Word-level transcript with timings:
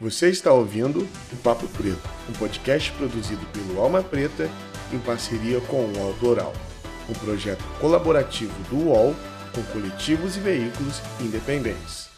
Você 0.00 0.30
está 0.30 0.50
ouvindo 0.50 1.06
o 1.30 1.36
Papo 1.42 1.68
Preto, 1.68 2.08
um 2.26 2.32
podcast 2.32 2.90
produzido 2.92 3.44
pelo 3.52 3.78
Alma 3.78 4.02
Preta 4.02 4.48
em 4.90 4.98
parceria 4.98 5.60
com 5.60 5.76
o 5.76 5.98
UOL 5.98 6.14
Doral, 6.14 6.54
um 7.06 7.12
projeto 7.12 7.62
colaborativo 7.78 8.54
do 8.70 8.76
UOL 8.88 9.14
com 9.54 9.62
coletivos 9.64 10.38
e 10.38 10.40
veículos 10.40 11.02
independentes. 11.20 12.09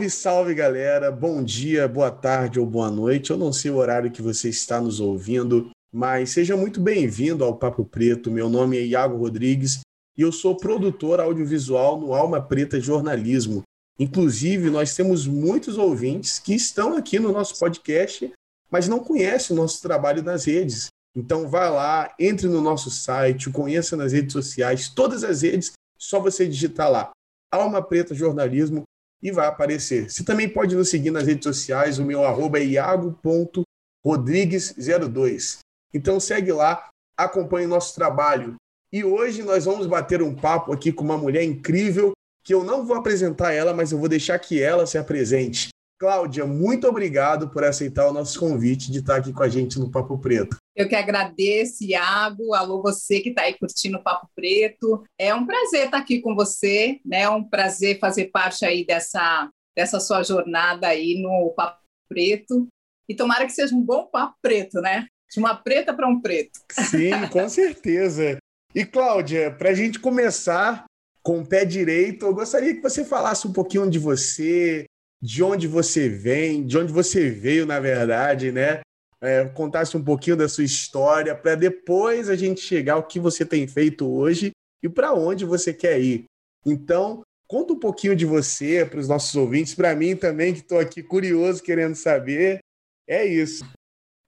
Salve, 0.00 0.10
salve 0.10 0.54
galera! 0.54 1.10
Bom 1.10 1.42
dia, 1.42 1.86
boa 1.86 2.10
tarde 2.10 2.58
ou 2.58 2.64
boa 2.64 2.90
noite. 2.90 3.30
Eu 3.30 3.36
não 3.36 3.52
sei 3.52 3.70
o 3.70 3.76
horário 3.76 4.10
que 4.10 4.22
você 4.22 4.48
está 4.48 4.80
nos 4.80 4.98
ouvindo, 4.98 5.70
mas 5.92 6.30
seja 6.30 6.56
muito 6.56 6.80
bem-vindo 6.80 7.44
ao 7.44 7.58
Papo 7.58 7.84
Preto. 7.84 8.30
Meu 8.30 8.48
nome 8.48 8.78
é 8.78 8.82
Iago 8.82 9.18
Rodrigues 9.18 9.80
e 10.16 10.22
eu 10.22 10.32
sou 10.32 10.56
produtor 10.56 11.20
audiovisual 11.20 12.00
no 12.00 12.14
Alma 12.14 12.40
Preta 12.40 12.80
Jornalismo. 12.80 13.62
Inclusive, 13.98 14.70
nós 14.70 14.94
temos 14.94 15.26
muitos 15.26 15.76
ouvintes 15.76 16.38
que 16.38 16.54
estão 16.54 16.96
aqui 16.96 17.18
no 17.18 17.32
nosso 17.32 17.58
podcast, 17.58 18.32
mas 18.70 18.88
não 18.88 19.00
conhecem 19.00 19.54
o 19.54 19.60
nosso 19.60 19.82
trabalho 19.82 20.22
nas 20.22 20.46
redes. 20.46 20.86
Então, 21.14 21.46
vá 21.46 21.68
lá, 21.68 22.14
entre 22.18 22.46
no 22.46 22.62
nosso 22.62 22.90
site, 22.90 23.50
conheça 23.50 23.96
nas 23.96 24.12
redes 24.12 24.32
sociais, 24.32 24.88
todas 24.88 25.24
as 25.24 25.42
redes, 25.42 25.72
só 25.98 26.20
você 26.20 26.46
digitar 26.46 26.90
lá. 26.90 27.10
Alma 27.52 27.82
Preta 27.82 28.14
Jornalismo 28.14 28.84
e 29.22 29.30
vai 29.30 29.46
aparecer. 29.46 30.10
Você 30.10 30.24
também 30.24 30.48
pode 30.48 30.74
nos 30.74 30.88
seguir 30.88 31.10
nas 31.10 31.26
redes 31.26 31.44
sociais, 31.44 31.98
o 31.98 32.04
meu 32.04 32.24
arroba 32.24 32.58
é 32.58 32.64
iago.rodrigues02. 32.64 35.58
Então 35.92 36.20
segue 36.20 36.52
lá, 36.52 36.88
acompanhe 37.16 37.66
o 37.66 37.70
nosso 37.70 37.94
trabalho. 37.94 38.54
E 38.92 39.04
hoje 39.04 39.42
nós 39.42 39.66
vamos 39.66 39.86
bater 39.86 40.22
um 40.22 40.34
papo 40.34 40.72
aqui 40.72 40.90
com 40.92 41.04
uma 41.04 41.18
mulher 41.18 41.44
incrível, 41.44 42.12
que 42.42 42.54
eu 42.54 42.64
não 42.64 42.84
vou 42.84 42.96
apresentar 42.96 43.52
ela, 43.52 43.74
mas 43.74 43.92
eu 43.92 43.98
vou 43.98 44.08
deixar 44.08 44.36
que 44.38 44.60
ela 44.60 44.86
se 44.86 44.98
apresente. 44.98 45.68
Cláudia, 46.00 46.46
muito 46.46 46.88
obrigado 46.88 47.50
por 47.50 47.62
aceitar 47.62 48.08
o 48.08 48.12
nosso 48.12 48.40
convite 48.40 48.90
de 48.90 49.00
estar 49.00 49.16
aqui 49.16 49.34
com 49.34 49.42
a 49.42 49.48
gente 49.50 49.78
no 49.78 49.90
Papo 49.90 50.16
Preto. 50.18 50.56
Eu 50.74 50.88
que 50.88 50.94
agradeço, 50.94 51.84
Iago. 51.84 52.54
Alô, 52.54 52.80
você 52.80 53.20
que 53.20 53.28
está 53.28 53.42
aí 53.42 53.52
curtindo 53.52 53.98
o 53.98 54.02
Papo 54.02 54.26
Preto. 54.34 55.04
É 55.18 55.34
um 55.34 55.44
prazer 55.44 55.84
estar 55.84 55.98
aqui 55.98 56.22
com 56.22 56.34
você, 56.34 56.98
né? 57.04 57.22
É 57.22 57.28
um 57.28 57.44
prazer 57.44 57.98
fazer 57.98 58.30
parte 58.30 58.64
aí 58.64 58.86
dessa, 58.86 59.50
dessa 59.76 60.00
sua 60.00 60.22
jornada 60.22 60.86
aí 60.86 61.20
no 61.20 61.52
Papo 61.54 61.82
Preto. 62.08 62.66
E 63.06 63.14
tomara 63.14 63.44
que 63.44 63.52
seja 63.52 63.74
um 63.76 63.82
bom 63.82 64.06
papo 64.06 64.36
preto, 64.40 64.80
né? 64.80 65.06
De 65.30 65.38
uma 65.38 65.54
preta 65.54 65.92
para 65.92 66.08
um 66.08 66.18
preto. 66.18 66.60
Sim, 66.70 67.10
com 67.30 67.46
certeza. 67.46 68.38
E, 68.74 68.86
Cláudia, 68.86 69.50
para 69.50 69.68
a 69.68 69.74
gente 69.74 69.98
começar 69.98 70.86
com 71.22 71.40
o 71.40 71.46
pé 71.46 71.66
direito, 71.66 72.24
eu 72.24 72.34
gostaria 72.34 72.74
que 72.74 72.80
você 72.80 73.04
falasse 73.04 73.46
um 73.46 73.52
pouquinho 73.52 73.90
de 73.90 73.98
você, 73.98 74.86
de 75.22 75.42
onde 75.42 75.66
você 75.66 76.08
vem, 76.08 76.64
de 76.64 76.78
onde 76.78 76.92
você 76.92 77.30
veio, 77.30 77.66
na 77.66 77.78
verdade, 77.78 78.50
né? 78.50 78.80
É, 79.22 79.44
contasse 79.48 79.96
um 79.96 80.02
pouquinho 80.02 80.36
da 80.36 80.48
sua 80.48 80.64
história, 80.64 81.34
para 81.34 81.54
depois 81.54 82.30
a 82.30 82.36
gente 82.36 82.60
chegar 82.60 82.94
ao 82.94 83.06
que 83.06 83.20
você 83.20 83.44
tem 83.44 83.66
feito 83.68 84.08
hoje 84.10 84.50
e 84.82 84.88
para 84.88 85.12
onde 85.12 85.44
você 85.44 85.74
quer 85.74 86.00
ir. 86.00 86.24
Então, 86.64 87.22
conta 87.46 87.74
um 87.74 87.78
pouquinho 87.78 88.16
de 88.16 88.24
você 88.24 88.86
para 88.86 88.98
os 88.98 89.08
nossos 89.08 89.34
ouvintes, 89.34 89.74
para 89.74 89.94
mim 89.94 90.16
também, 90.16 90.54
que 90.54 90.60
estou 90.60 90.78
aqui 90.78 91.02
curioso, 91.02 91.62
querendo 91.62 91.94
saber. 91.94 92.60
É 93.06 93.26
isso. 93.26 93.62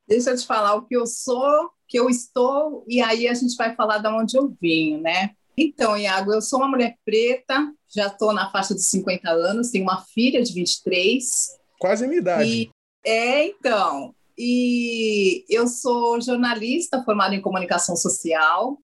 Deixa 0.06 0.31
eu 0.31 0.37
te 0.37 0.47
falar 0.47 0.75
o 0.75 0.83
que 0.83 0.95
eu 0.95 1.06
sou, 1.06 1.71
que 1.89 1.99
eu 1.99 2.11
estou, 2.11 2.84
e 2.87 3.01
aí 3.01 3.29
a 3.29 3.34
gente 3.34 3.56
vai 3.56 3.75
falar 3.75 3.99
de 3.99 4.09
onde 4.09 4.37
eu 4.37 4.55
vim, 4.61 5.01
né? 5.01 5.34
Então, 5.56 5.97
Iago, 5.97 6.33
eu 6.33 6.41
sou 6.41 6.58
uma 6.58 6.69
mulher 6.69 6.97
preta, 7.05 7.72
já 7.88 8.06
estou 8.06 8.32
na 8.32 8.50
faixa 8.50 8.75
de 8.75 8.82
50 8.82 9.31
anos, 9.31 9.71
tenho 9.71 9.84
uma 9.84 10.03
filha 10.03 10.43
de 10.43 10.53
23. 10.53 11.25
Quase 11.78 12.04
a 12.04 12.09
minha 12.09 12.21
idade. 12.21 12.49
E, 12.49 12.71
é, 13.04 13.47
então. 13.47 14.15
E 14.37 15.44
eu 15.49 15.66
sou 15.69 16.21
jornalista 16.21 17.03
formada 17.04 17.34
em 17.34 17.41
comunicação 17.41 17.94
social. 17.97 18.78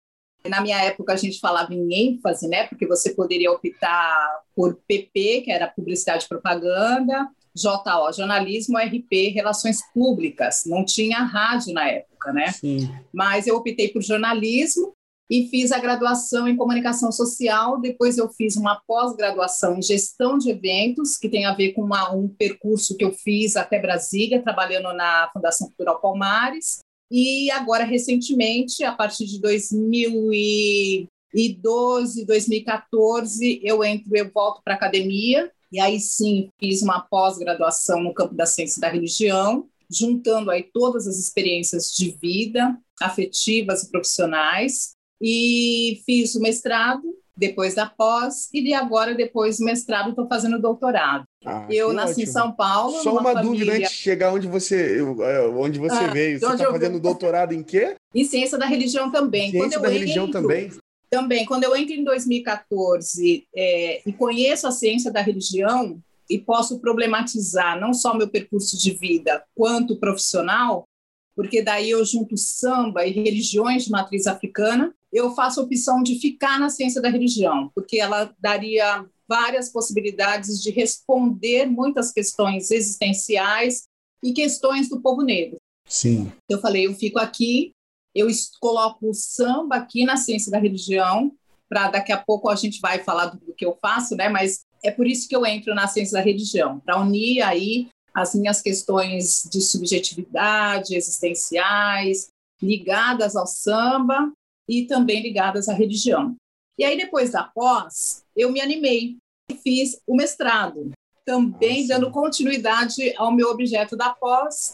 Na 0.48 0.62
minha 0.62 0.82
época 0.84 1.14
a 1.14 1.16
gente 1.16 1.40
falava 1.40 1.74
em 1.74 1.94
ênfase, 1.94 2.48
né? 2.48 2.68
Porque 2.68 2.88
você 2.88 3.14
poderia 3.14 3.52
optar 3.52 4.42
por 4.56 4.76
PP, 4.88 5.42
que 5.42 5.52
era 5.52 5.68
publicidade 5.68 6.26
e 6.26 6.28
propaganda, 6.28 7.28
JO, 7.56 8.12
jornalismo, 8.14 8.78
RP, 8.78 9.34
relações 9.34 9.80
públicas. 9.94 10.64
Não 10.66 10.84
tinha 10.84 11.20
rádio 11.20 11.74
na 11.74 11.90
época, 11.90 12.34
né? 12.34 12.52
Sim. 12.52 12.90
Mas 13.14 13.48
eu 13.48 13.56
optei 13.56 13.90
por 13.90 14.02
jornalismo 14.02 14.94
e 15.30 15.48
fiz 15.50 15.72
a 15.72 15.78
graduação 15.80 16.48
em 16.48 16.56
comunicação 16.56 17.12
social. 17.12 17.82
Depois 17.82 18.18
eu 18.18 18.30
fiz 18.30 18.56
uma 18.56 18.82
pós-graduação 18.88 19.78
em 19.78 19.82
gestão 19.82 20.38
de 20.38 20.52
eventos, 20.52 21.18
que 21.18 21.28
tem 21.28 21.46
a 21.46 21.54
ver 21.54 21.74
com 21.74 21.82
uma, 21.82 22.14
um 22.14 22.28
percurso 22.28 22.96
que 22.96 23.04
eu 23.04 23.12
fiz 23.12 23.56
até 23.56 23.80
Brasília, 23.80 24.40
trabalhando 24.42 24.94
na 24.94 25.30
Fundação 25.34 25.66
Cultural 25.68 26.00
Palmares. 26.00 26.80
E 27.12 27.50
agora, 27.52 27.84
recentemente, 27.84 28.84
a 28.84 28.92
partir 28.92 29.26
de 29.26 29.40
2012, 29.42 32.26
2014, 32.26 33.62
eu 33.64 33.84
entro, 33.84 34.16
eu 34.16 34.30
volto 34.32 34.62
para 34.64 34.76
a 34.76 34.78
academia. 34.78 35.52
E 35.72 35.80
aí 35.80 36.00
sim, 36.00 36.50
fiz 36.60 36.84
uma 36.84 37.02
pós-graduação 37.02 38.04
no 38.04 38.14
campo 38.14 38.36
da 38.36 38.46
ciência 38.46 38.80
da 38.80 38.90
religião, 38.90 39.68
juntando 39.90 40.52
aí 40.52 40.70
todas 40.72 41.08
as 41.08 41.18
experiências 41.18 41.92
de 41.92 42.12
vida, 42.12 42.78
afetivas 43.02 43.82
e 43.84 43.92
profissionais 43.92 44.95
e 45.22 46.02
fiz 46.06 46.36
o 46.36 46.42
mestrado 46.42 47.04
depois 47.38 47.76
da 47.76 47.86
pós 47.86 48.50
e 48.54 48.64
de 48.64 48.74
agora 48.74 49.14
depois 49.14 49.58
do 49.58 49.66
mestrado 49.66 50.10
estou 50.10 50.28
fazendo 50.28 50.60
doutorado. 50.60 51.26
Ah, 51.46 51.68
eu 51.70 51.92
nasci 51.92 52.22
ótimo. 52.22 52.24
em 52.24 52.32
São 52.32 52.52
Paulo. 52.52 53.04
Só 53.04 53.12
uma 53.12 53.24
família... 53.24 53.44
dúvida 53.44 53.74
antes 53.74 53.92
de 53.92 53.98
chegar 53.98 54.34
onde 54.34 54.48
você 54.48 55.00
é, 55.00 55.42
onde 55.48 55.80
você 55.80 55.96
ah, 55.96 56.08
veio. 56.08 56.40
Você 56.40 56.46
está 56.46 56.72
fazendo 56.72 57.00
doutorado 57.00 57.54
em 57.54 57.62
quê? 57.62 57.96
Em 58.14 58.24
ciência 58.24 58.58
da 58.58 58.66
religião 58.66 59.12
também. 59.12 59.52
Ciência 59.52 59.80
da 59.80 59.90
religião 59.90 60.28
entro, 60.28 60.42
também. 60.42 60.72
Também. 61.10 61.46
Quando 61.46 61.66
eu 61.66 61.76
entro 61.76 61.94
em 61.94 62.04
2014 62.04 63.48
é, 63.56 64.02
e 64.06 64.14
conheço 64.14 64.68
a 64.68 64.72
ciência 64.72 65.12
da 65.12 65.22
religião 65.22 66.00
e 66.30 66.40
posso 66.40 66.80
problematizar 66.80 67.80
não 67.80 67.94
só 67.94 68.16
meu 68.16 68.28
percurso 68.28 68.78
de 68.78 68.92
vida 68.92 69.44
quanto 69.54 69.98
profissional, 69.98 70.88
porque 71.36 71.62
daí 71.62 71.90
eu 71.90 72.04
junto 72.06 72.38
samba 72.38 73.06
e 73.06 73.12
religiões 73.12 73.84
de 73.86 73.92
matriz 73.92 74.26
africana 74.26 74.94
eu 75.16 75.34
faço 75.34 75.62
a 75.62 75.64
opção 75.64 76.04
de 76.04 76.20
ficar 76.20 76.60
na 76.60 76.70
ciência 76.70 77.02
da 77.02 77.08
religião, 77.08 77.72
porque 77.74 77.98
ela 77.98 78.36
daria 78.38 79.06
várias 79.26 79.70
possibilidades 79.70 80.62
de 80.62 80.70
responder 80.72 81.66
muitas 81.66 82.12
questões 82.12 82.70
existenciais 82.70 83.84
e 84.22 84.34
questões 84.34 84.90
do 84.90 85.00
povo 85.00 85.22
negro. 85.22 85.56
Sim. 85.88 86.30
Eu 86.50 86.60
falei, 86.60 86.86
eu 86.86 86.94
fico 86.94 87.18
aqui, 87.18 87.72
eu 88.14 88.28
coloco 88.60 89.10
o 89.10 89.14
samba 89.14 89.78
aqui 89.78 90.04
na 90.04 90.18
ciência 90.18 90.52
da 90.52 90.60
religião, 90.60 91.32
para 91.70 91.90
daqui 91.90 92.12
a 92.12 92.22
pouco 92.22 92.50
a 92.50 92.56
gente 92.56 92.82
vai 92.82 93.02
falar 93.02 93.28
do 93.28 93.54
que 93.54 93.66
eu 93.66 93.78
faço, 93.82 94.18
né? 94.18 94.28
Mas 94.28 94.66
é 94.84 94.92
por 94.92 95.08
isso 95.08 95.30
que 95.30 95.36
eu 95.36 95.46
entro 95.46 95.74
na 95.74 95.88
ciência 95.88 96.20
da 96.20 96.26
religião, 96.26 96.82
para 96.82 97.00
unir 97.00 97.42
aí 97.42 97.88
as 98.14 98.36
minhas 98.36 98.62
questões 98.62 99.48
de 99.50 99.62
subjetividade, 99.62 100.94
existenciais, 100.94 102.28
ligadas 102.62 103.36
ao 103.36 103.48
samba 103.48 104.30
e 104.68 104.86
também 104.86 105.22
ligadas 105.22 105.70
à 105.70 105.74
religião. 105.74 106.36
E 106.78 106.84
aí, 106.84 106.98
depois 106.98 107.32
da 107.32 107.44
pós, 107.44 108.24
eu 108.36 108.52
me 108.52 108.60
animei 108.60 109.18
e 109.50 109.56
fiz 109.56 110.02
o 110.06 110.16
mestrado, 110.16 110.92
também 111.26 111.82
Nossa. 111.82 111.94
dando 111.94 112.12
continuidade 112.12 113.14
ao 113.18 113.32
meu 113.32 113.50
objeto 113.50 113.96
da 113.96 114.10
pós. 114.10 114.74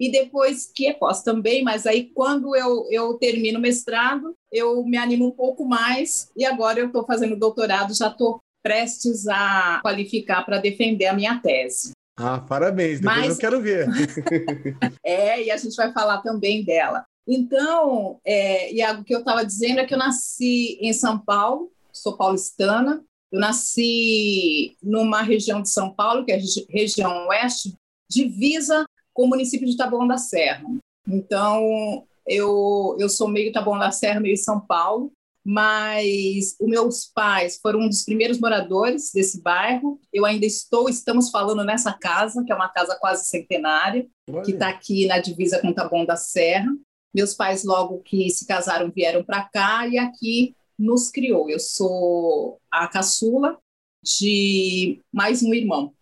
E 0.00 0.10
depois 0.10 0.70
que 0.74 0.86
é 0.86 0.92
pós 0.92 1.22
também, 1.22 1.62
mas 1.62 1.86
aí 1.86 2.10
quando 2.12 2.56
eu, 2.56 2.88
eu 2.90 3.14
termino 3.14 3.58
o 3.58 3.62
mestrado, 3.62 4.34
eu 4.50 4.82
me 4.84 4.96
animo 4.96 5.28
um 5.28 5.30
pouco 5.30 5.64
mais 5.64 6.28
e 6.36 6.44
agora 6.44 6.80
eu 6.80 6.86
estou 6.86 7.04
fazendo 7.04 7.36
doutorado, 7.36 7.94
já 7.94 8.08
estou 8.08 8.40
prestes 8.62 9.28
a 9.28 9.80
qualificar 9.82 10.44
para 10.44 10.58
defender 10.58 11.06
a 11.06 11.12
minha 11.12 11.38
tese. 11.38 11.92
Ah, 12.16 12.40
parabéns, 12.40 13.00
depois 13.00 13.18
Mas... 13.18 13.34
eu 13.34 13.38
quero 13.38 13.60
ver. 13.60 13.86
é, 15.04 15.44
e 15.44 15.50
a 15.50 15.56
gente 15.56 15.74
vai 15.76 15.92
falar 15.92 16.18
também 16.18 16.64
dela. 16.64 17.04
Então, 17.26 18.20
é, 18.24 18.72
Iago, 18.74 19.02
o 19.02 19.04
que 19.04 19.14
eu 19.14 19.20
estava 19.20 19.44
dizendo 19.44 19.80
é 19.80 19.86
que 19.86 19.94
eu 19.94 19.98
nasci 19.98 20.78
em 20.80 20.92
São 20.92 21.18
Paulo, 21.18 21.70
sou 21.92 22.16
paulistana, 22.16 23.04
eu 23.30 23.38
nasci 23.40 24.76
numa 24.82 25.22
região 25.22 25.62
de 25.62 25.70
São 25.70 25.94
Paulo, 25.94 26.24
que 26.24 26.32
é 26.32 26.36
a 26.36 26.40
região 26.68 27.28
oeste, 27.28 27.74
divisa 28.10 28.84
com 29.14 29.24
o 29.24 29.28
município 29.28 29.66
de 29.66 29.76
Taboão 29.76 30.06
da 30.06 30.18
Serra. 30.18 30.64
Então, 31.08 32.06
eu, 32.26 32.96
eu 32.98 33.08
sou 33.08 33.28
meio 33.28 33.52
Taboão 33.52 33.78
da 33.78 33.90
Serra, 33.90 34.20
meio 34.20 34.36
São 34.36 34.60
Paulo. 34.60 35.12
mas 35.44 36.54
os 36.60 36.68
meus 36.68 37.06
pais 37.06 37.58
foram 37.60 37.80
um 37.80 37.88
dos 37.88 38.04
primeiros 38.04 38.38
moradores 38.38 39.10
desse 39.12 39.42
bairro. 39.42 40.00
Eu 40.12 40.24
ainda 40.24 40.46
estou, 40.46 40.88
estamos 40.88 41.30
falando 41.30 41.64
nessa 41.64 41.92
casa, 41.92 42.44
que 42.44 42.52
é 42.52 42.54
uma 42.54 42.68
casa 42.68 42.96
quase 43.00 43.26
centenária, 43.26 44.06
Olha. 44.30 44.42
que 44.42 44.52
está 44.52 44.68
aqui 44.68 45.06
na 45.06 45.18
divisa 45.18 45.60
com 45.60 45.72
Taboão 45.72 46.04
da 46.04 46.16
Serra. 46.16 46.70
Meus 47.14 47.34
pais, 47.34 47.64
logo 47.64 47.98
que 48.00 48.30
se 48.30 48.46
casaram, 48.46 48.90
vieram 48.90 49.22
para 49.22 49.44
cá 49.44 49.86
e 49.86 49.98
aqui 49.98 50.54
nos 50.78 51.10
criou. 51.10 51.48
Eu 51.48 51.58
sou 51.58 52.58
a 52.70 52.88
caçula 52.88 53.58
de 54.02 54.98
mais 55.12 55.42
um 55.42 55.54
irmão, 55.54 55.92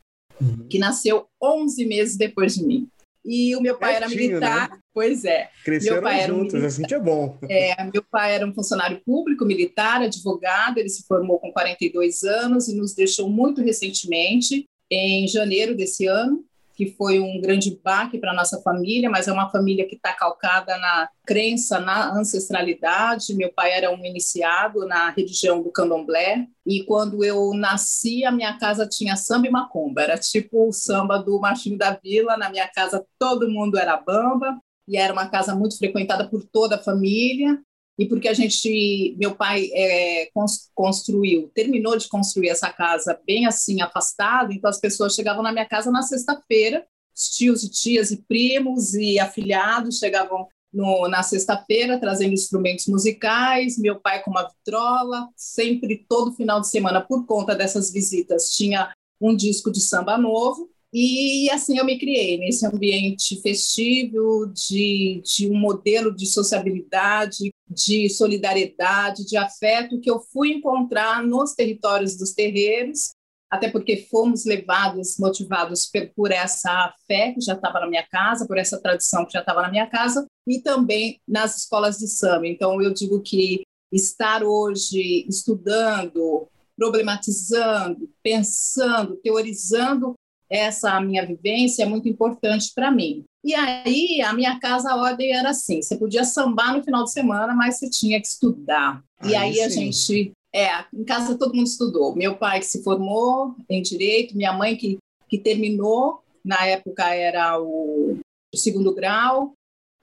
uhum. 0.40 0.66
que 0.68 0.78
nasceu 0.78 1.26
11 1.42 1.84
meses 1.86 2.16
depois 2.16 2.54
de 2.54 2.64
mim. 2.64 2.88
E 3.24 3.54
o 3.54 3.60
meu 3.60 3.76
pai 3.76 3.96
era 3.96 4.08
militar, 4.08 4.70
né? 4.70 4.78
pois 4.94 5.24
é. 5.26 5.50
Cresceram 5.62 5.96
meu 5.96 6.02
pai 6.02 6.26
juntos, 6.26 6.54
um 6.54 6.66
assim 6.66 6.82
que 6.84 6.94
é 6.94 6.98
bom. 6.98 7.38
É, 7.48 7.84
meu 7.84 8.02
pai 8.10 8.34
era 8.34 8.46
um 8.46 8.54
funcionário 8.54 9.02
público, 9.04 9.44
militar, 9.44 10.00
advogado, 10.00 10.78
ele 10.78 10.88
se 10.88 11.02
formou 11.06 11.38
com 11.38 11.52
42 11.52 12.22
anos 12.22 12.68
e 12.68 12.74
nos 12.74 12.94
deixou 12.94 13.28
muito 13.28 13.60
recentemente, 13.60 14.66
em 14.90 15.28
janeiro 15.28 15.76
desse 15.76 16.06
ano 16.06 16.44
que 16.80 16.86
foi 16.92 17.20
um 17.20 17.38
grande 17.42 17.78
baque 17.84 18.16
para 18.16 18.32
nossa 18.32 18.58
família, 18.62 19.10
mas 19.10 19.28
é 19.28 19.32
uma 19.32 19.50
família 19.50 19.86
que 19.86 19.96
está 19.96 20.14
calcada 20.14 20.78
na 20.78 21.10
crença, 21.26 21.78
na 21.78 22.10
ancestralidade. 22.18 23.34
Meu 23.34 23.52
pai 23.52 23.72
era 23.72 23.90
um 23.94 24.02
iniciado 24.02 24.86
na 24.86 25.10
religião 25.10 25.62
do 25.62 25.70
candomblé, 25.70 26.46
e 26.64 26.82
quando 26.84 27.22
eu 27.22 27.52
nasci, 27.52 28.24
a 28.24 28.32
minha 28.32 28.56
casa 28.56 28.88
tinha 28.88 29.14
samba 29.14 29.46
e 29.46 29.50
macumba, 29.50 30.00
era 30.00 30.16
tipo 30.16 30.66
o 30.66 30.72
samba 30.72 31.18
do 31.18 31.38
Martinho 31.38 31.76
da 31.76 31.92
Vila. 32.02 32.38
Na 32.38 32.48
minha 32.48 32.66
casa, 32.66 33.04
todo 33.18 33.50
mundo 33.50 33.76
era 33.76 33.98
bamba, 33.98 34.58
e 34.88 34.96
era 34.96 35.12
uma 35.12 35.28
casa 35.28 35.54
muito 35.54 35.76
frequentada 35.76 36.26
por 36.26 36.42
toda 36.44 36.76
a 36.76 36.82
família 36.82 37.60
e 38.00 38.06
porque 38.06 38.28
a 38.28 38.32
gente, 38.32 39.14
meu 39.18 39.36
pai 39.36 39.68
é, 39.74 40.30
construiu, 40.74 41.50
terminou 41.54 41.98
de 41.98 42.08
construir 42.08 42.48
essa 42.48 42.72
casa 42.72 43.20
bem 43.26 43.44
assim 43.44 43.82
afastado, 43.82 44.54
então 44.54 44.70
as 44.70 44.80
pessoas 44.80 45.14
chegavam 45.14 45.42
na 45.42 45.52
minha 45.52 45.66
casa 45.66 45.90
na 45.90 46.00
sexta-feira, 46.00 46.86
os 47.14 47.28
tios 47.28 47.62
e 47.62 47.70
tias 47.70 48.10
e 48.10 48.16
primos 48.16 48.94
e 48.94 49.20
afilhados 49.20 49.98
chegavam 49.98 50.48
no, 50.72 51.08
na 51.08 51.22
sexta-feira 51.22 52.00
trazendo 52.00 52.32
instrumentos 52.32 52.86
musicais, 52.86 53.76
meu 53.76 54.00
pai 54.00 54.22
com 54.22 54.30
uma 54.30 54.48
vitrola, 54.48 55.28
sempre 55.36 56.02
todo 56.08 56.32
final 56.32 56.58
de 56.58 56.70
semana 56.70 57.02
por 57.02 57.26
conta 57.26 57.54
dessas 57.54 57.92
visitas 57.92 58.56
tinha 58.56 58.90
um 59.20 59.36
disco 59.36 59.70
de 59.70 59.80
samba 59.80 60.16
novo 60.16 60.70
e 60.92 61.48
assim 61.50 61.78
eu 61.78 61.84
me 61.84 61.98
criei 61.98 62.36
nesse 62.36 62.66
ambiente 62.66 63.40
festivo, 63.40 64.46
de, 64.46 65.22
de 65.24 65.48
um 65.48 65.56
modelo 65.56 66.14
de 66.14 66.26
sociabilidade, 66.26 67.52
de 67.68 68.08
solidariedade, 68.10 69.24
de 69.24 69.36
afeto 69.36 70.00
que 70.00 70.10
eu 70.10 70.20
fui 70.20 70.50
encontrar 70.50 71.22
nos 71.22 71.54
territórios 71.54 72.16
dos 72.16 72.32
terreiros, 72.32 73.10
até 73.48 73.70
porque 73.70 74.08
fomos 74.10 74.44
levados, 74.44 75.16
motivados 75.18 75.88
por 76.16 76.32
essa 76.32 76.92
fé 77.06 77.32
que 77.32 77.40
já 77.40 77.54
estava 77.54 77.80
na 77.80 77.88
minha 77.88 78.06
casa, 78.06 78.46
por 78.46 78.58
essa 78.58 78.80
tradição 78.80 79.24
que 79.24 79.32
já 79.32 79.40
estava 79.40 79.62
na 79.62 79.70
minha 79.70 79.86
casa, 79.86 80.26
e 80.46 80.60
também 80.60 81.20
nas 81.26 81.58
escolas 81.58 81.98
de 81.98 82.08
samba. 82.08 82.48
Então 82.48 82.82
eu 82.82 82.92
digo 82.92 83.20
que 83.22 83.62
estar 83.92 84.42
hoje 84.42 85.24
estudando, 85.28 86.48
problematizando, 86.76 88.08
pensando, 88.22 89.16
teorizando 89.16 90.14
essa 90.50 91.00
minha 91.00 91.24
vivência 91.24 91.84
é 91.84 91.86
muito 91.86 92.08
importante 92.08 92.72
para 92.74 92.90
mim. 92.90 93.24
E 93.44 93.54
aí, 93.54 94.20
a 94.20 94.32
minha 94.32 94.58
casa, 94.58 94.90
a 94.90 94.96
ordem 94.96 95.32
era 95.32 95.50
assim: 95.50 95.80
você 95.80 95.96
podia 95.96 96.24
sambar 96.24 96.76
no 96.76 96.82
final 96.82 97.04
de 97.04 97.12
semana, 97.12 97.54
mas 97.54 97.78
você 97.78 97.88
tinha 97.88 98.20
que 98.20 98.26
estudar. 98.26 99.02
Aí 99.18 99.30
e 99.30 99.36
aí 99.36 99.54
sim. 99.54 99.62
a 99.62 99.68
gente. 99.68 100.32
É, 100.52 100.84
em 100.92 101.04
casa 101.04 101.38
todo 101.38 101.54
mundo 101.54 101.68
estudou. 101.68 102.16
Meu 102.16 102.36
pai 102.36 102.58
que 102.58 102.66
se 102.66 102.82
formou 102.82 103.54
em 103.68 103.80
direito, 103.80 104.36
minha 104.36 104.52
mãe 104.52 104.76
que, 104.76 104.98
que 105.28 105.38
terminou, 105.38 106.24
na 106.44 106.66
época 106.66 107.14
era 107.14 107.60
o, 107.60 108.18
o 108.52 108.56
segundo 108.56 108.92
grau, 108.92 109.52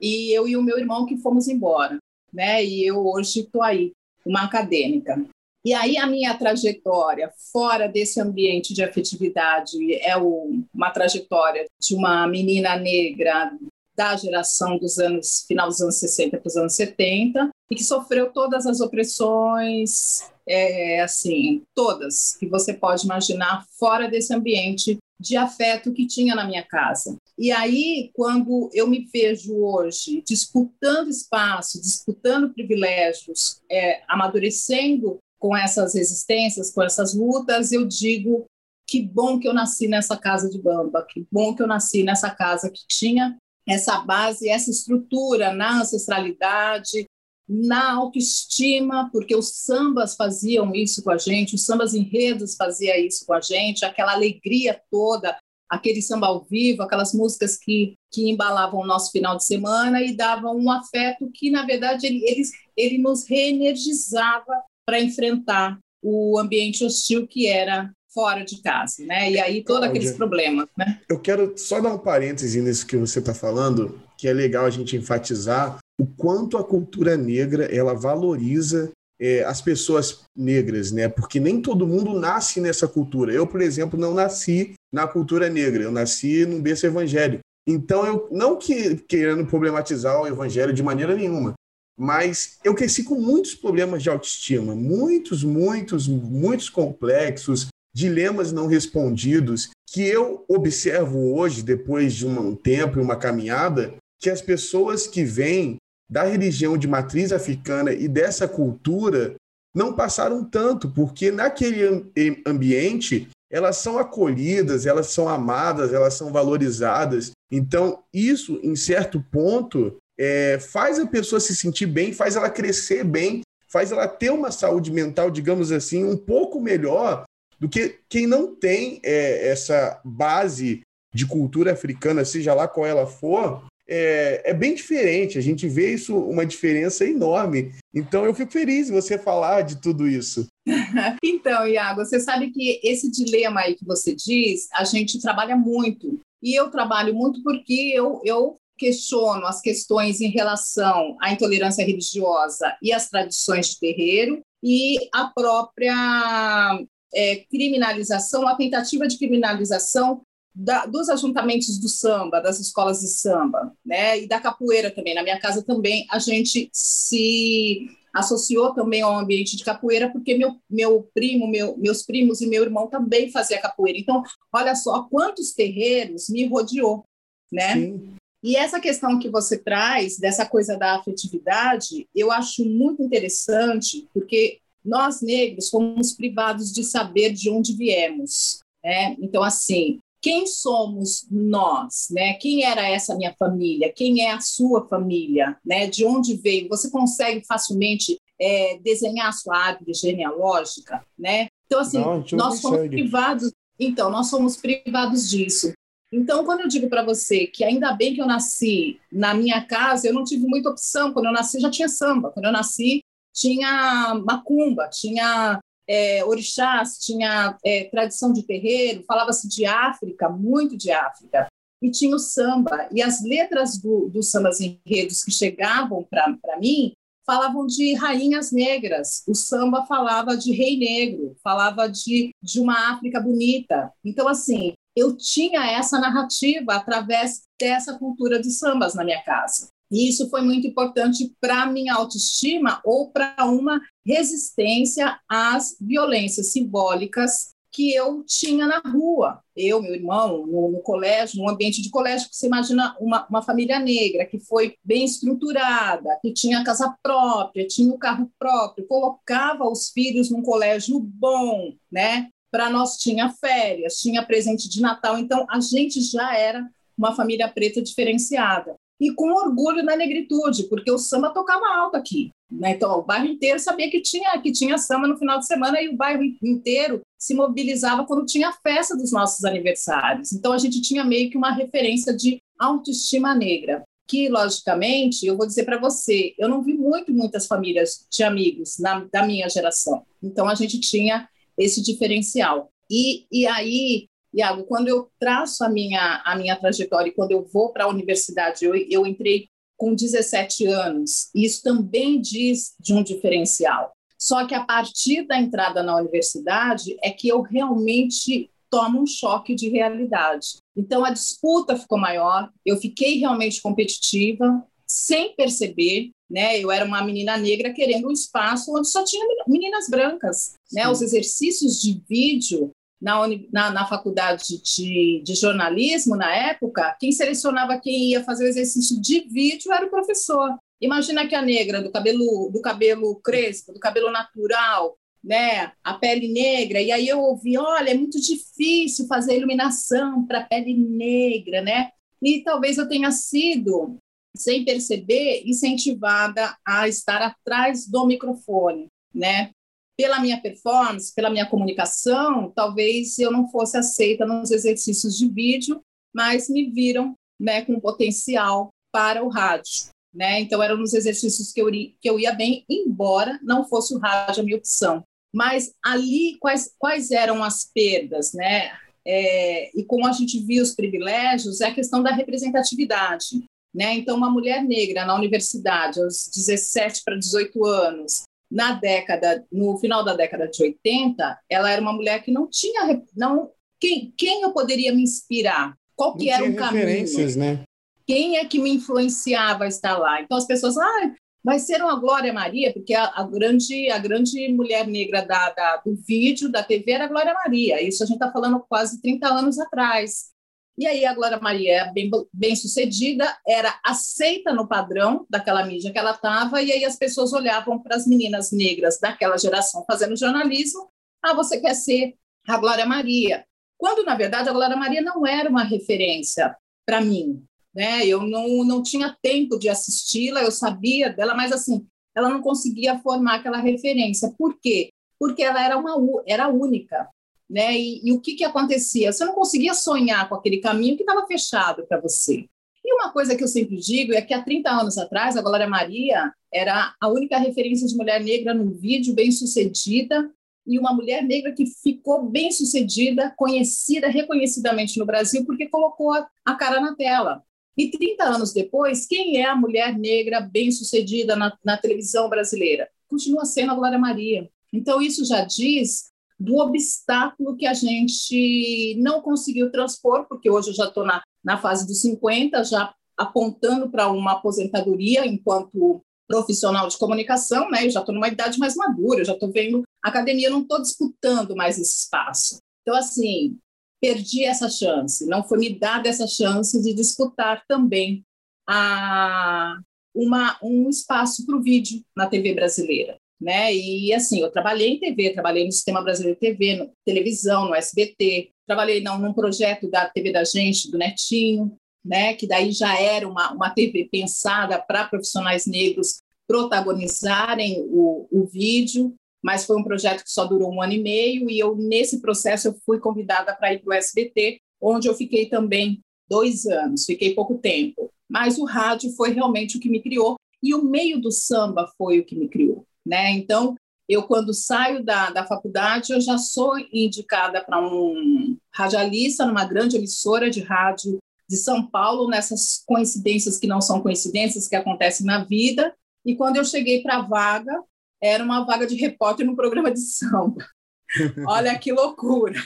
e 0.00 0.32
eu 0.32 0.48
e 0.48 0.56
o 0.56 0.62
meu 0.62 0.78
irmão 0.78 1.04
que 1.04 1.18
fomos 1.18 1.48
embora. 1.48 1.98
Né? 2.32 2.64
E 2.64 2.86
eu 2.86 3.06
hoje 3.06 3.40
estou 3.40 3.62
aí, 3.62 3.92
uma 4.24 4.44
acadêmica. 4.44 5.22
E 5.68 5.74
aí 5.74 5.98
a 5.98 6.06
minha 6.06 6.32
trajetória 6.32 7.30
fora 7.52 7.86
desse 7.86 8.18
ambiente 8.18 8.72
de 8.72 8.82
afetividade 8.82 9.76
é 9.96 10.16
o, 10.16 10.62
uma 10.72 10.90
trajetória 10.90 11.66
de 11.78 11.94
uma 11.94 12.26
menina 12.26 12.74
negra 12.74 13.52
da 13.94 14.16
geração 14.16 14.78
dos 14.78 14.98
anos 14.98 15.44
final 15.46 15.68
dos 15.68 15.82
anos 15.82 15.96
60 15.96 16.38
para 16.38 16.48
os 16.48 16.56
anos 16.56 16.74
70 16.74 17.50
e 17.70 17.74
que 17.76 17.84
sofreu 17.84 18.32
todas 18.32 18.64
as 18.64 18.80
opressões, 18.80 20.30
é, 20.48 21.02
assim, 21.02 21.62
todas 21.74 22.34
que 22.38 22.46
você 22.46 22.72
pode 22.72 23.04
imaginar 23.04 23.62
fora 23.78 24.08
desse 24.08 24.32
ambiente 24.32 24.96
de 25.20 25.36
afeto 25.36 25.92
que 25.92 26.06
tinha 26.06 26.34
na 26.34 26.46
minha 26.46 26.64
casa. 26.64 27.14
E 27.36 27.52
aí, 27.52 28.10
quando 28.14 28.70
eu 28.72 28.86
me 28.86 29.06
vejo 29.12 29.54
hoje 29.54 30.22
disputando 30.26 31.10
espaço, 31.10 31.78
disputando 31.78 32.54
privilégios, 32.54 33.60
é, 33.70 34.00
amadurecendo 34.08 35.18
com 35.38 35.56
essas 35.56 35.94
resistências, 35.94 36.70
com 36.70 36.82
essas 36.82 37.14
lutas, 37.14 37.72
eu 37.72 37.86
digo 37.86 38.46
que 38.86 39.02
bom 39.02 39.38
que 39.38 39.46
eu 39.46 39.52
nasci 39.52 39.86
nessa 39.86 40.16
casa 40.16 40.48
de 40.48 40.60
Bamba, 40.60 41.06
que 41.08 41.26
bom 41.30 41.54
que 41.54 41.62
eu 41.62 41.66
nasci 41.66 42.02
nessa 42.02 42.30
casa 42.30 42.70
que 42.70 42.82
tinha 42.88 43.36
essa 43.66 44.00
base, 44.00 44.48
essa 44.48 44.70
estrutura 44.70 45.52
na 45.52 45.82
ancestralidade, 45.82 47.06
na 47.46 47.92
autoestima, 47.92 49.10
porque 49.12 49.36
os 49.36 49.62
sambas 49.62 50.16
faziam 50.16 50.74
isso 50.74 51.02
com 51.02 51.10
a 51.10 51.18
gente, 51.18 51.54
os 51.54 51.64
sambas 51.64 51.94
enredos 51.94 52.56
faziam 52.56 52.96
isso 52.96 53.26
com 53.26 53.34
a 53.34 53.40
gente, 53.40 53.84
aquela 53.84 54.12
alegria 54.12 54.80
toda, 54.90 55.36
aquele 55.68 56.00
samba 56.00 56.28
ao 56.28 56.44
vivo, 56.44 56.82
aquelas 56.82 57.12
músicas 57.12 57.58
que, 57.58 57.94
que 58.10 58.30
embalavam 58.30 58.80
o 58.80 58.86
nosso 58.86 59.12
final 59.12 59.36
de 59.36 59.44
semana 59.44 60.02
e 60.02 60.16
davam 60.16 60.56
um 60.56 60.70
afeto 60.70 61.30
que, 61.32 61.50
na 61.50 61.64
verdade, 61.66 62.06
ele, 62.06 62.24
ele, 62.24 62.42
ele 62.76 62.98
nos 62.98 63.26
reenergizava 63.26 64.62
para 64.88 64.98
enfrentar 64.98 65.78
o 66.02 66.38
ambiente 66.38 66.82
hostil 66.82 67.26
que 67.26 67.46
era 67.46 67.92
fora 68.14 68.42
de 68.42 68.62
casa, 68.62 69.04
né? 69.04 69.30
E 69.30 69.38
aí 69.38 69.62
todos 69.62 69.86
aqueles 69.86 70.12
problemas, 70.12 70.66
né? 70.78 70.98
Eu 71.10 71.20
quero 71.20 71.52
só 71.58 71.78
dar 71.78 71.92
um 71.92 71.98
parêntese 71.98 72.62
nisso 72.62 72.86
que 72.86 72.96
você 72.96 73.18
está 73.18 73.34
falando, 73.34 74.00
que 74.16 74.26
é 74.26 74.32
legal 74.32 74.64
a 74.64 74.70
gente 74.70 74.96
enfatizar 74.96 75.76
o 76.00 76.06
quanto 76.06 76.56
a 76.56 76.64
cultura 76.64 77.18
negra 77.18 77.66
ela 77.66 77.92
valoriza 77.92 78.90
é, 79.20 79.44
as 79.44 79.60
pessoas 79.60 80.22
negras, 80.34 80.90
né? 80.90 81.06
Porque 81.06 81.38
nem 81.38 81.60
todo 81.60 81.86
mundo 81.86 82.18
nasce 82.18 82.58
nessa 82.58 82.88
cultura. 82.88 83.30
Eu, 83.30 83.46
por 83.46 83.60
exemplo, 83.60 84.00
não 84.00 84.14
nasci 84.14 84.72
na 84.90 85.06
cultura 85.06 85.50
negra. 85.50 85.82
Eu 85.82 85.92
nasci 85.92 86.46
num 86.46 86.62
berço 86.62 86.86
evangélico. 86.86 87.42
Então, 87.68 88.06
eu 88.06 88.26
não 88.32 88.56
que 88.56 88.96
querendo 89.06 89.44
problematizar 89.44 90.18
o 90.18 90.26
evangelho 90.26 90.72
de 90.72 90.82
maneira 90.82 91.14
nenhuma, 91.14 91.52
mas 91.98 92.58
eu 92.62 92.74
cresci 92.74 93.02
com 93.02 93.16
muitos 93.16 93.56
problemas 93.56 94.02
de 94.02 94.08
autoestima, 94.08 94.74
muitos, 94.74 95.42
muitos, 95.42 96.06
muitos 96.06 96.70
complexos, 96.70 97.66
dilemas 97.92 98.52
não 98.52 98.68
respondidos, 98.68 99.70
que 99.90 100.02
eu 100.02 100.44
observo 100.48 101.34
hoje, 101.34 101.62
depois 101.62 102.14
de 102.14 102.26
um 102.26 102.54
tempo 102.54 102.98
e 102.98 103.02
uma 103.02 103.16
caminhada, 103.16 103.96
que 104.20 104.30
as 104.30 104.40
pessoas 104.40 105.06
que 105.08 105.24
vêm 105.24 105.76
da 106.08 106.22
religião 106.22 106.78
de 106.78 106.86
matriz 106.86 107.32
africana 107.32 107.92
e 107.92 108.06
dessa 108.06 108.46
cultura 108.46 109.34
não 109.74 109.92
passaram 109.92 110.44
tanto, 110.44 110.88
porque 110.90 111.30
naquele 111.30 112.10
ambiente 112.46 113.28
elas 113.50 113.78
são 113.78 113.98
acolhidas, 113.98 114.86
elas 114.86 115.08
são 115.08 115.28
amadas, 115.28 115.92
elas 115.92 116.14
são 116.14 116.30
valorizadas. 116.30 117.32
Então, 117.50 118.02
isso, 118.12 118.60
em 118.62 118.76
certo 118.76 119.24
ponto, 119.30 119.96
é, 120.18 120.58
faz 120.58 120.98
a 120.98 121.06
pessoa 121.06 121.40
se 121.40 121.54
sentir 121.54 121.86
bem, 121.86 122.12
faz 122.12 122.36
ela 122.36 122.50
crescer 122.50 123.04
bem, 123.04 123.42
faz 123.68 123.92
ela 123.92 124.08
ter 124.08 124.30
uma 124.30 124.50
saúde 124.50 124.90
mental, 124.90 125.30
digamos 125.30 125.70
assim, 125.70 126.04
um 126.04 126.16
pouco 126.16 126.60
melhor 126.60 127.24
do 127.60 127.68
que 127.68 127.98
quem 128.08 128.26
não 128.26 128.54
tem 128.54 129.00
é, 129.04 129.48
essa 129.48 130.00
base 130.04 130.82
de 131.14 131.26
cultura 131.26 131.72
africana, 131.72 132.24
seja 132.24 132.54
lá 132.54 132.68
qual 132.68 132.86
ela 132.86 133.06
for, 133.06 133.64
é, 133.88 134.50
é, 134.50 134.54
bem 134.54 134.74
diferente. 134.74 135.38
A 135.38 135.40
gente 135.40 135.66
vê 135.66 135.94
isso, 135.94 136.16
uma 136.16 136.44
diferença 136.44 137.04
enorme. 137.04 137.72
Então, 137.94 138.24
eu 138.24 138.34
fico 138.34 138.52
feliz 138.52 138.90
em 138.90 138.92
você 138.92 139.18
falar 139.18 139.62
de 139.62 139.80
tudo 139.80 140.06
isso. 140.06 140.46
então, 141.24 141.66
Iago, 141.66 142.04
você 142.04 142.20
sabe 142.20 142.50
que 142.50 142.80
esse 142.84 143.10
dilema 143.10 143.60
aí 143.60 143.74
que 143.74 143.84
você 143.84 144.14
diz, 144.14 144.68
a 144.74 144.84
gente 144.84 145.20
trabalha 145.20 145.56
muito. 145.56 146.20
E 146.42 146.54
eu 146.54 146.70
trabalho 146.70 147.14
muito 147.14 147.42
porque 147.42 147.90
eu, 147.94 148.20
eu 148.24 148.56
questiono 148.78 149.44
as 149.44 149.60
questões 149.60 150.20
em 150.20 150.30
relação 150.30 151.16
à 151.20 151.32
intolerância 151.32 151.84
religiosa 151.84 152.76
e 152.80 152.92
às 152.92 153.08
tradições 153.08 153.70
de 153.70 153.80
terreiro 153.80 154.40
e 154.62 154.96
a 155.12 155.26
própria 155.26 156.80
é, 157.14 157.36
criminalização, 157.50 158.46
a 158.46 158.56
tentativa 158.56 159.06
de 159.06 159.18
criminalização 159.18 160.22
da, 160.54 160.86
dos 160.86 161.08
ajuntamentos 161.08 161.78
do 161.78 161.88
samba, 161.88 162.40
das 162.40 162.58
escolas 162.58 163.00
de 163.00 163.08
samba, 163.08 163.72
né, 163.84 164.20
e 164.20 164.26
da 164.26 164.40
capoeira 164.40 164.90
também. 164.90 165.14
Na 165.14 165.22
minha 165.22 165.38
casa 165.38 165.62
também 165.62 166.06
a 166.10 166.18
gente 166.18 166.68
se 166.72 167.86
associou 168.12 168.74
também 168.74 169.02
ao 169.02 169.16
ambiente 169.16 169.56
de 169.56 169.64
capoeira, 169.64 170.10
porque 170.10 170.36
meu, 170.36 170.56
meu 170.68 171.08
primo, 171.14 171.46
meu, 171.46 171.76
meus 171.76 172.02
primos 172.02 172.40
e 172.40 172.46
meu 172.46 172.64
irmão 172.64 172.88
também 172.88 173.30
faziam 173.30 173.60
capoeira. 173.60 173.98
Então, 173.98 174.22
olha 174.52 174.74
só 174.74 175.04
quantos 175.04 175.52
terreiros 175.52 176.28
me 176.28 176.44
rodeou, 176.46 177.04
né? 177.52 177.74
Sim. 177.74 178.17
E 178.42 178.56
essa 178.56 178.80
questão 178.80 179.18
que 179.18 179.28
você 179.28 179.58
traz, 179.58 180.16
dessa 180.18 180.46
coisa 180.46 180.76
da 180.76 180.96
afetividade, 180.96 182.06
eu 182.14 182.30
acho 182.30 182.64
muito 182.64 183.02
interessante, 183.02 184.08
porque 184.14 184.58
nós 184.84 185.20
negros 185.20 185.68
fomos 185.68 186.12
privados 186.12 186.72
de 186.72 186.84
saber 186.84 187.32
de 187.32 187.50
onde 187.50 187.74
viemos. 187.74 188.60
Né? 188.82 189.16
Então, 189.20 189.42
assim, 189.42 189.98
quem 190.20 190.46
somos 190.46 191.26
nós, 191.30 192.08
né? 192.10 192.34
Quem 192.34 192.64
era 192.64 192.88
essa 192.88 193.14
minha 193.14 193.34
família? 193.38 193.92
Quem 193.94 194.22
é 194.22 194.32
a 194.32 194.40
sua 194.40 194.86
família, 194.88 195.56
né? 195.64 195.86
De 195.86 196.04
onde 196.04 196.36
veio? 196.36 196.68
Você 196.68 196.90
consegue 196.90 197.44
facilmente 197.46 198.18
é, 198.40 198.78
desenhar 198.82 199.28
a 199.28 199.32
sua 199.32 199.56
árvore 199.56 199.94
genealógica, 199.94 201.04
né? 201.16 201.48
Então 201.66 201.80
assim, 201.80 201.98
não, 201.98 202.24
nós 202.32 202.60
somos 202.60 202.88
privados. 202.88 203.52
Então 203.78 204.10
nós 204.10 204.28
somos 204.28 204.56
privados 204.56 205.30
disso. 205.30 205.72
Então 206.12 206.44
quando 206.44 206.60
eu 206.60 206.68
digo 206.68 206.88
para 206.88 207.04
você 207.04 207.46
que 207.46 207.62
ainda 207.62 207.92
bem 207.92 208.14
que 208.14 208.20
eu 208.20 208.26
nasci 208.26 208.98
na 209.12 209.34
minha 209.34 209.64
casa, 209.64 210.08
eu 210.08 210.14
não 210.14 210.24
tive 210.24 210.46
muita 210.46 210.70
opção. 210.70 211.12
Quando 211.12 211.26
eu 211.26 211.32
nasci 211.32 211.60
já 211.60 211.70
tinha 211.70 211.88
samba. 211.88 212.30
Quando 212.30 212.46
eu 212.46 212.52
nasci 212.52 213.00
tinha 213.34 214.14
macumba, 214.24 214.88
tinha 214.88 215.60
é, 215.88 216.24
orixás, 216.24 216.98
tinha 216.98 217.56
é, 217.64 217.84
tradição 217.84 218.32
de 218.32 218.42
terreiro, 218.42 219.04
falava-se 219.04 219.48
de 219.48 219.64
África, 219.64 220.28
muito 220.28 220.76
de 220.76 220.90
África, 220.90 221.46
e 221.80 221.90
tinha 221.90 222.14
o 222.14 222.18
samba. 222.18 222.88
E 222.92 223.00
as 223.00 223.22
letras 223.22 223.78
do, 223.78 224.08
dos 224.08 224.30
sambas 224.30 224.60
enredos 224.60 225.22
que 225.22 225.30
chegavam 225.30 226.04
para 226.04 226.58
mim 226.58 226.92
falavam 227.24 227.66
de 227.66 227.92
rainhas 227.92 228.50
negras, 228.50 229.22
o 229.28 229.34
samba 229.34 229.84
falava 229.84 230.34
de 230.34 230.50
rei 230.50 230.78
negro, 230.78 231.36
falava 231.44 231.86
de, 231.86 232.30
de 232.42 232.58
uma 232.58 232.90
África 232.90 233.20
bonita. 233.20 233.92
Então, 234.02 234.26
assim, 234.26 234.72
eu 234.98 235.16
tinha 235.16 235.70
essa 235.70 235.98
narrativa 235.98 236.74
através 236.74 237.42
dessa 237.58 237.98
cultura 237.98 238.40
de 238.40 238.50
sambas 238.50 238.94
na 238.94 239.04
minha 239.04 239.22
casa. 239.22 239.70
E 239.90 240.08
isso 240.08 240.28
foi 240.28 240.42
muito 240.42 240.66
importante 240.66 241.34
para 241.40 241.62
a 241.62 241.66
minha 241.66 241.94
autoestima 241.94 242.80
ou 242.84 243.10
para 243.10 243.34
uma 243.46 243.80
resistência 244.04 245.18
às 245.28 245.76
violências 245.80 246.52
simbólicas 246.52 247.54
que 247.70 247.94
eu 247.94 248.24
tinha 248.26 248.66
na 248.66 248.80
rua. 248.80 249.42
Eu, 249.56 249.80
meu 249.80 249.94
irmão, 249.94 250.46
no, 250.46 250.72
no 250.72 250.80
colégio, 250.80 251.42
no 251.42 251.48
ambiente 251.48 251.80
de 251.82 251.90
colégio, 251.90 252.28
você 252.30 252.46
imagina 252.46 252.96
uma, 252.98 253.26
uma 253.28 253.42
família 253.42 253.78
negra 253.78 254.26
que 254.26 254.38
foi 254.38 254.74
bem 254.82 255.04
estruturada, 255.04 256.18
que 256.20 256.32
tinha 256.32 256.64
casa 256.64 256.94
própria, 257.02 257.66
tinha 257.66 257.92
o 257.92 257.98
carro 257.98 258.30
próprio, 258.38 258.86
colocava 258.86 259.64
os 259.64 259.90
filhos 259.90 260.30
num 260.30 260.42
colégio 260.42 260.98
bom, 260.98 261.72
né? 261.90 262.28
Para 262.50 262.70
nós 262.70 262.96
tinha 262.96 263.30
férias, 263.30 264.00
tinha 264.00 264.24
presente 264.24 264.68
de 264.68 264.80
Natal, 264.80 265.18
então 265.18 265.46
a 265.50 265.60
gente 265.60 266.00
já 266.00 266.34
era 266.36 266.68
uma 266.96 267.14
família 267.14 267.48
preta 267.48 267.82
diferenciada 267.82 268.74
e 269.00 269.12
com 269.12 269.32
orgulho 269.32 269.82
na 269.82 269.96
negritude, 269.96 270.64
porque 270.64 270.90
o 270.90 270.98
samba 270.98 271.30
tocava 271.30 271.66
alto 271.66 271.96
aqui. 271.96 272.30
Né? 272.50 272.72
Então, 272.72 272.98
o 272.98 273.02
bairro 273.02 273.26
inteiro 273.26 273.58
sabia 273.58 273.90
que 273.90 274.00
tinha, 274.00 274.36
que 274.40 274.50
tinha 274.50 274.78
samba 274.78 275.06
no 275.06 275.16
final 275.16 275.38
de 275.38 275.46
semana 275.46 275.80
e 275.80 275.88
o 275.88 275.96
bairro 275.96 276.22
inteiro 276.42 277.02
se 277.18 277.34
mobilizava 277.34 278.04
quando 278.04 278.26
tinha 278.26 278.48
a 278.48 278.52
festa 278.52 278.96
dos 278.96 279.12
nossos 279.12 279.44
aniversários. 279.44 280.32
Então, 280.32 280.52
a 280.52 280.58
gente 280.58 280.80
tinha 280.80 281.04
meio 281.04 281.30
que 281.30 281.36
uma 281.36 281.52
referência 281.52 282.14
de 282.14 282.40
autoestima 282.58 283.34
negra. 283.34 283.84
Que, 284.06 284.28
logicamente, 284.30 285.26
eu 285.26 285.36
vou 285.36 285.46
dizer 285.46 285.64
para 285.64 285.78
você, 285.78 286.34
eu 286.38 286.48
não 286.48 286.62
vi 286.62 286.72
muito, 286.72 287.12
muitas 287.12 287.46
famílias 287.46 288.06
de 288.10 288.22
amigos 288.22 288.78
na, 288.78 289.04
da 289.12 289.26
minha 289.26 289.48
geração. 289.50 290.02
Então, 290.22 290.48
a 290.48 290.54
gente 290.54 290.80
tinha 290.80 291.28
esse 291.58 291.82
diferencial. 291.82 292.70
E, 292.90 293.26
e 293.30 293.46
aí, 293.46 294.08
Iago, 294.32 294.64
quando 294.64 294.88
eu 294.88 295.10
traço 295.18 295.64
a 295.64 295.68
minha, 295.68 296.22
a 296.24 296.36
minha 296.36 296.56
trajetória 296.56 297.10
e 297.10 297.14
quando 297.14 297.32
eu 297.32 297.44
vou 297.44 297.72
para 297.72 297.84
a 297.84 297.88
universidade, 297.88 298.64
eu, 298.64 298.74
eu 298.74 299.06
entrei 299.06 299.48
com 299.76 299.94
17 299.94 300.66
anos, 300.66 301.30
e 301.32 301.44
isso 301.44 301.62
também 301.62 302.20
diz 302.20 302.74
de 302.80 302.92
um 302.92 303.02
diferencial. 303.02 303.92
Só 304.18 304.44
que 304.44 304.54
a 304.54 304.64
partir 304.64 305.24
da 305.24 305.38
entrada 305.38 305.82
na 305.82 305.96
universidade 305.96 306.96
é 307.00 307.10
que 307.10 307.28
eu 307.28 307.40
realmente 307.40 308.50
tomo 308.68 309.00
um 309.00 309.06
choque 309.06 309.54
de 309.54 309.68
realidade. 309.68 310.58
Então 310.76 311.04
a 311.04 311.10
disputa 311.10 311.76
ficou 311.76 311.96
maior, 311.96 312.50
eu 312.66 312.76
fiquei 312.76 313.18
realmente 313.18 313.62
competitiva, 313.62 314.64
sem 314.84 315.34
perceber, 315.36 316.10
né? 316.30 316.58
Eu 316.58 316.70
era 316.70 316.84
uma 316.84 317.02
menina 317.02 317.36
negra 317.36 317.72
querendo 317.72 318.08
um 318.08 318.12
espaço 318.12 318.76
onde 318.76 318.88
só 318.88 319.04
tinha 319.04 319.24
meninas 319.46 319.88
brancas, 319.88 320.54
né? 320.72 320.88
Os 320.88 321.02
exercícios 321.02 321.80
de 321.80 322.02
vídeo 322.08 322.70
na, 323.00 323.26
na, 323.52 323.70
na 323.70 323.86
faculdade 323.86 324.60
de, 324.62 325.22
de, 325.24 325.34
jornalismo, 325.34 326.16
na 326.16 326.34
época, 326.34 326.96
quem 326.98 327.12
selecionava 327.12 327.78
quem 327.80 328.10
ia 328.10 328.24
fazer 328.24 328.44
o 328.44 328.48
exercício 328.48 329.00
de 329.00 329.20
vídeo 329.20 329.72
era 329.72 329.86
o 329.86 329.90
professor. 329.90 330.56
Imagina 330.80 331.26
que 331.26 331.34
a 331.34 331.42
negra 331.42 331.82
do 331.82 331.90
cabelo, 331.90 332.50
do 332.52 332.60
cabelo 332.60 333.16
crespo, 333.16 333.72
do 333.72 333.80
cabelo 333.80 334.10
natural, 334.10 334.96
né, 335.22 335.72
a 335.82 335.94
pele 335.94 336.28
negra, 336.28 336.80
e 336.80 336.92
aí 336.92 337.08
eu 337.08 337.20
ouvi, 337.20 337.58
olha, 337.58 337.90
é 337.90 337.94
muito 337.94 338.20
difícil 338.20 339.06
fazer 339.06 339.36
iluminação 339.36 340.24
para 340.24 340.44
pele 340.44 340.74
negra, 340.74 341.60
né? 341.60 341.90
E 342.22 342.42
talvez 342.42 342.78
eu 342.78 342.88
tenha 342.88 343.10
sido, 343.10 343.96
sem 344.36 344.64
perceber, 344.64 345.42
incentivada 345.44 346.56
a 346.66 346.88
estar 346.88 347.22
atrás 347.22 347.86
do 347.86 348.06
microfone, 348.06 348.86
né? 349.14 349.50
pela 349.98 350.20
minha 350.20 350.40
performance, 350.40 351.12
pela 351.12 351.28
minha 351.28 351.44
comunicação, 351.44 352.52
talvez 352.54 353.18
eu 353.18 353.32
não 353.32 353.50
fosse 353.50 353.76
aceita 353.76 354.24
nos 354.24 354.52
exercícios 354.52 355.18
de 355.18 355.28
vídeo, 355.28 355.82
mas 356.14 356.48
me 356.48 356.70
viram 356.70 357.16
né, 357.38 357.62
com 357.62 357.80
potencial 357.80 358.70
para 358.92 359.24
o 359.24 359.28
rádio. 359.28 359.90
Né? 360.14 360.40
Então, 360.40 360.62
eram 360.62 360.76
nos 360.76 360.94
exercícios 360.94 361.52
que 361.52 361.60
eu, 361.60 361.68
que 361.70 361.96
eu 362.04 362.18
ia 362.18 362.32
bem, 362.32 362.64
embora 362.70 363.40
não 363.42 363.68
fosse 363.68 363.92
o 363.92 363.98
rádio 363.98 364.42
a 364.42 364.44
minha 364.44 364.56
opção. 364.56 365.02
Mas 365.34 365.72
ali, 365.84 366.36
quais, 366.38 366.72
quais 366.78 367.10
eram 367.10 367.42
as 367.42 367.64
perdas? 367.64 368.32
Né? 368.32 368.70
É, 369.04 369.76
e 369.76 369.84
como 369.84 370.06
a 370.06 370.12
gente 370.12 370.38
viu 370.38 370.62
os 370.62 370.76
privilégios, 370.76 371.60
é 371.60 371.66
a 371.66 371.74
questão 371.74 372.04
da 372.04 372.14
representatividade. 372.14 373.44
Né? 373.78 373.94
Então, 373.94 374.16
uma 374.16 374.28
mulher 374.28 374.64
negra 374.64 375.04
na 375.04 375.14
universidade, 375.14 376.02
aos 376.02 376.28
17 376.34 377.02
para 377.04 377.16
18 377.16 377.64
anos, 377.64 378.24
na 378.50 378.72
década, 378.72 379.46
no 379.52 379.78
final 379.78 380.04
da 380.04 380.16
década 380.16 380.48
de 380.48 380.60
80, 380.60 381.38
ela 381.48 381.70
era 381.70 381.80
uma 381.80 381.92
mulher 381.92 382.20
que 382.24 382.32
não 382.32 382.50
tinha, 382.50 383.00
não, 383.16 383.52
quem, 383.78 384.12
quem 384.18 384.42
eu 384.42 384.52
poderia 384.52 384.92
me 384.92 385.02
inspirar? 385.02 385.76
Qual 385.94 386.16
que 386.16 386.26
não 386.26 386.34
era 386.34 386.44
o 386.50 386.56
caminho? 386.56 387.36
Né? 387.36 387.62
Quem 388.04 388.38
é 388.38 388.44
que 388.44 388.58
me 388.58 388.70
influenciava 388.70 389.62
a 389.62 389.68
estar 389.68 389.96
lá? 389.96 390.20
Então 390.22 390.36
as 390.36 390.46
pessoas, 390.46 390.76
ah, 390.76 391.12
vai 391.44 391.60
ser 391.60 391.80
uma 391.80 392.00
Glória 392.00 392.32
Maria, 392.32 392.72
porque 392.72 392.94
a, 392.94 393.04
a 393.14 393.22
grande, 393.22 393.88
a 393.90 393.98
grande 393.98 394.48
mulher 394.48 394.88
negra 394.88 395.22
da, 395.22 395.50
da, 395.50 395.76
do 395.76 395.94
vídeo, 395.94 396.50
da 396.50 396.64
TV, 396.64 396.90
era 396.90 397.04
a 397.04 397.08
Glória 397.08 397.32
Maria. 397.32 397.80
Isso 397.80 398.02
a 398.02 398.06
gente 398.06 398.16
está 398.16 398.32
falando 398.32 398.64
quase 398.68 399.00
30 399.00 399.28
anos 399.28 399.56
atrás. 399.56 400.32
E 400.78 400.86
aí 400.86 401.04
a 401.04 401.12
Glória 401.12 401.40
Maria, 401.40 401.72
é 401.72 401.92
bem, 401.92 402.08
bem 402.32 402.54
sucedida, 402.54 403.36
era 403.44 403.80
aceita 403.84 404.54
no 404.54 404.68
padrão 404.68 405.26
daquela 405.28 405.66
mídia 405.66 405.90
que 405.90 405.98
ela 405.98 406.12
estava, 406.12 406.62
e 406.62 406.70
aí 406.70 406.84
as 406.84 406.94
pessoas 406.94 407.32
olhavam 407.32 407.82
para 407.82 407.96
as 407.96 408.06
meninas 408.06 408.52
negras 408.52 409.00
daquela 409.00 409.36
geração 409.36 409.84
fazendo 409.84 410.16
jornalismo, 410.16 410.88
ah, 411.20 411.34
você 411.34 411.60
quer 411.60 411.74
ser 411.74 412.14
a 412.46 412.56
Glória 412.58 412.86
Maria. 412.86 413.44
Quando, 413.76 414.04
na 414.04 414.14
verdade, 414.14 414.48
a 414.48 414.52
Glória 414.52 414.76
Maria 414.76 415.02
não 415.02 415.26
era 415.26 415.50
uma 415.50 415.64
referência 415.64 416.56
para 416.86 417.00
mim. 417.00 417.44
Né? 417.74 418.06
Eu 418.06 418.22
não, 418.22 418.64
não 418.64 418.80
tinha 418.80 419.16
tempo 419.20 419.58
de 419.58 419.68
assisti-la, 419.68 420.44
eu 420.44 420.52
sabia 420.52 421.10
dela, 421.12 421.34
mas 421.34 421.50
assim, 421.50 421.88
ela 422.14 422.28
não 422.28 422.40
conseguia 422.40 422.98
formar 423.00 423.36
aquela 423.36 423.58
referência. 423.58 424.32
Por 424.38 424.56
quê? 424.60 424.92
Porque 425.18 425.42
ela 425.42 425.60
era, 425.60 425.76
uma, 425.76 426.22
era 426.24 426.48
única 426.48 427.08
né? 427.48 427.76
E, 427.76 428.00
e 428.04 428.12
o 428.12 428.20
que, 428.20 428.34
que 428.34 428.44
acontecia? 428.44 429.12
Você 429.12 429.24
não 429.24 429.34
conseguia 429.34 429.74
sonhar 429.74 430.28
com 430.28 430.34
aquele 430.34 430.58
caminho 430.58 430.96
que 430.96 431.02
estava 431.02 431.26
fechado 431.26 431.86
para 431.86 432.00
você. 432.00 432.48
E 432.84 432.94
uma 432.94 433.12
coisa 433.12 433.36
que 433.36 433.42
eu 433.42 433.48
sempre 433.48 433.76
digo 433.76 434.12
é 434.12 434.22
que 434.22 434.32
há 434.32 434.42
30 434.42 434.70
anos 434.70 434.98
atrás, 434.98 435.36
a 435.36 435.42
Glória 435.42 435.68
Maria 435.68 436.32
era 436.52 436.94
a 437.00 437.08
única 437.08 437.38
referência 437.38 437.86
de 437.86 437.94
mulher 437.96 438.22
negra 438.22 438.54
no 438.54 438.70
vídeo, 438.70 439.14
bem-sucedida, 439.14 440.30
e 440.66 440.78
uma 440.78 440.92
mulher 440.92 441.22
negra 441.22 441.52
que 441.52 441.64
ficou 441.66 442.28
bem-sucedida, 442.28 443.32
conhecida 443.36 444.08
reconhecidamente 444.08 444.98
no 444.98 445.06
Brasil, 445.06 445.44
porque 445.44 445.66
colocou 445.66 446.12
a 446.12 446.54
cara 446.54 446.80
na 446.80 446.94
tela. 446.94 447.42
E 447.76 447.90
30 447.90 448.24
anos 448.24 448.52
depois, 448.52 449.06
quem 449.06 449.38
é 449.38 449.46
a 449.46 449.56
mulher 449.56 449.96
negra 449.96 450.40
bem-sucedida 450.40 451.36
na, 451.36 451.56
na 451.64 451.76
televisão 451.76 452.28
brasileira? 452.28 452.88
Continua 453.06 453.44
sendo 453.44 453.72
a 453.72 453.74
Glória 453.74 453.98
Maria. 453.98 454.50
Então, 454.72 455.00
isso 455.00 455.24
já 455.24 455.44
diz 455.44 456.07
do 456.38 456.56
obstáculo 456.56 457.56
que 457.56 457.66
a 457.66 457.74
gente 457.74 458.96
não 459.00 459.20
conseguiu 459.20 459.70
transpor, 459.70 460.26
porque 460.28 460.48
hoje 460.48 460.70
eu 460.70 460.74
já 460.74 460.84
estou 460.84 461.04
na, 461.04 461.22
na 461.42 461.58
fase 461.58 461.86
dos 461.86 462.00
50, 462.00 462.62
já 462.64 462.94
apontando 463.16 463.90
para 463.90 464.08
uma 464.08 464.32
aposentadoria 464.32 465.26
enquanto 465.26 466.00
profissional 466.28 466.86
de 466.86 466.98
comunicação, 466.98 467.70
né? 467.70 467.86
Eu 467.86 467.90
já 467.90 468.00
estou 468.00 468.14
numa 468.14 468.28
idade 468.28 468.58
mais 468.58 468.76
madura, 468.76 469.20
eu 469.20 469.24
já 469.24 469.32
estou 469.32 469.50
vendo 469.50 469.82
academia, 470.02 470.50
não 470.50 470.62
estou 470.62 470.80
disputando 470.80 471.56
mais 471.56 471.78
esse 471.78 472.04
espaço. 472.04 472.58
Então, 472.82 472.94
assim, 472.94 473.58
perdi 474.00 474.44
essa 474.44 474.68
chance, 474.68 475.26
não 475.26 475.42
foi 475.42 475.58
me 475.58 475.78
dada 475.78 476.08
essa 476.08 476.26
chance 476.26 476.80
de 476.80 476.94
disputar 476.94 477.64
também 477.66 478.24
a, 478.68 479.78
uma, 480.14 480.58
um 480.62 480.88
espaço 480.88 481.44
para 481.44 481.56
o 481.56 481.62
vídeo 481.62 482.02
na 482.14 482.28
TV 482.28 482.54
brasileira. 482.54 483.18
Né? 483.40 483.74
E 483.74 484.12
assim, 484.12 484.40
eu 484.40 484.50
trabalhei 484.50 484.94
em 484.94 484.98
TV, 484.98 485.30
trabalhei 485.30 485.64
no 485.64 485.72
Sistema 485.72 486.02
Brasileiro 486.02 486.38
de 486.40 486.40
TV, 486.40 486.76
no, 486.76 486.90
televisão, 487.04 487.68
no 487.68 487.74
SBT, 487.74 488.50
trabalhei 488.66 489.00
não, 489.00 489.18
num 489.18 489.32
projeto 489.32 489.88
da 489.88 490.08
TV 490.08 490.32
da 490.32 490.42
Gente, 490.42 490.90
do 490.90 490.98
Netinho, 490.98 491.76
né? 492.04 492.34
que 492.34 492.46
daí 492.46 492.72
já 492.72 493.00
era 493.00 493.28
uma, 493.28 493.52
uma 493.52 493.70
TV 493.70 494.08
pensada 494.10 494.78
para 494.78 495.06
profissionais 495.06 495.66
negros 495.66 496.20
protagonizarem 496.48 497.86
o, 497.90 498.26
o 498.30 498.46
vídeo, 498.46 499.14
mas 499.42 499.64
foi 499.64 499.76
um 499.76 499.84
projeto 499.84 500.24
que 500.24 500.30
só 500.30 500.44
durou 500.44 500.72
um 500.72 500.82
ano 500.82 500.94
e 500.94 501.02
meio, 501.02 501.50
e 501.50 501.58
eu, 501.58 501.76
nesse 501.76 502.20
processo, 502.20 502.68
eu 502.68 502.74
fui 502.84 502.98
convidada 502.98 503.54
para 503.54 503.72
ir 503.72 503.80
para 503.80 503.90
o 503.90 503.94
SBT, 503.94 504.58
onde 504.80 505.08
eu 505.08 505.14
fiquei 505.14 505.46
também 505.46 506.00
dois 506.28 506.66
anos, 506.66 507.04
fiquei 507.04 507.34
pouco 507.34 507.58
tempo. 507.58 508.10
Mas 508.28 508.58
o 508.58 508.64
rádio 508.64 509.10
foi 509.12 509.30
realmente 509.30 509.76
o 509.76 509.80
que 509.80 509.88
me 509.88 510.02
criou, 510.02 510.36
e 510.62 510.74
o 510.74 510.82
meio 510.82 511.20
do 511.20 511.30
samba 511.30 511.90
foi 511.96 512.18
o 512.18 512.24
que 512.24 512.34
me 512.34 512.48
criou. 512.48 512.84
Né? 513.06 513.30
Então, 513.30 513.76
eu, 514.08 514.22
quando 514.22 514.54
saio 514.54 515.04
da, 515.04 515.30
da 515.30 515.46
faculdade, 515.46 516.12
eu 516.12 516.20
já 516.20 516.38
sou 516.38 516.78
indicada 516.92 517.62
para 517.62 517.78
um 517.78 518.56
radialista 518.72 519.44
numa 519.44 519.66
grande 519.66 519.96
emissora 519.96 520.48
de 520.48 520.60
rádio 520.60 521.18
de 521.48 521.56
São 521.56 521.86
Paulo, 521.86 522.28
nessas 522.28 522.82
coincidências 522.86 523.58
que 523.58 523.66
não 523.66 523.80
são 523.80 524.00
coincidências, 524.00 524.68
que 524.68 524.76
acontecem 524.76 525.26
na 525.26 525.44
vida. 525.44 525.94
E 526.24 526.34
quando 526.36 526.56
eu 526.56 526.64
cheguei 526.64 527.02
para 527.02 527.16
a 527.16 527.22
vaga, 527.22 527.72
era 528.20 528.42
uma 528.42 528.64
vaga 528.64 528.86
de 528.86 528.94
repórter 528.96 529.46
no 529.46 529.56
programa 529.56 529.90
de 529.90 530.00
samba. 530.00 530.66
Olha 531.46 531.78
que 531.78 531.92
loucura! 531.92 532.60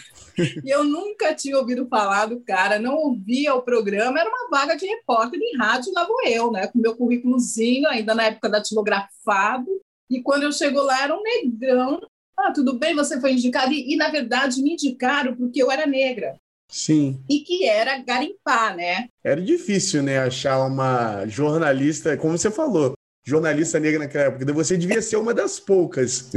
E 0.64 0.70
eu 0.70 0.82
nunca 0.82 1.34
tinha 1.34 1.58
ouvido 1.58 1.86
falar 1.88 2.26
do 2.26 2.40
cara, 2.40 2.78
não 2.78 2.94
ouvia 2.94 3.54
o 3.54 3.62
programa, 3.62 4.18
era 4.18 4.28
uma 4.28 4.48
vaga 4.50 4.76
de 4.76 4.86
repórter 4.86 5.38
em 5.40 5.56
rádio, 5.56 5.92
lá 5.92 6.06
vou 6.06 6.22
eu, 6.24 6.50
né? 6.50 6.66
Com 6.68 6.78
meu 6.78 6.96
currículozinho, 6.96 7.88
ainda 7.88 8.14
na 8.14 8.24
época 8.24 8.48
datilografado. 8.48 9.68
E 10.12 10.22
quando 10.22 10.42
eu 10.42 10.52
chego 10.52 10.80
lá, 10.82 11.04
era 11.04 11.16
um 11.16 11.22
negrão. 11.22 11.98
Ah, 12.38 12.52
tudo 12.52 12.78
bem, 12.78 12.94
você 12.94 13.18
foi 13.18 13.32
indicado. 13.32 13.72
E, 13.72 13.94
e 13.94 13.96
na 13.96 14.10
verdade, 14.10 14.62
me 14.62 14.72
indicaram 14.72 15.34
porque 15.34 15.62
eu 15.62 15.70
era 15.70 15.86
negra. 15.86 16.36
Sim. 16.68 17.18
E 17.28 17.40
que 17.40 17.66
era 17.66 17.98
garimpar, 17.98 18.76
né? 18.76 19.08
Era 19.24 19.40
difícil, 19.40 20.02
né, 20.02 20.18
achar 20.18 20.66
uma 20.66 21.26
jornalista, 21.26 22.16
como 22.16 22.36
você 22.36 22.50
falou, 22.50 22.94
jornalista 23.24 23.78
negra 23.80 24.00
naquela 24.00 24.24
época. 24.24 24.52
Você 24.52 24.76
devia 24.76 25.00
ser 25.00 25.16
uma 25.16 25.32
das 25.32 25.58
poucas. 25.58 26.30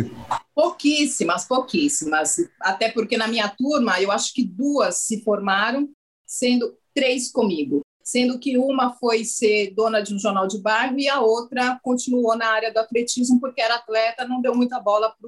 Pouquíssimas, 0.54 1.46
pouquíssimas. 1.46 2.38
Até 2.62 2.90
porque 2.90 3.18
na 3.18 3.28
minha 3.28 3.50
turma, 3.50 4.02
eu 4.02 4.12
acho 4.12 4.34
que 4.34 4.44
duas 4.44 5.00
se 5.00 5.22
formaram, 5.22 5.90
sendo 6.26 6.78
três 6.94 7.32
comigo. 7.32 7.82
Sendo 8.06 8.38
que 8.38 8.58
uma 8.58 8.94
foi 8.94 9.26
ser 9.26 9.74
dona 9.74 10.02
de 10.02 10.14
um 10.14 10.20
jornal 10.20 10.48
de 10.48 10.60
bairro 10.60 11.00
e 11.00 11.10
a 11.10 11.22
outra 11.22 11.80
continuou 11.82 12.38
na 12.38 12.48
área 12.48 12.72
do 12.72 12.78
atletismo, 12.78 13.40
porque 13.40 13.62
era 13.62 13.76
atleta, 13.76 14.28
não 14.28 14.42
deu 14.42 14.54
muita 14.54 14.80
bola 14.80 15.14
para 15.20 15.28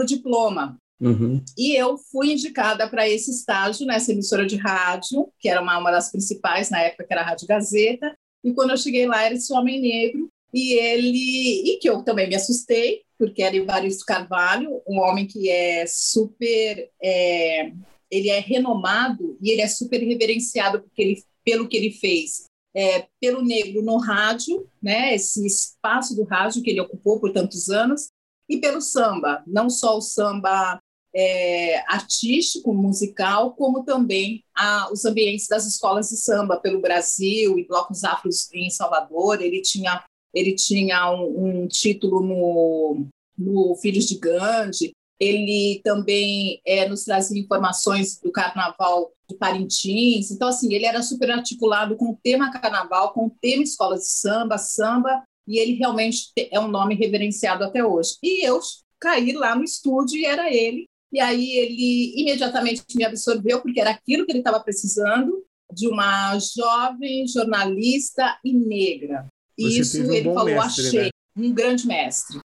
o 0.00 0.04
diploma. 0.06 0.78
Uhum. 1.00 1.42
E 1.56 1.74
eu 1.74 1.96
fui 1.96 2.32
indicada 2.32 2.88
para 2.88 3.08
esse 3.08 3.30
estágio 3.30 3.86
nessa 3.86 4.12
emissora 4.12 4.46
de 4.46 4.56
rádio, 4.56 5.28
que 5.38 5.48
era 5.48 5.60
uma, 5.60 5.78
uma 5.78 5.90
das 5.90 6.10
principais 6.10 6.70
na 6.70 6.80
época, 6.80 7.04
que 7.04 7.12
era 7.12 7.22
a 7.22 7.24
Rádio 7.24 7.46
Gazeta. 7.46 8.16
E 8.44 8.52
quando 8.52 8.70
eu 8.70 8.76
cheguei 8.76 9.06
lá, 9.06 9.24
era 9.24 9.34
esse 9.34 9.52
homem 9.52 9.80
negro 9.80 10.28
e 10.52 10.74
ele 10.74 11.72
e 11.72 11.78
que 11.78 11.88
eu 11.88 12.02
também 12.02 12.28
me 12.28 12.34
assustei 12.34 13.02
porque 13.18 13.42
era 13.42 13.56
Evaristo 13.56 14.04
Carvalho 14.06 14.80
um 14.86 14.98
homem 14.98 15.26
que 15.26 15.50
é 15.50 15.84
super 15.86 16.90
é, 17.02 17.72
ele 18.10 18.30
é 18.30 18.40
renomado 18.40 19.36
e 19.42 19.50
ele 19.50 19.60
é 19.60 19.68
super 19.68 19.98
reverenciado 19.98 20.80
porque 20.80 21.02
ele, 21.02 21.22
pelo 21.48 21.66
que 21.66 21.78
ele 21.78 21.92
fez 21.92 22.44
é, 22.76 23.06
pelo 23.18 23.40
negro 23.42 23.80
no 23.80 23.96
rádio 23.96 24.68
né 24.82 25.14
esse 25.14 25.46
espaço 25.46 26.14
do 26.14 26.24
rádio 26.24 26.62
que 26.62 26.68
ele 26.68 26.82
ocupou 26.82 27.18
por 27.18 27.32
tantos 27.32 27.70
anos 27.70 28.08
e 28.46 28.58
pelo 28.58 28.82
samba 28.82 29.42
não 29.46 29.70
só 29.70 29.96
o 29.96 30.02
samba 30.02 30.78
é, 31.14 31.78
artístico, 31.90 32.74
musical, 32.74 33.54
como 33.54 33.82
também 33.82 34.44
a, 34.54 34.92
os 34.92 35.06
ambientes 35.06 35.48
das 35.48 35.66
escolas 35.66 36.10
de 36.10 36.18
samba 36.18 36.60
pelo 36.60 36.82
Brasil 36.82 37.58
e 37.58 37.66
blocos 37.66 38.04
afros 38.04 38.52
em 38.52 38.68
Salvador. 38.68 39.40
Ele 39.40 39.62
tinha 39.62 40.04
ele 40.34 40.54
tinha 40.54 41.10
um, 41.10 41.62
um 41.62 41.66
título 41.66 42.20
no, 42.20 43.06
no 43.36 43.74
Filhos 43.76 44.04
de 44.04 44.18
Gandhi, 44.18 44.92
ele 45.18 45.80
também 45.82 46.60
é, 46.64 46.88
nos 46.88 47.04
trazia 47.04 47.40
informações 47.40 48.20
do 48.20 48.30
carnaval 48.30 49.10
de 49.28 49.36
Parintins. 49.36 50.30
Então, 50.30 50.48
assim, 50.48 50.72
ele 50.72 50.86
era 50.86 51.02
super 51.02 51.30
articulado 51.30 51.96
com 51.96 52.10
o 52.10 52.18
tema 52.22 52.50
carnaval, 52.50 53.12
com 53.12 53.26
o 53.26 53.36
tema 53.40 53.62
escolas 53.62 54.00
de 54.00 54.10
samba, 54.10 54.58
samba, 54.58 55.22
e 55.46 55.58
ele 55.58 55.74
realmente 55.74 56.30
é 56.36 56.58
um 56.58 56.68
nome 56.68 56.94
reverenciado 56.94 57.64
até 57.64 57.84
hoje. 57.84 58.16
E 58.22 58.46
eu 58.46 58.60
caí 59.00 59.32
lá 59.32 59.54
no 59.54 59.64
estúdio 59.64 60.18
e 60.18 60.24
era 60.24 60.52
ele. 60.52 60.86
E 61.12 61.20
aí 61.20 61.52
ele 61.52 62.20
imediatamente 62.20 62.84
me 62.94 63.04
absorveu, 63.04 63.60
porque 63.62 63.80
era 63.80 63.90
aquilo 63.90 64.26
que 64.26 64.32
ele 64.32 64.40
estava 64.40 64.60
precisando, 64.60 65.42
de 65.72 65.88
uma 65.88 66.38
jovem 66.38 67.26
jornalista 67.26 68.38
e 68.44 68.52
negra. 68.52 69.26
Você 69.58 69.80
Isso 69.80 70.02
um 70.02 70.12
ele 70.12 70.32
falou, 70.32 70.54
mestre, 70.54 70.86
achei, 70.86 71.04
né? 71.04 71.10
um 71.36 71.52
grande 71.52 71.86
mestre. 71.86 72.38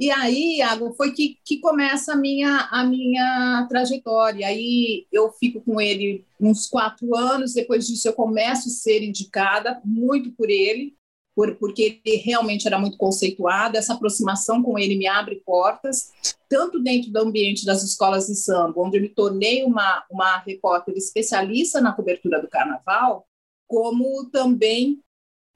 E 0.00 0.10
aí, 0.10 0.56
Iago, 0.56 0.94
foi 0.94 1.12
que, 1.12 1.36
que 1.44 1.58
começa 1.58 2.14
a 2.14 2.16
minha, 2.16 2.68
a 2.70 2.82
minha 2.82 3.66
trajetória. 3.68 4.46
Aí 4.46 5.06
eu 5.12 5.30
fico 5.30 5.60
com 5.60 5.78
ele 5.78 6.24
uns 6.40 6.66
quatro 6.66 7.14
anos, 7.14 7.52
depois 7.52 7.86
disso 7.86 8.08
eu 8.08 8.14
começo 8.14 8.68
a 8.68 8.72
ser 8.72 9.02
indicada 9.02 9.78
muito 9.84 10.32
por 10.32 10.48
ele, 10.48 10.96
por, 11.36 11.54
porque 11.56 12.00
ele 12.02 12.16
realmente 12.16 12.66
era 12.66 12.78
muito 12.78 12.96
conceituado. 12.96 13.76
Essa 13.76 13.92
aproximação 13.92 14.62
com 14.62 14.78
ele 14.78 14.96
me 14.96 15.06
abre 15.06 15.42
portas, 15.44 16.10
tanto 16.48 16.82
dentro 16.82 17.10
do 17.10 17.18
ambiente 17.18 17.66
das 17.66 17.82
escolas 17.82 18.26
de 18.26 18.36
samba, 18.36 18.80
onde 18.80 18.96
eu 18.96 19.02
me 19.02 19.08
tornei 19.10 19.64
uma, 19.64 20.02
uma 20.10 20.38
repórter 20.38 20.96
especialista 20.96 21.78
na 21.78 21.92
cobertura 21.92 22.40
do 22.40 22.48
carnaval, 22.48 23.26
como 23.68 24.30
também 24.30 24.98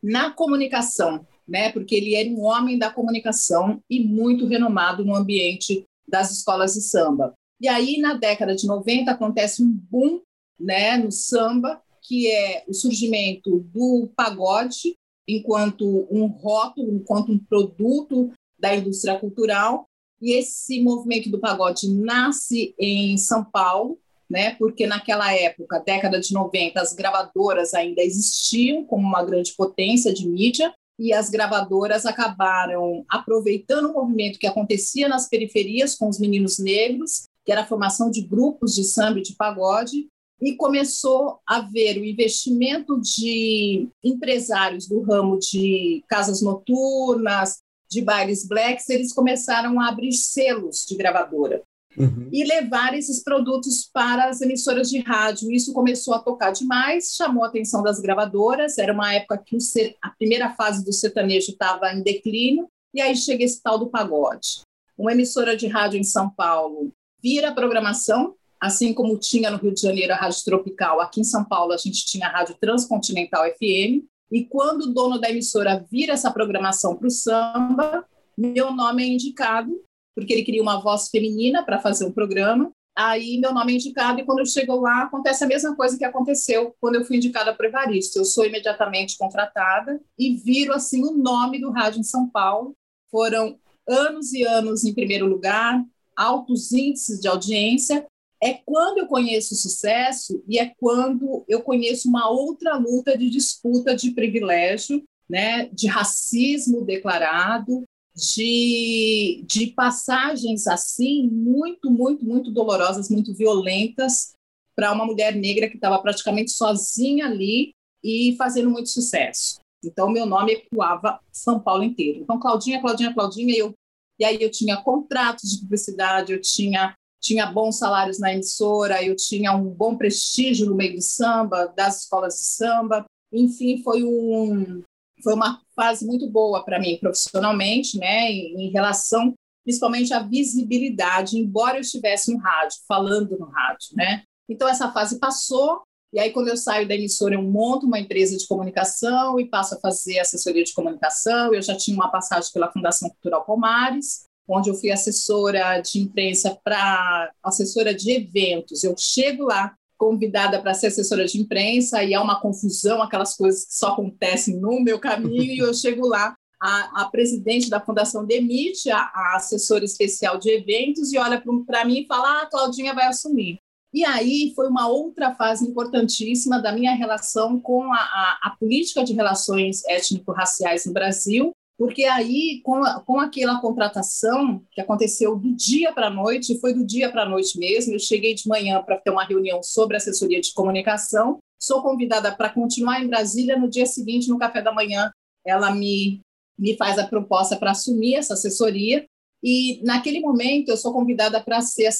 na 0.02 0.30
comunicação, 0.30 1.26
né? 1.46 1.70
Porque 1.72 1.94
ele 1.94 2.14
era 2.14 2.28
um 2.28 2.42
homem 2.42 2.78
da 2.78 2.90
comunicação 2.90 3.82
e 3.88 4.00
muito 4.00 4.46
renomado 4.46 5.04
no 5.04 5.14
ambiente 5.14 5.86
das 6.06 6.30
escolas 6.30 6.74
de 6.74 6.82
samba. 6.82 7.34
E 7.60 7.68
aí, 7.68 7.98
na 7.98 8.14
década 8.14 8.54
de 8.54 8.66
90, 8.66 9.10
acontece 9.10 9.62
um 9.62 9.70
boom 9.70 10.20
né, 10.58 10.96
no 10.96 11.10
samba, 11.10 11.80
que 12.02 12.30
é 12.30 12.64
o 12.68 12.74
surgimento 12.74 13.60
do 13.72 14.10
pagode 14.14 14.96
enquanto 15.26 16.06
um 16.10 16.26
rótulo, 16.26 16.94
enquanto 16.94 17.32
um 17.32 17.38
produto 17.38 18.30
da 18.58 18.76
indústria 18.76 19.18
cultural. 19.18 19.88
E 20.20 20.32
esse 20.32 20.82
movimento 20.82 21.30
do 21.30 21.40
pagode 21.40 21.88
nasce 21.88 22.74
em 22.78 23.16
São 23.16 23.44
Paulo, 23.44 23.98
né? 24.28 24.54
Porque 24.54 24.86
naquela 24.86 25.34
época, 25.34 25.82
década 25.84 26.20
de 26.20 26.32
90, 26.32 26.80
as 26.80 26.94
gravadoras 26.94 27.74
ainda 27.74 28.02
existiam 28.02 28.84
como 28.84 29.06
uma 29.06 29.24
grande 29.24 29.52
potência 29.52 30.12
de 30.12 30.28
mídia 30.28 30.72
e 30.98 31.12
as 31.12 31.28
gravadoras 31.28 32.06
acabaram 32.06 33.04
aproveitando 33.08 33.90
o 33.90 33.94
movimento 33.94 34.38
que 34.38 34.46
acontecia 34.46 35.08
nas 35.08 35.28
periferias 35.28 35.94
com 35.96 36.08
os 36.08 36.18
meninos 36.18 36.58
negros, 36.58 37.28
que 37.44 37.52
era 37.52 37.62
a 37.62 37.66
formação 37.66 38.10
de 38.10 38.22
grupos 38.22 38.74
de 38.74 38.84
samba 38.84 39.18
e 39.18 39.22
de 39.22 39.34
pagode, 39.34 40.08
e 40.40 40.56
começou 40.56 41.38
a 41.46 41.60
ver 41.60 41.98
o 41.98 42.04
investimento 42.04 43.00
de 43.00 43.88
empresários 44.02 44.86
do 44.86 45.00
ramo 45.02 45.38
de 45.38 46.04
casas 46.08 46.42
noturnas, 46.42 47.58
de 47.90 48.02
bailes 48.02 48.46
blacks, 48.46 48.88
eles 48.88 49.12
começaram 49.12 49.80
a 49.80 49.88
abrir 49.88 50.12
selos 50.12 50.84
de 50.86 50.96
gravadora 50.96 51.62
uhum. 51.98 52.28
e 52.32 52.44
levar 52.44 52.94
esses 52.94 53.22
produtos 53.22 53.88
para 53.92 54.28
as 54.28 54.40
emissoras 54.40 54.88
de 54.88 55.00
rádio. 55.00 55.50
Isso 55.50 55.72
começou 55.72 56.14
a 56.14 56.18
tocar 56.18 56.50
demais, 56.50 57.14
chamou 57.16 57.44
a 57.44 57.48
atenção 57.48 57.82
das 57.82 58.00
gravadoras. 58.00 58.78
Era 58.78 58.92
uma 58.92 59.12
época 59.14 59.38
que 59.38 59.58
a 60.02 60.10
primeira 60.10 60.50
fase 60.50 60.84
do 60.84 60.92
sertanejo 60.92 61.52
estava 61.52 61.92
em 61.92 62.02
declínio, 62.02 62.68
e 62.92 63.00
aí 63.00 63.16
chega 63.16 63.44
esse 63.44 63.62
tal 63.62 63.78
do 63.78 63.88
pagode. 63.88 64.62
Uma 64.96 65.12
emissora 65.12 65.56
de 65.56 65.66
rádio 65.66 65.98
em 65.98 66.04
São 66.04 66.30
Paulo 66.30 66.92
vira 67.22 67.48
a 67.48 67.54
programação, 67.54 68.34
assim 68.60 68.92
como 68.92 69.18
tinha 69.18 69.50
no 69.50 69.58
Rio 69.58 69.74
de 69.74 69.80
Janeiro 69.80 70.12
a 70.12 70.16
Rádio 70.16 70.44
Tropical, 70.44 71.00
aqui 71.00 71.20
em 71.20 71.24
São 71.24 71.44
Paulo 71.44 71.72
a 71.72 71.76
gente 71.76 72.06
tinha 72.06 72.28
a 72.28 72.30
Rádio 72.30 72.56
Transcontinental 72.60 73.44
FM. 73.54 74.04
E 74.30 74.44
quando 74.44 74.82
o 74.82 74.92
dono 74.92 75.18
da 75.18 75.30
emissora 75.30 75.84
vira 75.90 76.12
essa 76.12 76.30
programação 76.30 76.96
para 76.96 77.06
o 77.06 77.10
samba, 77.10 78.04
meu 78.36 78.72
nome 78.72 79.02
é 79.04 79.06
indicado 79.06 79.72
porque 80.14 80.32
ele 80.32 80.44
queria 80.44 80.62
uma 80.62 80.80
voz 80.80 81.08
feminina 81.08 81.64
para 81.64 81.80
fazer 81.80 82.04
um 82.04 82.12
programa. 82.12 82.70
aí 82.96 83.38
meu 83.38 83.52
nome 83.52 83.72
é 83.72 83.76
indicado 83.76 84.20
e 84.20 84.24
quando 84.24 84.38
eu 84.38 84.46
chego 84.46 84.76
lá 84.76 85.02
acontece 85.02 85.42
a 85.42 85.48
mesma 85.48 85.74
coisa 85.74 85.98
que 85.98 86.04
aconteceu 86.04 86.74
quando 86.80 86.94
eu 86.94 87.04
fui 87.04 87.16
indicada 87.16 87.54
para 87.54 87.66
Evaristo. 87.66 88.18
Eu 88.18 88.24
sou 88.24 88.46
imediatamente 88.46 89.18
contratada 89.18 90.00
e 90.18 90.34
viro 90.34 90.72
assim 90.72 91.02
o 91.04 91.12
nome 91.12 91.60
do 91.60 91.70
rádio 91.70 92.00
em 92.00 92.04
São 92.04 92.28
Paulo. 92.28 92.76
Foram 93.10 93.58
anos 93.88 94.32
e 94.32 94.44
anos 94.44 94.84
em 94.84 94.94
primeiro 94.94 95.26
lugar, 95.26 95.84
altos 96.16 96.72
índices 96.72 97.20
de 97.20 97.28
audiência. 97.28 98.06
É 98.42 98.54
quando 98.64 98.98
eu 98.98 99.06
conheço 99.06 99.54
o 99.54 99.56
sucesso 99.56 100.42
e 100.46 100.58
é 100.58 100.72
quando 100.78 101.44
eu 101.48 101.62
conheço 101.62 102.08
uma 102.08 102.28
outra 102.28 102.76
luta 102.76 103.16
de 103.16 103.30
disputa 103.30 103.94
de 103.96 104.10
privilégio, 104.10 105.02
né, 105.28 105.66
de 105.72 105.86
racismo 105.86 106.84
declarado, 106.84 107.84
de, 108.14 109.44
de 109.46 109.68
passagens 109.68 110.66
assim 110.66 111.28
muito, 111.28 111.90
muito, 111.90 112.24
muito 112.24 112.50
dolorosas, 112.50 113.10
muito 113.10 113.34
violentas 113.34 114.34
para 114.76 114.92
uma 114.92 115.04
mulher 115.04 115.34
negra 115.34 115.68
que 115.68 115.76
estava 115.76 116.00
praticamente 116.00 116.52
sozinha 116.52 117.26
ali 117.26 117.72
e 118.02 118.34
fazendo 118.36 118.70
muito 118.70 118.90
sucesso. 118.90 119.58
Então, 119.84 120.08
meu 120.10 120.26
nome 120.26 120.52
ecoava 120.52 121.20
São 121.32 121.60
Paulo 121.60 121.82
inteiro. 121.82 122.20
Então, 122.20 122.38
Claudinha, 122.38 122.80
Claudinha, 122.80 123.12
Claudinha, 123.12 123.54
eu, 123.56 123.74
e 124.18 124.24
aí 124.24 124.38
eu 124.40 124.50
tinha 124.50 124.76
contratos 124.76 125.50
de 125.50 125.60
publicidade, 125.60 126.32
eu 126.32 126.40
tinha, 126.40 126.94
tinha 127.20 127.46
bons 127.46 127.78
salários 127.78 128.18
na 128.18 128.32
emissora, 128.32 129.02
eu 129.02 129.14
tinha 129.16 129.54
um 129.54 129.68
bom 129.68 129.96
prestígio 129.96 130.66
no 130.66 130.74
meio 130.74 130.94
do 130.94 131.02
samba, 131.02 131.66
das 131.76 132.02
escolas 132.02 132.34
de 132.34 132.46
samba. 132.46 133.04
Enfim, 133.32 133.82
foi 133.82 134.04
um, 134.04 134.82
foi 135.24 135.34
uma 135.34 135.60
fase 135.74 136.06
muito 136.06 136.30
boa 136.30 136.64
para 136.64 136.78
mim 136.78 136.98
profissionalmente, 137.00 137.98
né, 137.98 138.30
em, 138.30 138.70
relação 138.70 139.34
principalmente 139.64 140.12
à 140.12 140.20
visibilidade, 140.20 141.38
embora 141.38 141.78
eu 141.78 141.80
estivesse 141.80 142.30
no 142.30 142.38
rádio, 142.38 142.76
falando 142.86 143.38
no 143.38 143.46
rádio, 143.46 143.88
né? 143.94 144.22
Então 144.46 144.68
essa 144.68 144.92
fase 144.92 145.18
passou 145.18 145.82
e 146.12 146.20
aí 146.20 146.30
quando 146.30 146.48
eu 146.48 146.56
saio 146.56 146.86
da 146.86 146.94
emissora 146.94 147.34
eu 147.34 147.42
monto 147.42 147.86
uma 147.86 147.98
empresa 147.98 148.36
de 148.36 148.46
comunicação 148.46 149.40
e 149.40 149.48
passo 149.48 149.74
a 149.74 149.80
fazer 149.80 150.18
assessoria 150.18 150.62
de 150.62 150.74
comunicação. 150.74 151.54
Eu 151.54 151.62
já 151.62 151.74
tinha 151.74 151.96
uma 151.96 152.10
passagem 152.10 152.52
pela 152.52 152.70
Fundação 152.70 153.08
Cultural 153.08 153.44
Palmares, 153.46 154.26
onde 154.46 154.68
eu 154.68 154.74
fui 154.74 154.90
assessora 154.90 155.80
de 155.80 155.98
imprensa 155.98 156.56
para 156.62 157.32
assessora 157.42 157.94
de 157.94 158.12
eventos. 158.12 158.84
Eu 158.84 158.94
chego 158.98 159.44
lá 159.44 159.74
convidada 160.04 160.60
para 160.60 160.74
ser 160.74 160.88
assessora 160.88 161.24
de 161.24 161.40
imprensa 161.40 162.04
e 162.04 162.12
é 162.12 162.20
uma 162.20 162.38
confusão, 162.38 163.02
aquelas 163.02 163.34
coisas 163.34 163.64
que 163.64 163.74
só 163.74 163.92
acontecem 163.92 164.60
no 164.60 164.78
meu 164.82 164.98
caminho, 164.98 165.54
e 165.54 165.58
eu 165.58 165.72
chego 165.72 166.06
lá, 166.06 166.36
a, 166.60 167.02
a 167.02 167.04
presidente 167.06 167.70
da 167.70 167.80
fundação 167.80 168.26
demite 168.26 168.90
a, 168.90 168.98
a, 168.98 169.36
assessora 169.36 169.82
especial 169.82 170.38
de 170.38 170.50
eventos 170.50 171.10
e 171.10 171.16
olha 171.16 171.42
para 171.66 171.86
mim 171.86 172.00
e 172.00 172.06
fala: 172.06 172.28
ah, 172.28 172.42
a 172.42 172.46
Claudinha 172.46 172.92
vai 172.94 173.06
assumir. 173.06 173.58
E 173.94 174.04
aí 174.04 174.52
foi 174.54 174.68
uma 174.68 174.88
outra 174.88 175.34
fase 175.34 175.66
importantíssima 175.66 176.60
da 176.60 176.72
minha 176.72 176.94
relação 176.94 177.58
com 177.58 177.90
a, 177.90 177.96
a, 177.96 178.38
a 178.42 178.56
política 178.58 179.04
de 179.04 179.14
relações 179.14 179.82
étnico-raciais 179.86 180.84
no 180.84 180.92
Brasil, 180.92 181.52
porque 181.76 182.04
aí, 182.04 182.60
com, 182.62 182.82
com 183.04 183.18
aquela 183.18 183.60
contratação 183.60 184.62
que 184.70 184.80
aconteceu 184.80 185.36
do 185.36 185.52
dia 185.54 185.92
para 185.92 186.06
a 186.06 186.10
noite, 186.10 186.58
foi 186.60 186.72
do 186.72 186.84
dia 186.84 187.10
para 187.10 187.22
a 187.22 187.28
noite 187.28 187.58
mesmo, 187.58 187.94
eu 187.94 187.98
cheguei 187.98 188.34
de 188.34 188.48
manhã 188.48 188.80
para 188.82 188.96
ter 188.96 189.10
uma 189.10 189.24
reunião 189.24 189.62
sobre 189.62 189.96
assessoria 189.96 190.40
de 190.40 190.52
comunicação, 190.52 191.38
sou 191.58 191.82
convidada 191.82 192.34
para 192.34 192.50
continuar 192.50 193.02
em 193.02 193.08
Brasília, 193.08 193.58
no 193.58 193.68
dia 193.68 193.86
seguinte, 193.86 194.28
no 194.28 194.38
café 194.38 194.62
da 194.62 194.72
manhã, 194.72 195.10
ela 195.44 195.74
me, 195.74 196.20
me 196.56 196.76
faz 196.76 196.98
a 196.98 197.06
proposta 197.06 197.56
para 197.56 197.72
assumir 197.72 198.14
essa 198.14 198.34
assessoria, 198.34 199.04
e 199.42 199.82
naquele 199.84 200.20
momento 200.20 200.70
eu 200.70 200.76
sou 200.76 200.92
convidada 200.92 201.38
para 201.38 201.60
ser 201.60 201.86
a 201.86 201.92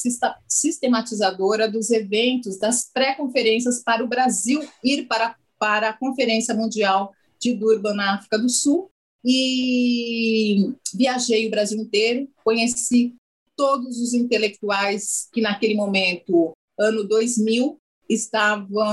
sistematizadora 0.47 1.69
dos 1.69 1.91
eventos, 1.91 2.57
das 2.57 2.89
pré-conferências 2.91 3.83
para 3.83 4.03
o 4.03 4.07
Brasil 4.07 4.63
ir 4.83 5.05
para, 5.05 5.35
para 5.59 5.89
a 5.89 5.93
Conferência 5.93 6.55
Mundial 6.55 7.13
de 7.39 7.53
Durban 7.53 7.93
na 7.93 8.15
África 8.15 8.39
do 8.39 8.49
Sul, 8.49 8.89
e 9.25 10.71
viajei 10.93 11.47
o 11.47 11.49
Brasil 11.49 11.81
inteiro, 11.81 12.29
conheci 12.43 13.15
todos 13.55 13.99
os 13.99 14.13
intelectuais 14.13 15.27
que 15.33 15.41
naquele 15.41 15.73
momento, 15.73 16.51
ano 16.77 17.03
2000, 17.03 17.79
estavam 18.07 18.87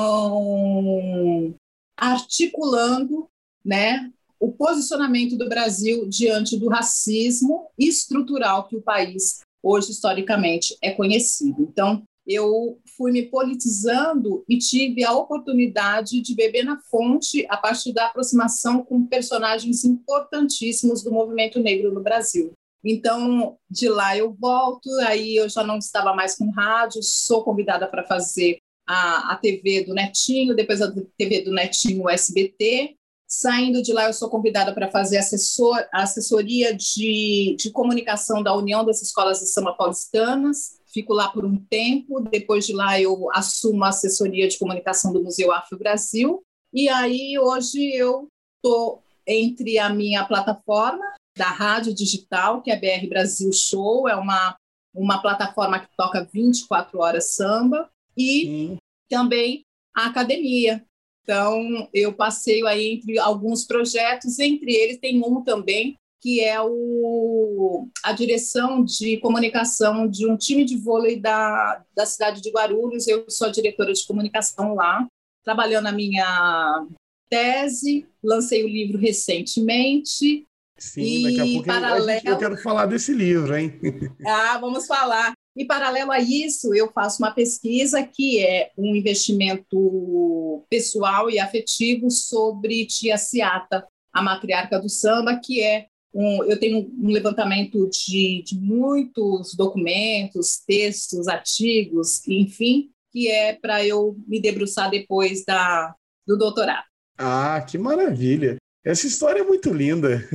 articulando, 1.96 3.28
né, 3.62 4.10
o 4.40 4.50
posicionamento 4.50 5.36
do 5.36 5.48
Brasil 5.48 6.08
diante 6.08 6.58
do 6.58 6.68
racismo 6.68 7.68
estrutural 7.78 8.66
que 8.66 8.74
o 8.76 8.82
país 8.82 9.40
hoje 9.62 9.92
historicamente 9.92 10.76
é 10.82 10.90
conhecido. 10.92 11.62
Então, 11.62 12.02
eu 12.26 12.80
fui 12.96 13.10
me 13.10 13.22
politizando 13.22 14.44
e 14.48 14.58
tive 14.58 15.04
a 15.04 15.12
oportunidade 15.12 16.20
de 16.20 16.34
beber 16.34 16.64
na 16.64 16.78
fonte 16.78 17.44
a 17.48 17.56
partir 17.56 17.92
da 17.92 18.06
aproximação 18.06 18.84
com 18.84 19.06
personagens 19.06 19.84
importantíssimos 19.84 21.02
do 21.02 21.10
movimento 21.10 21.58
negro 21.60 21.92
no 21.92 22.02
Brasil. 22.02 22.52
Então, 22.84 23.56
de 23.70 23.88
lá 23.88 24.16
eu 24.16 24.32
volto, 24.32 24.90
aí 25.06 25.36
eu 25.36 25.48
já 25.48 25.62
não 25.62 25.78
estava 25.78 26.14
mais 26.14 26.36
com 26.36 26.50
rádio, 26.50 27.02
sou 27.02 27.44
convidada 27.44 27.86
para 27.86 28.04
fazer 28.04 28.58
a, 28.86 29.32
a 29.32 29.36
TV 29.36 29.84
do 29.84 29.94
Netinho, 29.94 30.54
depois 30.54 30.82
a 30.82 30.92
TV 31.16 31.42
do 31.42 31.52
Netinho 31.52 32.08
SBT. 32.08 32.96
Saindo 33.26 33.82
de 33.82 33.92
lá, 33.92 34.06
eu 34.06 34.12
sou 34.12 34.28
convidada 34.28 34.74
para 34.74 34.90
fazer 34.90 35.16
assessor, 35.16 35.76
a 35.92 36.02
assessoria 36.02 36.74
de, 36.74 37.56
de 37.58 37.70
comunicação 37.70 38.42
da 38.42 38.54
União 38.54 38.84
das 38.84 39.00
Escolas 39.00 39.38
de 39.38 39.46
Samba 39.46 39.72
Paulistanas, 39.72 40.81
fico 40.92 41.12
lá 41.12 41.28
por 41.28 41.44
um 41.44 41.56
tempo, 41.56 42.20
depois 42.20 42.66
de 42.66 42.72
lá 42.72 43.00
eu 43.00 43.30
assumo 43.32 43.82
a 43.84 43.88
assessoria 43.88 44.48
de 44.48 44.58
comunicação 44.58 45.12
do 45.12 45.22
Museu 45.22 45.52
Afro 45.52 45.78
Brasil, 45.78 46.42
e 46.72 46.88
aí 46.88 47.38
hoje 47.38 47.92
eu 47.94 48.28
estou 48.56 49.02
entre 49.26 49.78
a 49.78 49.88
minha 49.88 50.24
plataforma 50.24 51.04
da 51.36 51.48
rádio 51.48 51.94
digital, 51.94 52.60
que 52.60 52.70
é 52.70 52.74
a 52.74 52.78
BR 52.78 53.08
Brasil 53.08 53.52
Show, 53.52 54.08
é 54.08 54.16
uma, 54.16 54.56
uma 54.94 55.20
plataforma 55.20 55.80
que 55.80 55.88
toca 55.96 56.28
24 56.32 56.98
horas 56.98 57.34
samba, 57.34 57.90
e 58.16 58.76
também 59.08 59.64
a 59.94 60.06
academia. 60.06 60.84
Então, 61.22 61.88
eu 61.94 62.12
passeio 62.12 62.66
aí 62.66 62.94
entre 62.94 63.18
alguns 63.18 63.64
projetos, 63.64 64.38
entre 64.38 64.74
eles 64.74 64.98
tem 64.98 65.22
um 65.24 65.42
também 65.42 65.96
que 66.22 66.40
é 66.40 66.56
o, 66.62 67.88
a 68.04 68.12
direção 68.12 68.84
de 68.84 69.16
comunicação 69.16 70.06
de 70.06 70.24
um 70.24 70.36
time 70.36 70.64
de 70.64 70.76
vôlei 70.76 71.18
da, 71.18 71.84
da 71.96 72.06
cidade 72.06 72.40
de 72.40 72.48
Guarulhos. 72.50 73.08
Eu 73.08 73.24
sou 73.28 73.48
a 73.48 73.50
diretora 73.50 73.92
de 73.92 74.06
comunicação 74.06 74.76
lá, 74.76 75.04
trabalhando 75.44 75.88
a 75.88 75.92
minha 75.92 76.86
tese, 77.28 78.06
lancei 78.22 78.62
o 78.62 78.68
livro 78.68 78.98
recentemente. 78.98 80.46
Sim, 80.78 81.02
e 81.02 81.22
daqui 81.24 81.40
a 81.40 81.54
pouco 81.54 81.66
paralelo... 81.66 82.28
eu, 82.28 82.38
quero 82.38 82.56
falar 82.56 82.86
desse 82.86 83.12
livro, 83.12 83.56
hein? 83.56 83.80
Ah, 84.24 84.58
vamos 84.58 84.86
falar. 84.86 85.32
E 85.56 85.64
paralelo 85.64 86.12
a 86.12 86.20
isso, 86.20 86.72
eu 86.72 86.90
faço 86.92 87.20
uma 87.20 87.32
pesquisa 87.32 88.02
que 88.02 88.38
é 88.38 88.70
um 88.78 88.94
investimento 88.94 90.64
pessoal 90.70 91.28
e 91.28 91.40
afetivo 91.40 92.10
sobre 92.10 92.86
Tia 92.86 93.18
Ciata, 93.18 93.84
a 94.12 94.22
matriarca 94.22 94.78
do 94.78 94.88
samba, 94.88 95.38
que 95.42 95.60
é 95.60 95.88
um, 96.14 96.44
eu 96.44 96.58
tenho 96.58 96.90
um 96.98 97.08
levantamento 97.08 97.88
de, 97.88 98.42
de 98.42 98.58
muitos 98.58 99.54
documentos, 99.54 100.62
textos, 100.66 101.28
artigos, 101.28 102.26
enfim, 102.28 102.90
que 103.10 103.28
é 103.28 103.54
para 103.54 103.84
eu 103.84 104.16
me 104.26 104.40
debruçar 104.40 104.90
depois 104.90 105.44
da, 105.44 105.94
do 106.26 106.36
doutorado. 106.36 106.84
Ah, 107.16 107.64
que 107.66 107.78
maravilha! 107.78 108.56
Essa 108.84 109.06
história 109.06 109.40
é 109.40 109.44
muito 109.44 109.72
linda. 109.72 110.28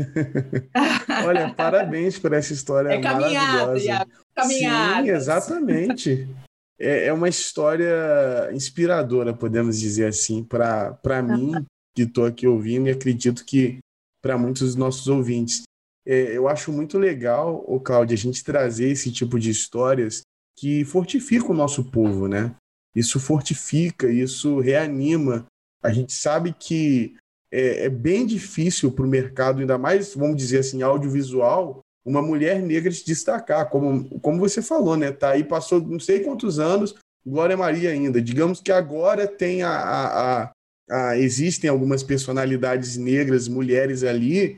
Olha, 1.25 1.53
parabéns 1.53 2.17
por 2.17 2.31
essa 2.31 2.53
história 2.53 2.89
é 2.89 3.01
caminhada, 3.01 3.65
maravilhosa. 3.65 4.07
Caminhada. 4.33 5.03
Sim, 5.03 5.09
exatamente. 5.11 6.27
É, 6.79 7.07
é 7.07 7.13
uma 7.13 7.27
história 7.27 8.49
inspiradora, 8.53 9.33
podemos 9.33 9.77
dizer 9.79 10.07
assim, 10.07 10.43
para 10.43 11.21
mim, 11.21 11.65
que 11.93 12.03
estou 12.03 12.25
aqui 12.25 12.47
ouvindo, 12.47 12.87
e 12.87 12.91
acredito 12.91 13.43
que 13.43 13.79
para 14.27 14.37
muitos 14.37 14.61
dos 14.61 14.75
nossos 14.75 15.07
ouvintes. 15.07 15.63
É, 16.05 16.35
eu 16.35 16.49
acho 16.49 16.69
muito 16.69 16.99
legal, 16.99 17.63
o 17.65 17.79
Cláudio, 17.79 18.13
a 18.13 18.17
gente 18.17 18.43
trazer 18.43 18.89
esse 18.89 19.09
tipo 19.09 19.39
de 19.39 19.49
histórias 19.49 20.21
que 20.57 20.83
fortificam 20.83 21.51
o 21.51 21.57
nosso 21.57 21.85
povo, 21.85 22.27
né? 22.27 22.53
Isso 22.93 23.21
fortifica, 23.21 24.11
isso 24.11 24.59
reanima. 24.59 25.45
A 25.81 25.93
gente 25.93 26.11
sabe 26.11 26.53
que 26.53 27.15
é, 27.49 27.85
é 27.85 27.89
bem 27.89 28.25
difícil 28.25 28.91
para 28.91 29.05
o 29.05 29.09
mercado, 29.09 29.61
ainda 29.61 29.77
mais, 29.77 30.13
vamos 30.13 30.35
dizer 30.35 30.59
assim, 30.59 30.81
audiovisual, 30.81 31.79
uma 32.05 32.21
mulher 32.21 32.61
negra 32.61 32.91
se 32.91 33.05
destacar, 33.05 33.69
como, 33.69 34.19
como 34.19 34.39
você 34.39 34.61
falou, 34.61 34.97
né? 34.97 35.13
Tá 35.13 35.31
aí, 35.31 35.43
passou 35.43 35.79
não 35.79 36.01
sei 36.01 36.19
quantos 36.19 36.59
anos, 36.59 36.95
Glória 37.25 37.55
Maria 37.55 37.91
ainda. 37.91 38.21
Digamos 38.21 38.59
que 38.59 38.73
agora 38.73 39.25
tem 39.25 39.63
a, 39.63 39.71
a, 39.71 40.43
a 40.43 40.51
ah, 40.89 41.17
existem 41.17 41.69
algumas 41.69 42.03
personalidades 42.03 42.97
negras, 42.97 43.47
mulheres 43.47 44.03
ali, 44.03 44.57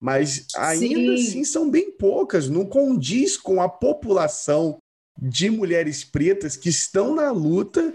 mas 0.00 0.46
ainda 0.56 0.86
Sim. 0.86 1.14
assim 1.14 1.44
são 1.44 1.70
bem 1.70 1.90
poucas, 1.90 2.48
não 2.48 2.64
condiz 2.64 3.36
com 3.36 3.60
a 3.60 3.68
população 3.68 4.78
de 5.20 5.50
mulheres 5.50 6.02
pretas 6.02 6.56
que 6.56 6.68
estão 6.68 7.14
na 7.14 7.30
luta 7.30 7.94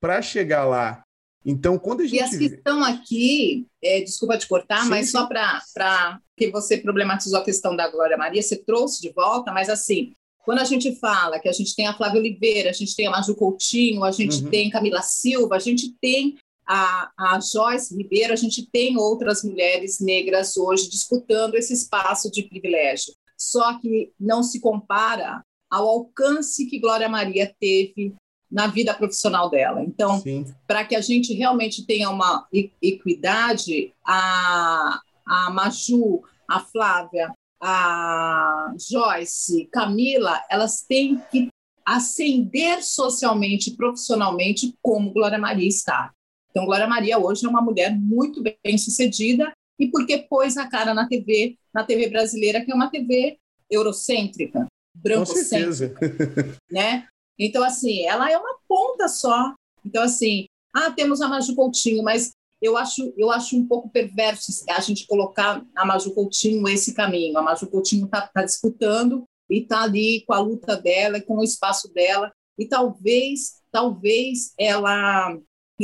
para 0.00 0.22
chegar 0.22 0.64
lá. 0.64 1.02
Então, 1.44 1.78
quando 1.78 2.02
a 2.02 2.04
gente. 2.04 2.16
E 2.16 2.20
as 2.20 2.36
que 2.36 2.44
estão 2.44 2.84
aqui, 2.84 3.66
é, 3.82 4.00
desculpa 4.00 4.38
te 4.38 4.46
cortar, 4.46 4.84
sim, 4.84 4.88
mas 4.88 5.06
sim. 5.06 5.12
só 5.12 5.26
para 5.26 6.20
que 6.36 6.50
você 6.50 6.78
problematizou 6.78 7.38
a 7.38 7.44
questão 7.44 7.76
da 7.76 7.88
Glória 7.88 8.16
Maria, 8.16 8.42
você 8.42 8.56
trouxe 8.56 9.02
de 9.02 9.12
volta, 9.12 9.52
mas 9.52 9.68
assim, 9.68 10.12
quando 10.44 10.60
a 10.60 10.64
gente 10.64 10.94
fala 10.96 11.38
que 11.38 11.48
a 11.48 11.52
gente 11.52 11.74
tem 11.74 11.86
a 11.86 11.94
Flávia 11.94 12.20
Oliveira, 12.20 12.70
a 12.70 12.72
gente 12.72 12.94
tem 12.94 13.06
a 13.06 13.10
Maju 13.10 13.34
Coutinho, 13.34 14.04
a 14.04 14.10
gente 14.10 14.44
uhum. 14.44 14.50
tem 14.50 14.70
Camila 14.70 15.02
Silva, 15.02 15.56
a 15.56 15.58
gente 15.58 15.92
tem 16.00 16.36
a, 16.66 17.10
a 17.18 17.40
Joyce 17.40 17.96
Ribeiro, 17.96 18.32
a 18.32 18.36
gente 18.36 18.68
tem 18.70 18.96
outras 18.96 19.42
mulheres 19.42 20.00
negras 20.00 20.56
hoje 20.56 20.88
disputando 20.88 21.54
esse 21.54 21.72
espaço 21.72 22.30
de 22.30 22.42
privilégio. 22.44 23.14
Só 23.36 23.78
que 23.78 24.12
não 24.18 24.42
se 24.42 24.60
compara 24.60 25.44
ao 25.70 25.88
alcance 25.88 26.66
que 26.66 26.78
Glória 26.78 27.08
Maria 27.08 27.52
teve 27.58 28.14
na 28.50 28.66
vida 28.66 28.92
profissional 28.92 29.48
dela. 29.48 29.82
Então, 29.82 30.22
para 30.66 30.84
que 30.84 30.94
a 30.94 31.00
gente 31.00 31.32
realmente 31.32 31.86
tenha 31.86 32.10
uma 32.10 32.46
equidade, 32.82 33.94
a, 34.06 35.00
a 35.26 35.50
Maju, 35.50 36.22
a 36.48 36.60
Flávia, 36.60 37.32
a 37.58 38.74
Joyce, 38.78 39.66
Camila, 39.72 40.40
elas 40.50 40.82
têm 40.82 41.22
que 41.30 41.48
ascender 41.84 42.82
socialmente, 42.84 43.72
profissionalmente, 43.72 44.74
como 44.82 45.12
Glória 45.12 45.38
Maria 45.38 45.68
está. 45.68 46.12
Então, 46.52 46.66
Glória 46.66 46.86
Maria 46.86 47.18
hoje 47.18 47.46
é 47.46 47.48
uma 47.48 47.62
mulher 47.62 47.98
muito 47.98 48.42
bem 48.42 48.76
sucedida 48.76 49.50
e 49.80 49.90
porque 49.90 50.18
pôs 50.18 50.58
a 50.58 50.68
cara 50.68 50.92
na 50.92 51.08
TV, 51.08 51.56
na 51.74 51.82
TV 51.82 52.10
brasileira, 52.10 52.62
que 52.62 52.70
é 52.70 52.74
uma 52.74 52.90
TV 52.90 53.38
eurocêntrica, 53.70 54.66
brancocêntrica, 54.94 55.98
né? 56.70 57.08
Então, 57.38 57.64
assim, 57.64 58.04
ela 58.04 58.30
é 58.30 58.36
uma 58.36 58.58
ponta 58.68 59.08
só. 59.08 59.54
Então, 59.84 60.02
assim, 60.02 60.44
ah, 60.74 60.90
temos 60.90 61.22
a 61.22 61.28
Maju 61.28 61.54
Coutinho, 61.54 62.02
mas 62.02 62.32
eu 62.60 62.76
acho, 62.76 63.14
eu 63.16 63.30
acho 63.30 63.56
um 63.56 63.66
pouco 63.66 63.88
perverso 63.88 64.52
a 64.68 64.80
gente 64.80 65.06
colocar 65.06 65.64
a 65.74 65.84
Maju 65.86 66.12
Coutinho 66.12 66.68
esse 66.68 66.92
caminho. 66.92 67.38
A 67.38 67.42
Maju 67.42 67.66
Coutinho 67.66 68.04
está 68.04 68.26
tá 68.26 68.44
disputando 68.44 69.24
e 69.50 69.62
está 69.62 69.82
ali 69.82 70.22
com 70.26 70.34
a 70.34 70.38
luta 70.38 70.76
dela, 70.76 71.18
com 71.22 71.38
o 71.38 71.42
espaço 71.42 71.90
dela, 71.94 72.30
e 72.58 72.68
talvez, 72.68 73.62
talvez 73.72 74.52
ela 74.58 75.34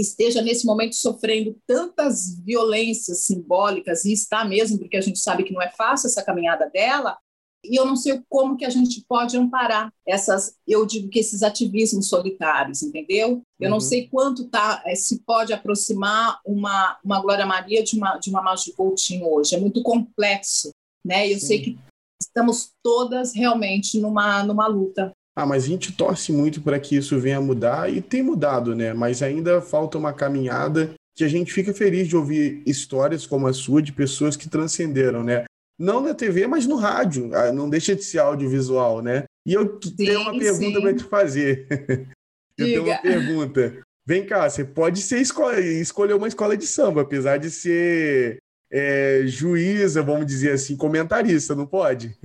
esteja 0.01 0.43
nesse 0.43 0.67
momento 0.67 0.95
sofrendo 0.95 1.57
tantas 1.67 2.39
violências 2.45 3.25
simbólicas, 3.25 4.05
e 4.05 4.13
está 4.13 4.45
mesmo, 4.45 4.79
porque 4.79 4.97
a 4.97 5.01
gente 5.01 5.19
sabe 5.19 5.45
que 5.45 5.53
não 5.53 5.63
é 5.63 5.71
fácil 5.71 6.07
essa 6.07 6.25
caminhada 6.25 6.69
dela, 6.69 7.17
e 7.65 7.79
eu 7.79 7.85
não 7.85 7.97
sei 7.97 8.23
como 8.29 8.57
que 8.57 8.65
a 8.65 8.71
gente 8.71 9.05
pode 9.09 9.37
amparar 9.37 9.93
essas, 10.07 10.57
eu 10.67 10.87
digo 10.87 11.09
que 11.09 11.19
esses 11.19 11.43
ativismos 11.43 12.09
solitários, 12.09 12.83
entendeu? 12.83 13.43
Eu 13.59 13.67
uhum. 13.67 13.71
não 13.71 13.81
sei 13.81 14.09
quanto 14.09 14.49
tá, 14.49 14.83
eh, 14.87 14.95
se 14.95 15.21
pode 15.25 15.53
aproximar 15.53 16.41
uma, 16.47 16.99
uma 17.05 17.21
Glória 17.21 17.45
Maria 17.45 17.83
de 17.83 17.97
uma, 17.97 18.17
de 18.17 18.31
uma 18.31 18.43
Maju 18.43 18.73
Coutinho 18.75 19.29
hoje, 19.29 19.57
é 19.57 19.61
muito 19.61 19.83
complexo, 19.83 20.71
né? 21.05 21.31
Eu 21.31 21.41
Sim. 21.41 21.47
sei 21.47 21.63
que 21.63 21.79
estamos 22.21 22.71
todas 22.83 23.35
realmente 23.35 23.99
numa, 24.01 24.43
numa 24.45 24.67
luta 24.67 25.13
ah, 25.39 25.47
mas 25.47 25.63
a 25.63 25.67
gente 25.69 25.93
torce 25.93 26.33
muito 26.33 26.61
para 26.61 26.81
que 26.81 26.97
isso 26.97 27.17
venha 27.17 27.39
a 27.39 27.41
mudar 27.41 27.89
e 27.89 28.01
tem 28.01 28.25
mudado, 28.25 28.75
né? 28.75 28.93
Mas 28.93 29.23
ainda 29.23 29.63
falta 29.63 29.97
uma 29.97 30.13
caminhada 30.13 30.95
que 31.15 31.23
a 31.23 31.29
gente 31.29 31.53
fica 31.53 31.73
feliz 31.73 32.09
de 32.09 32.17
ouvir 32.17 32.61
histórias 32.67 33.25
como 33.25 33.47
a 33.47 33.53
sua 33.53 33.81
de 33.81 33.93
pessoas 33.93 34.37
que 34.37 34.49
transcenderam, 34.49 35.23
né? 35.23 35.45
Não 35.79 36.03
na 36.03 36.13
TV, 36.13 36.49
mas 36.49 36.67
no 36.67 36.75
rádio. 36.75 37.33
Ah, 37.33 37.53
não 37.53 37.71
deixa 37.71 37.95
de 37.95 38.03
ser 38.03 38.19
audiovisual, 38.19 39.01
né? 39.01 39.27
E 39.47 39.55
eu 39.55 39.79
sim, 39.81 39.95
tenho 39.95 40.23
uma 40.23 40.37
pergunta 40.37 40.81
para 40.81 40.95
te 40.97 41.05
fazer. 41.05 41.69
eu 42.59 42.67
tenho 42.67 42.83
uma 42.83 42.99
pergunta. 42.99 43.81
Vem 44.05 44.27
cá, 44.27 44.51
você 44.51 44.65
pode 44.65 45.01
ser 45.01 45.21
escolher, 45.21 45.81
escolher 45.81 46.15
uma 46.15 46.27
escola 46.27 46.57
de 46.57 46.67
samba, 46.67 47.03
apesar 47.03 47.37
de 47.37 47.49
ser 47.49 48.39
é, 48.73 49.23
juíza, 49.25 50.03
vamos 50.03 50.27
dizer 50.27 50.51
assim, 50.51 50.77
comentarista, 50.77 51.55
não 51.55 51.65
pode? 51.65 52.19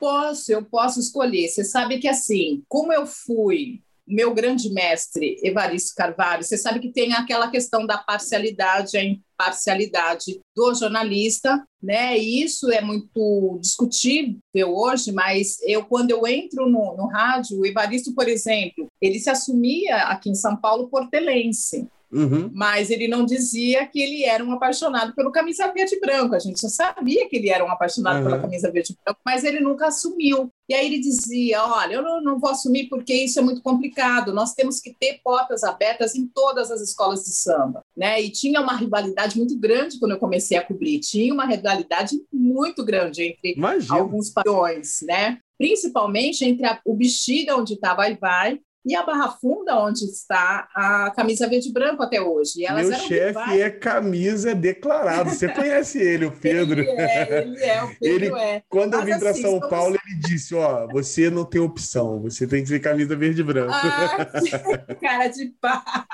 Posso, 0.00 0.50
eu 0.50 0.64
posso 0.64 0.98
escolher. 0.98 1.46
Você 1.48 1.62
sabe 1.62 1.98
que 1.98 2.08
assim, 2.08 2.64
como 2.66 2.92
eu 2.92 3.06
fui 3.06 3.82
meu 4.10 4.34
grande 4.34 4.68
mestre 4.70 5.38
Evaristo 5.42 5.94
Carvalho, 5.94 6.42
você 6.42 6.58
sabe 6.58 6.80
que 6.80 6.90
tem 6.90 7.12
aquela 7.12 7.48
questão 7.48 7.86
da 7.86 7.96
parcialidade, 7.96 8.96
a 8.96 9.04
imparcialidade 9.04 10.40
do 10.54 10.74
jornalista, 10.74 11.64
né? 11.80 12.18
E 12.18 12.42
isso 12.42 12.70
é 12.72 12.80
muito 12.80 13.58
discutível 13.60 14.74
hoje, 14.74 15.12
mas 15.12 15.58
eu 15.62 15.84
quando 15.84 16.10
eu 16.10 16.26
entro 16.26 16.68
no, 16.68 16.96
no 16.96 17.06
rádio, 17.06 17.60
o 17.60 17.66
Evaristo, 17.66 18.12
por 18.14 18.28
exemplo, 18.28 18.86
ele 19.00 19.20
se 19.20 19.30
assumia 19.30 19.96
aqui 20.04 20.28
em 20.28 20.34
São 20.34 20.56
Paulo 20.56 20.88
portelense. 20.88 21.86
Uhum. 22.12 22.50
Mas 22.52 22.90
ele 22.90 23.06
não 23.06 23.24
dizia 23.24 23.86
que 23.86 24.00
ele 24.00 24.24
era 24.24 24.44
um 24.44 24.52
apaixonado 24.52 25.14
pelo 25.14 25.30
camisa 25.30 25.72
verde 25.72 25.94
e 25.94 26.00
branco. 26.00 26.34
A 26.34 26.38
gente 26.38 26.60
já 26.60 26.68
sabia 26.68 27.28
que 27.28 27.36
ele 27.36 27.48
era 27.48 27.64
um 27.64 27.70
apaixonado 27.70 28.18
uhum. 28.18 28.24
pela 28.24 28.40
camisa 28.40 28.70
verde 28.70 28.92
e 28.92 28.96
branco, 29.04 29.20
mas 29.24 29.44
ele 29.44 29.60
nunca 29.60 29.86
assumiu. 29.86 30.50
E 30.68 30.74
aí 30.74 30.86
ele 30.86 30.98
dizia: 30.98 31.64
Olha, 31.64 31.94
eu 31.94 32.02
não, 32.02 32.20
não, 32.22 32.38
vou 32.38 32.50
assumir 32.50 32.88
porque 32.88 33.14
isso 33.14 33.38
é 33.38 33.42
muito 33.42 33.62
complicado. 33.62 34.32
Nós 34.32 34.54
temos 34.54 34.80
que 34.80 34.92
ter 34.92 35.20
portas 35.22 35.62
abertas 35.62 36.14
em 36.14 36.26
todas 36.26 36.70
as 36.70 36.80
escolas 36.80 37.24
de 37.24 37.32
samba. 37.32 37.84
Né? 37.96 38.20
E 38.20 38.30
tinha 38.30 38.60
uma 38.60 38.76
rivalidade 38.76 39.36
muito 39.36 39.58
grande 39.58 39.98
quando 39.98 40.12
eu 40.12 40.18
comecei 40.18 40.56
a 40.56 40.64
cobrir. 40.64 40.98
Tinha 41.00 41.32
uma 41.32 41.46
rivalidade 41.46 42.16
muito 42.32 42.84
grande 42.84 43.22
entre 43.22 43.54
Imagina. 43.56 43.94
alguns 43.94 44.30
padrões, 44.30 45.00
né? 45.02 45.38
principalmente 45.60 46.42
entre 46.42 46.64
a, 46.64 46.80
o 46.86 46.94
Bexiga, 46.94 47.54
onde 47.54 47.74
estava 47.74 48.00
Vai 48.00 48.16
Vai, 48.16 48.60
e 48.84 48.94
a 48.94 49.02
Barra 49.02 49.30
Funda, 49.30 49.78
onde 49.78 50.04
está 50.04 50.68
a 50.74 51.10
camisa 51.10 51.46
verde 51.48 51.68
e 51.68 51.72
branco 51.72 52.02
até 52.02 52.20
hoje. 52.20 52.64
Meu 52.72 52.92
chefe 52.94 53.60
é 53.60 53.70
camisa 53.70 54.54
declarado. 54.54 55.30
Você 55.30 55.48
conhece 55.48 55.98
ele, 55.98 56.24
o 56.24 56.32
Pedro? 56.40 56.80
Ele 56.80 56.90
é, 56.90 57.42
ele 57.42 57.62
é, 57.62 57.84
o 57.84 57.88
Pedro 57.88 58.36
ele, 58.36 58.40
é. 58.40 58.62
Quando 58.68 58.96
Mas 58.96 59.00
eu 59.00 59.14
vim 59.14 59.20
para 59.20 59.30
assim, 59.30 59.42
São 59.42 59.60
Paulo, 59.60 59.98
ele 60.06 60.20
disse: 60.20 60.54
Ó, 60.54 60.86
você 60.88 61.28
não 61.28 61.44
tem 61.44 61.60
opção, 61.60 62.22
você 62.22 62.46
tem 62.46 62.62
que 62.62 62.68
ser 62.68 62.80
camisa 62.80 63.14
verde 63.14 63.40
e 63.40 63.44
branco. 63.44 63.72
Ah, 63.72 64.94
cara 65.00 65.28
de 65.28 65.54
pá. 65.60 66.06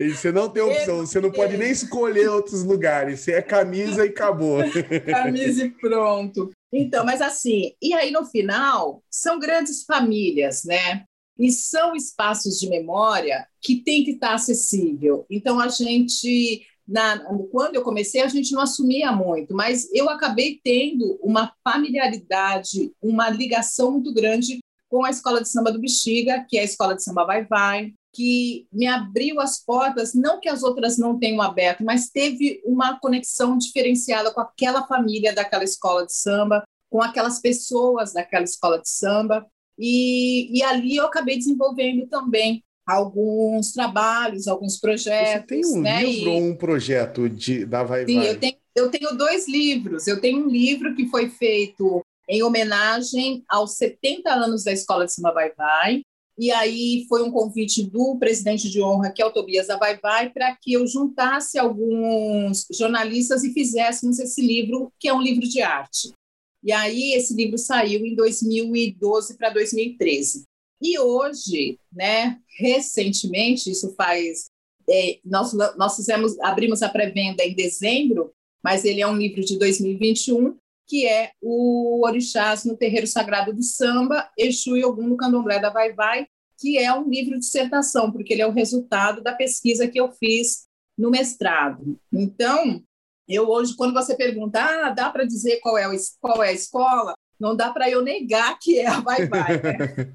Você 0.00 0.30
não 0.30 0.48
tem 0.48 0.62
opção, 0.62 0.98
você 0.98 1.20
não 1.20 1.30
pode 1.30 1.56
nem 1.56 1.70
escolher 1.70 2.28
outros 2.28 2.62
lugares. 2.62 3.20
Você 3.20 3.32
é 3.32 3.42
camisa 3.42 4.06
e 4.06 4.08
acabou. 4.08 4.58
Camisa 5.06 5.64
e 5.64 5.70
pronto. 5.70 6.50
Então, 6.72 7.04
mas 7.04 7.20
assim, 7.20 7.72
e 7.82 7.92
aí 7.92 8.10
no 8.10 8.24
final, 8.24 9.02
são 9.10 9.38
grandes 9.38 9.84
famílias, 9.84 10.64
né? 10.64 11.04
E 11.42 11.50
são 11.50 11.96
espaços 11.96 12.60
de 12.60 12.68
memória 12.68 13.44
que 13.60 13.82
tem 13.82 14.04
que 14.04 14.12
estar 14.12 14.34
acessível. 14.34 15.26
Então, 15.28 15.58
a 15.58 15.66
gente, 15.66 16.64
na, 16.86 17.18
quando 17.50 17.74
eu 17.74 17.82
comecei, 17.82 18.22
a 18.22 18.28
gente 18.28 18.52
não 18.52 18.60
assumia 18.60 19.10
muito, 19.10 19.52
mas 19.52 19.92
eu 19.92 20.08
acabei 20.08 20.60
tendo 20.62 21.18
uma 21.20 21.52
familiaridade, 21.64 22.92
uma 23.02 23.28
ligação 23.28 23.90
muito 23.90 24.14
grande 24.14 24.60
com 24.88 25.04
a 25.04 25.10
Escola 25.10 25.42
de 25.42 25.48
Samba 25.48 25.72
do 25.72 25.80
Bexiga, 25.80 26.46
que 26.48 26.56
é 26.56 26.60
a 26.60 26.64
Escola 26.64 26.94
de 26.94 27.02
Samba 27.02 27.24
Vai 27.24 27.44
Vai, 27.44 27.92
que 28.14 28.68
me 28.70 28.86
abriu 28.86 29.40
as 29.40 29.58
portas, 29.58 30.14
não 30.14 30.38
que 30.38 30.48
as 30.48 30.62
outras 30.62 30.96
não 30.96 31.18
tenham 31.18 31.42
aberto, 31.42 31.82
mas 31.82 32.08
teve 32.08 32.62
uma 32.64 33.00
conexão 33.00 33.58
diferenciada 33.58 34.30
com 34.30 34.40
aquela 34.40 34.86
família 34.86 35.34
daquela 35.34 35.64
escola 35.64 36.06
de 36.06 36.14
samba, 36.14 36.62
com 36.88 37.02
aquelas 37.02 37.40
pessoas 37.40 38.12
daquela 38.12 38.44
escola 38.44 38.78
de 38.78 38.88
samba. 38.88 39.46
E, 39.78 40.58
e 40.58 40.62
ali 40.62 40.96
eu 40.96 41.06
acabei 41.06 41.36
desenvolvendo 41.36 42.06
também 42.06 42.62
alguns 42.86 43.72
trabalhos, 43.72 44.48
alguns 44.48 44.78
projetos. 44.78 45.42
Você 45.42 45.62
tem 45.62 45.66
um 45.66 45.80
né? 45.80 46.04
livro 46.04 46.30
e... 46.30 46.34
ou 46.34 46.42
um 46.42 46.56
projeto 46.56 47.28
de, 47.28 47.64
da 47.64 47.82
Vai 47.82 48.04
Sim, 48.06 48.16
Vai? 48.16 48.30
Eu 48.30 48.40
tenho, 48.40 48.56
eu 48.74 48.90
tenho 48.90 49.16
dois 49.16 49.48
livros. 49.48 50.06
Eu 50.06 50.20
tenho 50.20 50.44
um 50.44 50.48
livro 50.48 50.94
que 50.94 51.06
foi 51.08 51.28
feito 51.28 52.04
em 52.28 52.42
homenagem 52.42 53.44
aos 53.48 53.76
70 53.76 54.30
anos 54.30 54.64
da 54.64 54.72
Escola 54.72 55.06
de 55.06 55.12
Samba 55.12 55.32
Vai 55.32 55.52
Vai, 55.52 56.02
e 56.38 56.50
aí 56.50 57.04
foi 57.08 57.22
um 57.22 57.30
convite 57.30 57.84
do 57.84 58.16
presidente 58.18 58.70
de 58.70 58.82
honra, 58.82 59.12
que 59.12 59.20
é 59.20 59.26
o 59.26 59.32
Tobias 59.32 59.66
da 59.66 59.76
Vai 59.76 59.98
Vai, 59.98 60.30
para 60.30 60.56
que 60.56 60.72
eu 60.72 60.86
juntasse 60.86 61.58
alguns 61.58 62.66
jornalistas 62.70 63.44
e 63.44 63.52
fizéssemos 63.52 64.18
esse 64.18 64.40
livro, 64.40 64.90
que 64.98 65.08
é 65.08 65.14
um 65.14 65.20
livro 65.20 65.46
de 65.46 65.60
arte. 65.60 66.12
E 66.62 66.72
aí 66.72 67.12
esse 67.14 67.34
livro 67.34 67.58
saiu 67.58 68.04
em 68.04 68.14
2012 68.14 69.36
para 69.36 69.50
2013. 69.50 70.44
E 70.80 70.98
hoje, 70.98 71.78
né, 71.92 72.38
recentemente, 72.58 73.70
isso 73.70 73.94
faz 73.94 74.50
é, 74.88 75.20
nós 75.24 75.52
nós 75.76 75.94
fizemos 75.94 76.38
abrimos 76.40 76.82
a 76.82 76.88
pré-venda 76.88 77.44
em 77.44 77.54
dezembro, 77.54 78.32
mas 78.62 78.84
ele 78.84 79.00
é 79.00 79.06
um 79.06 79.16
livro 79.16 79.40
de 79.40 79.58
2021 79.58 80.56
que 80.92 81.06
é 81.06 81.30
o 81.40 82.04
Orixás 82.04 82.64
no 82.64 82.76
Terreiro 82.76 83.06
Sagrado 83.06 83.52
do 83.52 83.62
Samba, 83.62 84.28
Exu 84.36 84.76
e 84.76 84.84
Ogum 84.84 85.08
no 85.08 85.16
Candomblé 85.16 85.58
da 85.58 85.70
Vai 85.70 85.94
Vai, 85.94 86.26
que 86.58 86.76
é 86.76 86.92
um 86.92 87.08
livro 87.08 87.34
de 87.34 87.40
dissertação, 87.40 88.12
porque 88.12 88.32
ele 88.32 88.42
é 88.42 88.46
o 88.46 88.52
resultado 88.52 89.22
da 89.22 89.32
pesquisa 89.32 89.88
que 89.88 89.98
eu 89.98 90.12
fiz 90.12 90.66
no 90.98 91.10
mestrado. 91.10 91.98
Então, 92.12 92.82
eu 93.28 93.48
hoje, 93.48 93.74
quando 93.76 93.94
você 93.94 94.16
pergunta, 94.16 94.60
ah, 94.60 94.90
dá 94.90 95.10
para 95.10 95.24
dizer 95.24 95.60
qual 95.60 95.78
é, 95.78 95.86
qual 96.20 96.42
é 96.42 96.48
a 96.48 96.52
escola? 96.52 97.14
não 97.42 97.56
dá 97.56 97.72
para 97.72 97.90
eu 97.90 98.00
negar 98.02 98.56
que 98.60 98.78
é 98.78 98.86
a 98.86 99.00
Vai 99.00 99.26
Vai. 99.26 99.60
Né? 99.60 100.12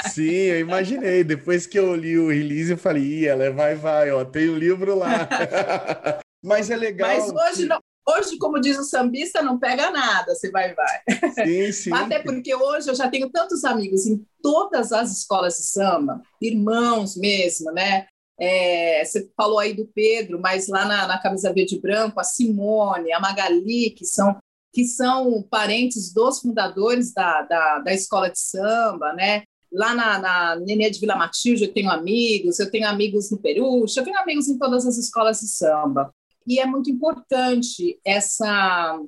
Sim, 0.10 0.30
eu 0.30 0.60
imaginei. 0.60 1.22
Depois 1.22 1.66
que 1.66 1.78
eu 1.78 1.94
li 1.94 2.18
o 2.18 2.30
release, 2.30 2.70
eu 2.70 2.78
falei, 2.78 3.28
ela 3.28 3.44
é 3.44 3.50
Vai 3.50 3.74
Vai, 3.74 4.10
ó, 4.10 4.24
tem 4.24 4.48
o 4.48 4.54
um 4.54 4.56
livro 4.56 4.96
lá. 4.96 5.28
Mas 6.42 6.70
é 6.70 6.76
legal. 6.76 7.10
Mas 7.10 7.30
hoje, 7.30 7.62
que... 7.62 7.68
não, 7.68 7.78
hoje, 8.08 8.38
como 8.38 8.58
diz 8.58 8.78
o 8.78 8.84
sambista, 8.84 9.42
não 9.42 9.58
pega 9.58 9.90
nada, 9.90 10.34
você 10.34 10.50
vai, 10.50 10.74
vai. 10.74 11.00
Sim, 11.34 11.70
sim. 11.70 11.92
Até 11.92 12.18
porque 12.20 12.54
hoje 12.54 12.88
eu 12.88 12.94
já 12.94 13.10
tenho 13.10 13.28
tantos 13.28 13.62
amigos 13.62 14.06
em 14.06 14.24
todas 14.42 14.90
as 14.90 15.12
escolas 15.12 15.58
de 15.58 15.64
samba, 15.64 16.22
irmãos 16.40 17.14
mesmo, 17.14 17.70
né? 17.72 18.06
É, 18.40 19.04
você 19.04 19.30
falou 19.36 19.58
aí 19.58 19.74
do 19.74 19.86
Pedro, 19.86 20.40
mas 20.40 20.66
lá 20.66 20.86
na, 20.86 21.06
na 21.06 21.18
Camisa 21.18 21.52
Verde 21.52 21.76
e 21.76 21.80
Branco, 21.80 22.18
a 22.18 22.24
Simone, 22.24 23.12
a 23.12 23.20
Magali, 23.20 23.90
que 23.90 24.04
são 24.04 24.38
que 24.72 24.84
são 24.84 25.42
parentes 25.42 26.12
dos 26.12 26.40
fundadores 26.40 27.12
da, 27.12 27.42
da, 27.42 27.78
da 27.80 27.92
escola 27.92 28.30
de 28.30 28.38
samba, 28.38 29.12
né? 29.12 29.42
Lá 29.72 29.94
na, 29.94 30.18
na 30.18 30.56
Nenê 30.56 30.90
de 30.90 31.00
Vila 31.00 31.16
Matilde 31.16 31.64
eu 31.64 31.72
tenho 31.72 31.90
amigos, 31.90 32.58
eu 32.58 32.70
tenho 32.70 32.88
amigos 32.88 33.30
no 33.30 33.38
Peru, 33.38 33.84
eu 33.84 34.04
tenho 34.04 34.18
amigos 34.18 34.48
em 34.48 34.58
todas 34.58 34.86
as 34.86 34.96
escolas 34.96 35.40
de 35.40 35.48
samba. 35.48 36.12
E 36.46 36.58
é 36.58 36.66
muito 36.66 36.90
importante 36.90 38.00
essa, 38.04 38.98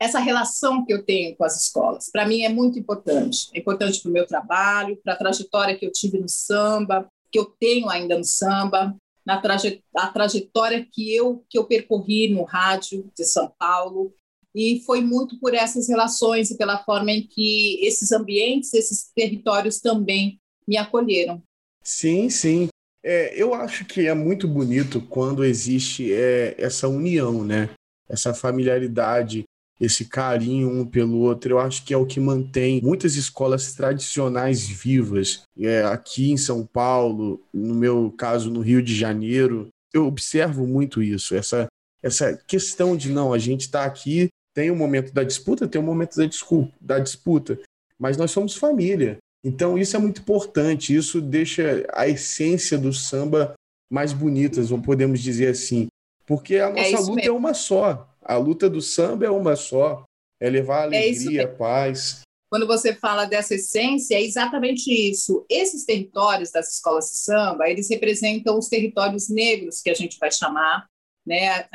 essa 0.00 0.18
relação 0.18 0.84
que 0.84 0.92
eu 0.92 1.04
tenho 1.04 1.36
com 1.36 1.44
as 1.44 1.60
escolas. 1.60 2.10
Para 2.10 2.26
mim 2.26 2.42
é 2.42 2.48
muito 2.48 2.78
importante. 2.78 3.48
É 3.54 3.58
importante 3.58 4.00
para 4.00 4.08
o 4.08 4.12
meu 4.12 4.26
trabalho, 4.26 4.96
para 5.02 5.14
a 5.14 5.16
trajetória 5.16 5.76
que 5.76 5.86
eu 5.86 5.92
tive 5.92 6.18
no 6.18 6.28
samba, 6.28 7.08
que 7.30 7.38
eu 7.38 7.44
tenho 7.44 7.88
ainda 7.88 8.16
no 8.16 8.24
samba, 8.24 8.96
na 9.24 9.40
traje, 9.40 9.82
a 9.94 10.06
trajetória 10.08 10.86
que 10.90 11.14
eu, 11.14 11.44
que 11.48 11.58
eu 11.58 11.64
percorri 11.64 12.28
no 12.28 12.44
rádio 12.44 13.10
de 13.16 13.24
São 13.24 13.52
Paulo, 13.58 14.14
e 14.54 14.80
foi 14.86 15.02
muito 15.02 15.38
por 15.38 15.52
essas 15.52 15.86
relações 15.86 16.50
e 16.50 16.56
pela 16.56 16.82
forma 16.82 17.12
em 17.12 17.26
que 17.26 17.78
esses 17.84 18.10
ambientes, 18.10 18.72
esses 18.72 19.10
territórios 19.14 19.80
também 19.80 20.40
me 20.66 20.78
acolheram. 20.78 21.42
Sim, 21.82 22.30
sim. 22.30 22.68
É, 23.02 23.40
eu 23.40 23.52
acho 23.52 23.84
que 23.84 24.06
é 24.06 24.14
muito 24.14 24.48
bonito 24.48 25.00
quando 25.00 25.44
existe 25.44 26.12
é, 26.12 26.54
essa 26.58 26.88
união, 26.88 27.44
né? 27.44 27.68
Essa 28.08 28.32
familiaridade, 28.32 29.44
esse 29.80 30.06
carinho 30.06 30.70
um 30.70 30.86
pelo 30.86 31.18
outro. 31.18 31.54
Eu 31.54 31.58
acho 31.58 31.84
que 31.84 31.92
é 31.92 31.96
o 31.96 32.06
que 32.06 32.18
mantém 32.18 32.80
muitas 32.82 33.16
escolas 33.16 33.74
tradicionais 33.74 34.66
vivas. 34.66 35.42
É, 35.58 35.82
aqui 35.84 36.30
em 36.30 36.36
São 36.36 36.64
Paulo, 36.64 37.40
no 37.52 37.74
meu 37.74 38.12
caso, 38.16 38.50
no 38.50 38.60
Rio 38.60 38.82
de 38.82 38.94
Janeiro, 38.94 39.68
eu 39.92 40.06
observo 40.06 40.66
muito 40.66 41.02
isso. 41.02 41.34
Essa, 41.34 41.66
essa 42.02 42.36
questão 42.46 42.96
de 42.96 43.10
não, 43.10 43.32
a 43.32 43.38
gente 43.38 43.62
está 43.62 43.84
aqui 43.84 44.28
tem 44.54 44.70
o 44.70 44.72
um 44.72 44.76
momento 44.76 45.12
da 45.12 45.22
disputa, 45.22 45.68
tem 45.68 45.78
o 45.78 45.84
um 45.84 45.86
momento 45.86 46.16
da, 46.16 46.24
desculpa, 46.24 46.72
da 46.80 46.98
disputa, 46.98 47.60
mas 47.98 48.16
nós 48.16 48.30
somos 48.30 48.56
família. 48.56 49.18
Então 49.44 49.76
isso 49.76 49.94
é 49.94 49.98
muito 49.98 50.22
importante, 50.22 50.96
isso 50.96 51.20
deixa 51.20 51.86
a 51.92 52.08
essência 52.08 52.78
do 52.78 52.90
samba 52.90 53.52
mais 53.92 54.14
bonita, 54.14 54.62
ou 54.72 54.80
podemos 54.80 55.20
dizer 55.20 55.48
assim, 55.48 55.88
porque 56.26 56.56
a 56.56 56.70
é 56.70 56.72
nossa 56.72 56.96
é 56.96 56.98
luta 56.98 57.14
mesmo. 57.16 57.28
é 57.28 57.32
uma 57.32 57.52
só. 57.52 58.08
A 58.28 58.36
luta 58.36 58.68
do 58.68 58.82
samba 58.82 59.24
é 59.24 59.30
uma 59.30 59.54
só, 59.54 60.04
é 60.40 60.50
levar 60.50 60.92
é 60.92 60.98
alegria, 60.98 61.42
é 61.42 61.46
paz. 61.46 62.22
Quando 62.50 62.66
você 62.66 62.94
fala 62.94 63.24
dessa 63.24 63.54
essência, 63.54 64.16
é 64.16 64.22
exatamente 64.22 64.90
isso. 64.90 65.44
Esses 65.48 65.84
territórios 65.84 66.50
das 66.50 66.74
escolas 66.74 67.10
de 67.10 67.16
samba, 67.18 67.68
eles 67.68 67.88
representam 67.88 68.58
os 68.58 68.68
territórios 68.68 69.28
negros 69.28 69.80
que 69.80 69.90
a 69.90 69.94
gente 69.94 70.18
vai 70.18 70.30
chamar, 70.30 70.86
né, 71.24 71.68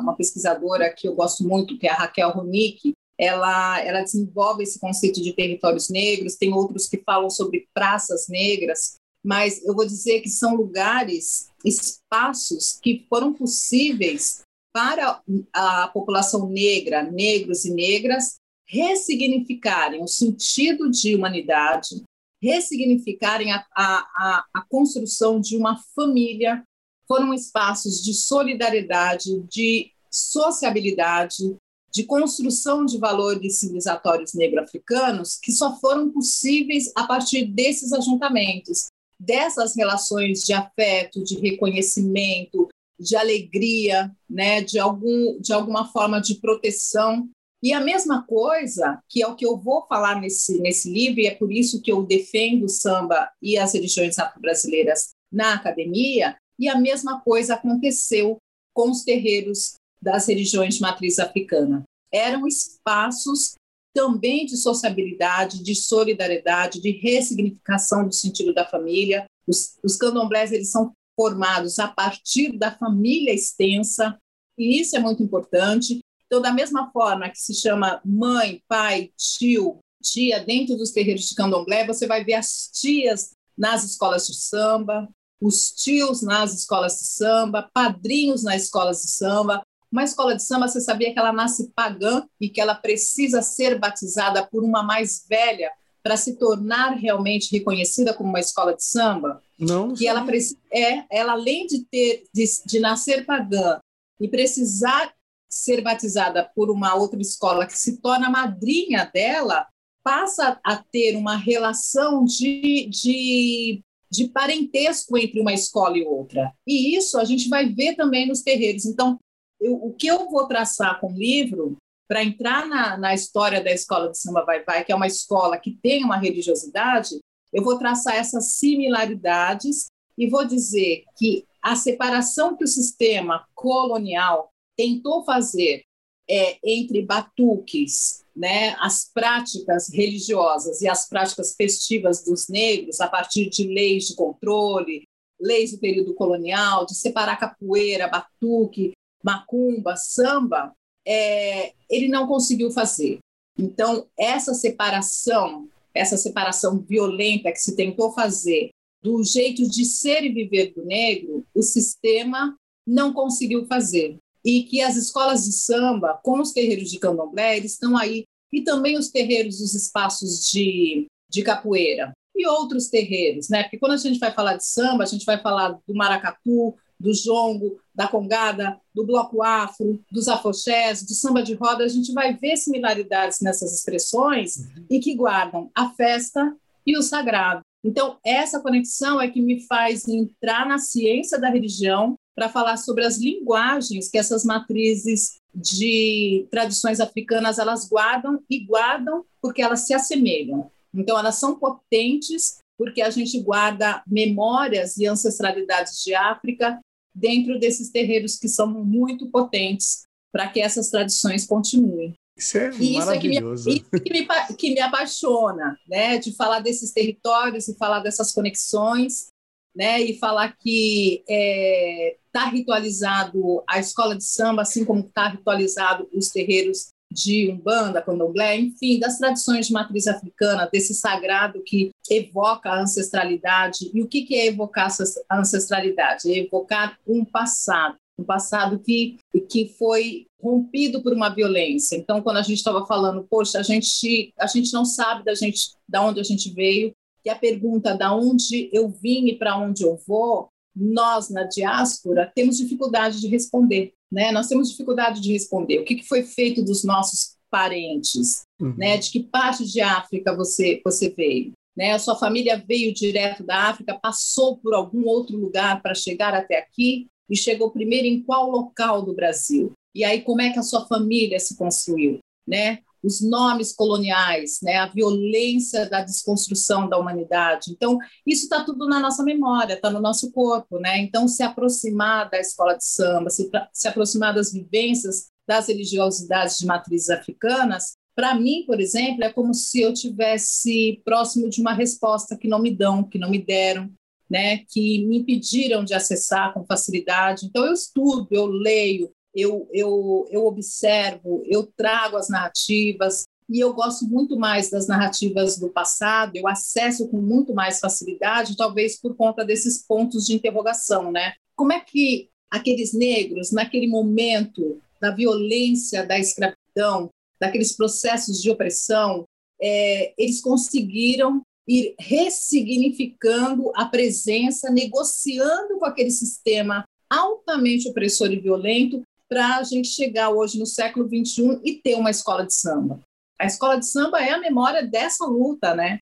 uma 0.00 0.14
pesquisadora 0.16 0.92
que 0.94 1.08
eu 1.08 1.14
gosto 1.14 1.44
muito, 1.44 1.78
que 1.78 1.86
é 1.86 1.90
a 1.90 1.96
Raquel 1.96 2.30
Ronick, 2.30 2.92
ela, 3.18 3.80
ela 3.82 4.02
desenvolve 4.02 4.62
esse 4.62 4.78
conceito 4.78 5.20
de 5.20 5.32
territórios 5.32 5.90
negros, 5.90 6.36
tem 6.36 6.52
outros 6.52 6.86
que 6.86 7.02
falam 7.04 7.28
sobre 7.28 7.66
praças 7.74 8.28
negras, 8.28 8.94
mas 9.24 9.62
eu 9.64 9.74
vou 9.74 9.84
dizer 9.84 10.20
que 10.20 10.28
são 10.28 10.54
lugares, 10.54 11.48
espaços 11.64 12.78
que 12.80 13.06
foram 13.08 13.32
possíveis 13.32 14.42
para 14.78 15.20
a 15.52 15.88
população 15.88 16.48
negra, 16.48 17.02
negros 17.02 17.64
e 17.64 17.74
negras, 17.74 18.36
ressignificarem 18.64 20.00
o 20.04 20.06
sentido 20.06 20.88
de 20.88 21.16
humanidade, 21.16 22.04
ressignificarem 22.40 23.50
a, 23.50 23.66
a, 23.74 24.44
a, 24.54 24.62
construção 24.68 25.40
de 25.40 25.56
uma 25.56 25.76
família 25.96 26.62
foram 27.08 27.34
espaços 27.34 28.04
de 28.04 28.14
solidariedade, 28.14 29.40
de 29.50 29.90
sociabilidade, 30.08 31.56
de 31.92 32.04
construção 32.04 32.84
de 32.84 32.98
valores 32.98 33.58
civilizatórios 33.58 34.32
negro-africanos 34.32 35.40
que 35.42 35.50
só 35.50 35.76
foram 35.80 36.12
possíveis 36.12 36.92
a 36.94 37.04
partir 37.04 37.46
desses 37.46 37.92
ajuntamentos, 37.92 38.86
dessas 39.18 39.74
relações 39.74 40.44
de 40.44 40.52
afeto, 40.52 41.24
de 41.24 41.36
reconhecimento, 41.40 42.68
de 42.98 43.16
alegria, 43.16 44.10
né, 44.28 44.60
de, 44.60 44.78
algum, 44.78 45.38
de 45.40 45.52
alguma 45.52 45.90
forma 45.90 46.20
de 46.20 46.36
proteção. 46.36 47.28
E 47.62 47.72
a 47.72 47.80
mesma 47.80 48.24
coisa, 48.24 49.02
que 49.08 49.22
é 49.22 49.26
o 49.26 49.34
que 49.34 49.44
eu 49.44 49.56
vou 49.56 49.86
falar 49.86 50.20
nesse, 50.20 50.60
nesse 50.60 50.92
livro, 50.92 51.20
e 51.20 51.26
é 51.26 51.34
por 51.34 51.52
isso 51.52 51.82
que 51.82 51.90
eu 51.90 52.04
defendo 52.04 52.64
o 52.64 52.68
samba 52.68 53.30
e 53.42 53.58
as 53.58 53.74
religiões 53.74 54.18
afro-brasileiras 54.18 55.10
na 55.30 55.54
academia, 55.54 56.36
e 56.58 56.68
a 56.68 56.78
mesma 56.78 57.20
coisa 57.20 57.54
aconteceu 57.54 58.38
com 58.74 58.90
os 58.90 59.02
terreiros 59.02 59.74
das 60.00 60.26
religiões 60.26 60.76
de 60.76 60.80
matriz 60.80 61.18
africana. 61.18 61.82
Eram 62.12 62.46
espaços 62.46 63.54
também 63.92 64.46
de 64.46 64.56
sociabilidade, 64.56 65.62
de 65.62 65.74
solidariedade, 65.74 66.80
de 66.80 66.92
ressignificação 66.92 68.06
do 68.06 68.14
sentido 68.14 68.54
da 68.54 68.64
família. 68.64 69.26
Os, 69.46 69.76
os 69.82 69.96
candomblés 69.96 70.52
eles 70.52 70.70
são 70.70 70.92
formados 71.18 71.80
a 71.80 71.88
partir 71.88 72.56
da 72.56 72.70
família 72.70 73.34
extensa, 73.34 74.16
e 74.56 74.80
isso 74.80 74.94
é 74.94 75.00
muito 75.00 75.20
importante. 75.20 75.98
Então, 76.26 76.40
da 76.40 76.52
mesma 76.52 76.92
forma 76.92 77.28
que 77.28 77.40
se 77.40 77.52
chama 77.54 78.00
mãe, 78.04 78.62
pai, 78.68 79.10
tio, 79.16 79.80
tia 80.00 80.38
dentro 80.38 80.76
dos 80.76 80.92
terreiros 80.92 81.28
de 81.28 81.34
candomblé, 81.34 81.84
você 81.84 82.06
vai 82.06 82.22
ver 82.22 82.34
as 82.34 82.70
tias 82.72 83.34
nas 83.56 83.82
escolas 83.82 84.28
de 84.28 84.34
samba, 84.36 85.08
os 85.40 85.72
tios 85.72 86.22
nas 86.22 86.54
escolas 86.54 86.98
de 86.98 87.06
samba, 87.06 87.68
padrinhos 87.74 88.44
nas 88.44 88.62
escolas 88.62 89.02
de 89.02 89.10
samba. 89.10 89.60
Uma 89.90 90.04
escola 90.04 90.36
de 90.36 90.42
samba, 90.44 90.68
você 90.68 90.80
sabia 90.80 91.12
que 91.12 91.18
ela 91.18 91.32
nasce 91.32 91.72
pagã 91.74 92.24
e 92.40 92.48
que 92.48 92.60
ela 92.60 92.76
precisa 92.76 93.42
ser 93.42 93.76
batizada 93.76 94.46
por 94.46 94.62
uma 94.62 94.84
mais 94.84 95.24
velha 95.28 95.72
para 96.00 96.16
se 96.16 96.36
tornar 96.38 96.90
realmente 96.90 97.50
reconhecida 97.50 98.14
como 98.14 98.28
uma 98.28 98.38
escola 98.38 98.72
de 98.72 98.84
samba? 98.84 99.42
Não. 99.58 99.94
Que 99.94 100.06
ela 100.06 100.24
é, 100.72 101.04
ela 101.10 101.32
além 101.32 101.66
de 101.66 101.84
ter 101.84 102.24
de, 102.32 102.44
de 102.64 102.78
nascer 102.78 103.26
pagã 103.26 103.80
e 104.20 104.28
precisar 104.28 105.12
ser 105.48 105.80
batizada 105.80 106.50
por 106.54 106.70
uma 106.70 106.94
outra 106.94 107.20
escola 107.20 107.66
que 107.66 107.76
se 107.76 108.00
torna 108.00 108.30
madrinha 108.30 109.10
dela, 109.12 109.66
passa 110.02 110.60
a 110.64 110.76
ter 110.76 111.16
uma 111.16 111.36
relação 111.36 112.24
de, 112.24 112.88
de 112.88 113.82
de 114.10 114.28
parentesco 114.28 115.18
entre 115.18 115.40
uma 115.40 115.52
escola 115.52 115.98
e 115.98 116.04
outra. 116.04 116.52
E 116.66 116.96
isso 116.96 117.18
a 117.18 117.24
gente 117.24 117.48
vai 117.48 117.68
ver 117.68 117.94
também 117.94 118.26
nos 118.26 118.42
terreiros. 118.42 118.86
Então, 118.86 119.18
eu, 119.60 119.74
o 119.74 119.92
que 119.92 120.06
eu 120.06 120.30
vou 120.30 120.46
traçar 120.46 120.98
com 121.00 121.12
o 121.12 121.16
livro, 121.16 121.76
para 122.08 122.24
entrar 122.24 122.66
na, 122.66 122.96
na 122.96 123.14
história 123.14 123.62
da 123.62 123.70
escola 123.70 124.10
de 124.10 124.18
samba 124.18 124.44
Vai 124.44 124.64
Vai, 124.64 124.82
que 124.82 124.90
é 124.90 124.94
uma 124.94 125.06
escola 125.06 125.58
que 125.58 125.78
tem 125.82 126.02
uma 126.02 126.16
religiosidade, 126.16 127.18
eu 127.52 127.62
vou 127.62 127.78
traçar 127.78 128.16
essas 128.16 128.52
similaridades 128.52 129.86
e 130.16 130.28
vou 130.28 130.44
dizer 130.44 131.04
que 131.16 131.44
a 131.62 131.76
separação 131.76 132.56
que 132.56 132.64
o 132.64 132.68
sistema 132.68 133.46
colonial 133.54 134.50
tentou 134.76 135.24
fazer 135.24 135.82
é, 136.28 136.58
entre 136.62 137.02
batuques, 137.02 138.24
né, 138.36 138.76
as 138.78 139.10
práticas 139.12 139.88
religiosas 139.92 140.80
e 140.82 140.88
as 140.88 141.08
práticas 141.08 141.54
festivas 141.56 142.22
dos 142.22 142.48
negros 142.48 143.00
a 143.00 143.08
partir 143.08 143.48
de 143.48 143.66
leis 143.66 144.06
de 144.06 144.14
controle, 144.14 145.08
leis 145.40 145.72
do 145.72 145.78
período 145.78 146.14
colonial, 146.14 146.84
de 146.86 146.94
separar 146.94 147.36
capoeira, 147.36 148.08
batuque, 148.08 148.92
macumba, 149.22 149.96
samba, 149.96 150.72
é, 151.06 151.72
ele 151.88 152.08
não 152.08 152.26
conseguiu 152.26 152.70
fazer. 152.70 153.18
Então, 153.58 154.06
essa 154.16 154.54
separação, 154.54 155.68
essa 155.94 156.16
separação 156.16 156.78
violenta 156.80 157.52
que 157.52 157.58
se 157.58 157.74
tentou 157.74 158.12
fazer 158.12 158.70
do 159.02 159.22
jeito 159.22 159.68
de 159.68 159.84
ser 159.84 160.24
e 160.24 160.32
viver 160.32 160.72
do 160.74 160.84
negro, 160.84 161.46
o 161.54 161.62
sistema 161.62 162.56
não 162.86 163.12
conseguiu 163.12 163.66
fazer. 163.66 164.18
E 164.44 164.62
que 164.64 164.80
as 164.80 164.96
escolas 164.96 165.44
de 165.44 165.52
samba, 165.52 166.18
com 166.22 166.40
os 166.40 166.52
terreiros 166.52 166.90
de 166.90 166.98
candomblé, 166.98 167.58
estão 167.58 167.96
aí, 167.96 168.24
e 168.52 168.62
também 168.62 168.96
os 168.96 169.10
terreiros 169.10 169.58
dos 169.58 169.74
espaços 169.74 170.48
de, 170.50 171.06
de 171.30 171.42
capoeira. 171.42 172.12
E 172.34 172.46
outros 172.46 172.88
terreiros, 172.88 173.48
né? 173.48 173.64
Porque 173.64 173.78
quando 173.78 173.92
a 173.92 173.96
gente 173.96 174.18
vai 174.18 174.32
falar 174.32 174.56
de 174.56 174.64
samba, 174.64 175.04
a 175.04 175.06
gente 175.06 175.26
vai 175.26 175.40
falar 175.40 175.78
do 175.86 175.94
maracatu, 175.94 176.74
do 176.98 177.12
jongo, 177.12 177.78
da 177.94 178.08
congada, 178.08 178.80
do 178.94 179.06
bloco 179.06 179.42
afro, 179.42 180.02
dos 180.10 180.28
afoxés, 180.28 181.02
do 181.02 181.14
samba 181.14 181.42
de 181.42 181.54
roda, 181.54 181.84
a 181.84 181.88
gente 181.88 182.12
vai 182.12 182.34
ver 182.34 182.56
similaridades 182.56 183.40
nessas 183.40 183.72
expressões 183.72 184.56
uhum. 184.56 184.86
e 184.90 184.98
que 184.98 185.14
guardam 185.14 185.70
a 185.74 185.90
festa 185.90 186.56
e 186.86 186.96
o 186.96 187.02
sagrado. 187.02 187.60
Então, 187.84 188.18
essa 188.24 188.60
conexão 188.60 189.20
é 189.20 189.28
que 189.28 189.40
me 189.40 189.64
faz 189.66 190.08
entrar 190.08 190.66
na 190.66 190.78
ciência 190.78 191.38
da 191.38 191.48
religião 191.48 192.16
para 192.34 192.48
falar 192.48 192.76
sobre 192.76 193.04
as 193.04 193.18
linguagens 193.18 194.08
que 194.08 194.18
essas 194.18 194.44
matrizes 194.44 195.38
de 195.54 196.46
tradições 196.50 197.00
africanas 197.00 197.58
elas 197.58 197.88
guardam 197.88 198.40
e 198.48 198.64
guardam 198.64 199.24
porque 199.40 199.62
elas 199.62 199.80
se 199.86 199.94
assemelham. 199.94 200.70
Então, 200.92 201.18
elas 201.18 201.36
são 201.36 201.58
potentes 201.58 202.58
porque 202.76 203.02
a 203.02 203.10
gente 203.10 203.40
guarda 203.40 204.02
memórias 204.06 204.96
e 204.96 205.06
ancestralidades 205.06 206.02
de 206.04 206.14
África 206.14 206.78
dentro 207.18 207.58
desses 207.58 207.90
terreiros 207.90 208.36
que 208.36 208.48
são 208.48 208.66
muito 208.66 209.28
potentes 209.30 210.06
para 210.32 210.48
que 210.48 210.60
essas 210.60 210.90
tradições 210.90 211.46
continuem. 211.46 212.14
Isso 212.36 212.56
é 212.56 212.70
e 212.78 212.96
isso 212.96 213.10
é 213.10 213.18
que 213.18 213.28
me, 213.28 213.36
isso 213.36 213.90
que 213.90 214.12
me, 214.12 214.28
que 214.56 214.74
me 214.74 214.80
apaixona, 214.80 215.76
né? 215.88 216.18
De 216.18 216.32
falar 216.36 216.60
desses 216.60 216.92
territórios 216.92 217.66
e 217.66 217.76
falar 217.76 218.00
dessas 218.00 218.32
conexões, 218.32 219.26
né? 219.74 220.00
E 220.00 220.18
falar 220.18 220.56
que 220.56 221.24
está 221.26 221.32
é, 221.34 222.16
tá 222.30 222.44
ritualizado 222.48 223.62
a 223.68 223.80
escola 223.80 224.16
de 224.16 224.22
samba, 224.24 224.62
assim 224.62 224.84
como 224.84 225.00
está 225.00 225.28
ritualizado 225.28 226.08
os 226.12 226.28
terreiros 226.28 226.90
de 227.22 227.50
Umbanda, 227.50 228.02
Candomblé, 228.02 228.56
enfim, 228.56 228.98
das 228.98 229.18
tradições 229.18 229.66
de 229.66 229.72
matriz 229.72 230.06
africana, 230.06 230.68
desse 230.72 230.94
sagrado 230.94 231.62
que 231.64 231.90
evoca 232.10 232.70
a 232.70 232.80
ancestralidade. 232.80 233.90
E 233.92 234.02
o 234.02 234.06
que 234.06 234.34
é 234.34 234.46
evocar 234.46 234.88
a 235.28 235.40
ancestralidade? 235.40 236.30
É 236.30 236.38
evocar 236.38 236.98
um 237.06 237.24
passado, 237.24 237.96
um 238.18 238.24
passado 238.24 238.78
que, 238.78 239.18
que 239.48 239.68
foi 239.78 240.26
rompido 240.40 241.02
por 241.02 241.12
uma 241.12 241.28
violência. 241.28 241.96
Então, 241.96 242.22
quando 242.22 242.36
a 242.36 242.42
gente 242.42 242.58
estava 242.58 242.86
falando, 242.86 243.26
poxa, 243.28 243.58
a 243.58 243.62
gente, 243.62 244.32
a 244.38 244.46
gente 244.46 244.72
não 244.72 244.84
sabe 244.84 245.24
da 245.24 245.34
gente, 245.34 245.72
da 245.88 246.04
onde 246.04 246.20
a 246.20 246.24
gente 246.24 246.52
veio, 246.52 246.92
e 247.24 247.30
a 247.30 247.36
pergunta 247.36 247.96
da 247.96 248.14
onde 248.14 248.70
eu 248.72 248.88
vim 248.88 249.26
e 249.26 249.36
para 249.36 249.58
onde 249.58 249.82
eu 249.82 250.00
vou, 250.06 250.48
nós 250.74 251.28
na 251.28 251.42
diáspora 251.42 252.30
temos 252.34 252.56
dificuldade 252.56 253.20
de 253.20 253.26
responder, 253.26 253.92
né? 254.10 254.32
Nós 254.32 254.48
temos 254.48 254.70
dificuldade 254.70 255.20
de 255.20 255.32
responder. 255.32 255.78
O 255.78 255.84
que, 255.84 255.96
que 255.96 256.08
foi 256.08 256.22
feito 256.22 256.64
dos 256.64 256.84
nossos 256.84 257.36
parentes, 257.50 258.42
uhum. 258.60 258.74
né? 258.76 258.96
De 258.96 259.10
que 259.10 259.22
parte 259.22 259.64
de 259.64 259.80
África 259.80 260.34
você 260.34 260.80
você 260.84 261.10
veio? 261.10 261.52
Né? 261.76 261.92
A 261.92 261.98
sua 261.98 262.16
família 262.16 262.62
veio 262.66 262.92
direto 262.92 263.44
da 263.44 263.68
África, 263.68 263.98
passou 264.00 264.56
por 264.56 264.74
algum 264.74 265.06
outro 265.06 265.36
lugar 265.36 265.80
para 265.80 265.94
chegar 265.94 266.34
até 266.34 266.58
aqui 266.58 267.06
e 267.30 267.36
chegou 267.36 267.70
primeiro 267.70 268.06
em 268.06 268.22
qual 268.22 268.50
local 268.50 269.02
do 269.02 269.14
Brasil? 269.14 269.72
E 269.94 270.02
aí 270.02 270.22
como 270.22 270.40
é 270.40 270.52
que 270.52 270.58
a 270.58 270.62
sua 270.62 270.86
família 270.86 271.38
se 271.38 271.56
construiu, 271.56 272.18
né? 272.46 272.80
Os 273.02 273.20
nomes 273.20 273.72
coloniais, 273.72 274.58
né, 274.62 274.76
a 274.76 274.86
violência 274.86 275.88
da 275.88 276.02
desconstrução 276.02 276.88
da 276.88 276.98
humanidade. 276.98 277.70
Então, 277.70 277.98
isso 278.26 278.44
está 278.44 278.64
tudo 278.64 278.86
na 278.86 279.00
nossa 279.00 279.22
memória, 279.22 279.74
está 279.74 279.90
no 279.90 280.00
nosso 280.00 280.32
corpo. 280.32 280.78
Né? 280.78 280.98
Então, 280.98 281.28
se 281.28 281.42
aproximar 281.42 282.30
da 282.30 282.38
escola 282.38 282.74
de 282.74 282.84
samba, 282.84 283.30
se, 283.30 283.50
se 283.72 283.88
aproximar 283.88 284.34
das 284.34 284.52
vivências 284.52 285.28
das 285.46 285.68
religiosidades 285.68 286.58
de 286.58 286.66
matrizes 286.66 287.08
africanas, 287.08 287.96
para 288.14 288.34
mim, 288.34 288.64
por 288.66 288.80
exemplo, 288.80 289.24
é 289.24 289.32
como 289.32 289.54
se 289.54 289.80
eu 289.80 289.94
tivesse 289.94 291.00
próximo 291.04 291.48
de 291.48 291.60
uma 291.60 291.72
resposta 291.72 292.36
que 292.36 292.48
não 292.48 292.58
me 292.58 292.74
dão, 292.74 293.02
que 293.02 293.16
não 293.16 293.30
me 293.30 293.38
deram, 293.38 293.90
né, 294.28 294.58
que 294.68 295.06
me 295.06 295.18
impediram 295.18 295.84
de 295.84 295.94
acessar 295.94 296.52
com 296.52 296.66
facilidade. 296.66 297.46
Então, 297.46 297.64
eu 297.64 297.72
estudo, 297.72 298.28
eu 298.30 298.46
leio, 298.46 299.10
eu, 299.34 299.68
eu, 299.72 300.26
eu 300.30 300.46
observo, 300.46 301.42
eu 301.46 301.66
trago 301.76 302.16
as 302.16 302.28
narrativas, 302.28 303.24
e 303.48 303.60
eu 303.60 303.72
gosto 303.72 304.04
muito 304.06 304.36
mais 304.36 304.68
das 304.68 304.86
narrativas 304.86 305.58
do 305.58 305.70
passado, 305.70 306.36
eu 306.36 306.46
acesso 306.46 307.08
com 307.08 307.18
muito 307.18 307.54
mais 307.54 307.80
facilidade, 307.80 308.56
talvez 308.56 309.00
por 309.00 309.16
conta 309.16 309.44
desses 309.44 309.82
pontos 309.86 310.26
de 310.26 310.34
interrogação, 310.34 311.10
né? 311.10 311.32
Como 311.56 311.72
é 311.72 311.80
que 311.80 312.28
aqueles 312.50 312.92
negros, 312.92 313.50
naquele 313.50 313.86
momento 313.86 314.80
da 315.00 315.10
violência 315.10 316.04
da 316.06 316.18
escravidão, 316.18 317.08
daqueles 317.40 317.72
processos 317.72 318.42
de 318.42 318.50
opressão, 318.50 319.24
é, 319.60 320.12
eles 320.18 320.40
conseguiram 320.40 321.42
ir 321.66 321.94
ressignificando 321.98 323.70
a 323.74 323.86
presença, 323.86 324.70
negociando 324.70 325.78
com 325.78 325.84
aquele 325.84 326.10
sistema 326.10 326.84
altamente 327.08 327.88
opressor 327.88 328.30
e 328.30 328.40
violento 328.40 329.02
para 329.28 329.58
a 329.58 329.62
gente 329.62 329.88
chegar 329.88 330.30
hoje 330.30 330.58
no 330.58 330.66
século 330.66 331.06
XXI 331.06 331.60
e 331.64 331.74
ter 331.74 331.94
uma 331.96 332.10
escola 332.10 332.46
de 332.46 332.54
samba. 332.54 333.00
A 333.38 333.46
escola 333.46 333.78
de 333.78 333.86
samba 333.86 334.20
é 334.20 334.30
a 334.30 334.40
memória 334.40 334.84
dessa 334.84 335.24
luta, 335.26 335.74
né? 335.74 335.98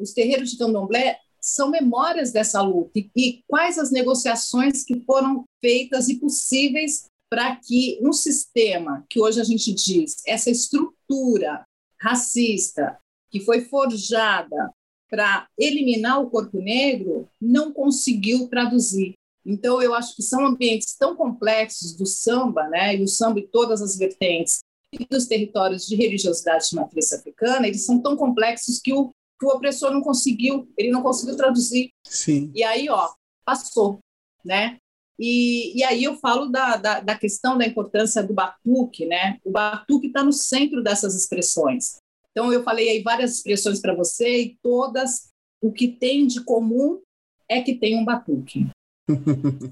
Os 0.00 0.12
terreiros 0.12 0.50
de 0.50 0.58
candomblé 0.58 1.18
são 1.40 1.70
memórias 1.70 2.32
dessa 2.32 2.60
luta 2.60 2.98
e, 2.98 3.10
e 3.16 3.42
quais 3.46 3.78
as 3.78 3.90
negociações 3.90 4.84
que 4.84 5.00
foram 5.00 5.44
feitas 5.60 6.08
e 6.08 6.16
possíveis 6.16 7.06
para 7.30 7.56
que 7.56 7.98
um 8.02 8.12
sistema 8.12 9.04
que 9.08 9.20
hoje 9.20 9.40
a 9.40 9.44
gente 9.44 9.72
diz, 9.72 10.22
essa 10.26 10.50
estrutura 10.50 11.64
racista 12.00 12.98
que 13.30 13.40
foi 13.40 13.60
forjada 13.60 14.72
para 15.10 15.46
eliminar 15.58 16.20
o 16.20 16.30
corpo 16.30 16.60
negro, 16.60 17.28
não 17.40 17.72
conseguiu 17.72 18.48
traduzir 18.48 19.14
então, 19.48 19.80
eu 19.80 19.94
acho 19.94 20.14
que 20.14 20.22
são 20.22 20.44
ambientes 20.44 20.94
tão 20.94 21.16
complexos 21.16 21.96
do 21.96 22.04
samba, 22.04 22.68
né, 22.68 22.94
e 22.94 23.02
o 23.02 23.08
samba 23.08 23.40
e 23.40 23.48
todas 23.48 23.80
as 23.80 23.96
vertentes, 23.96 24.60
e 24.92 25.06
dos 25.06 25.26
territórios 25.26 25.86
de 25.86 25.96
religiosidade 25.96 26.68
de 26.68 26.76
matriz 26.76 27.10
africana, 27.14 27.66
eles 27.66 27.86
são 27.86 27.98
tão 27.98 28.14
complexos 28.14 28.78
que 28.78 28.92
o, 28.92 29.10
que 29.40 29.46
o 29.46 29.48
opressor 29.48 29.90
não 29.90 30.02
conseguiu, 30.02 30.70
ele 30.76 30.90
não 30.90 31.02
conseguiu 31.02 31.34
traduzir. 31.34 31.90
Sim. 32.04 32.52
E 32.54 32.62
aí, 32.62 32.90
ó, 32.90 33.08
passou, 33.42 34.00
né? 34.44 34.76
E, 35.18 35.78
e 35.78 35.82
aí 35.82 36.04
eu 36.04 36.16
falo 36.16 36.46
da, 36.46 36.76
da, 36.76 37.00
da 37.00 37.18
questão 37.18 37.56
da 37.56 37.66
importância 37.66 38.22
do 38.22 38.34
batuque, 38.34 39.06
né? 39.06 39.38
O 39.44 39.50
batuque 39.50 40.08
está 40.08 40.22
no 40.22 40.32
centro 40.32 40.82
dessas 40.82 41.14
expressões. 41.14 41.96
Então, 42.30 42.52
eu 42.52 42.62
falei 42.62 42.88
aí 42.90 43.02
várias 43.02 43.36
expressões 43.36 43.80
para 43.80 43.94
você 43.94 44.42
e 44.42 44.58
todas, 44.62 45.30
o 45.60 45.72
que 45.72 45.88
tem 45.88 46.26
de 46.26 46.44
comum 46.44 47.00
é 47.48 47.62
que 47.62 47.74
tem 47.74 47.98
um 47.98 48.04
batuque. 48.04 48.68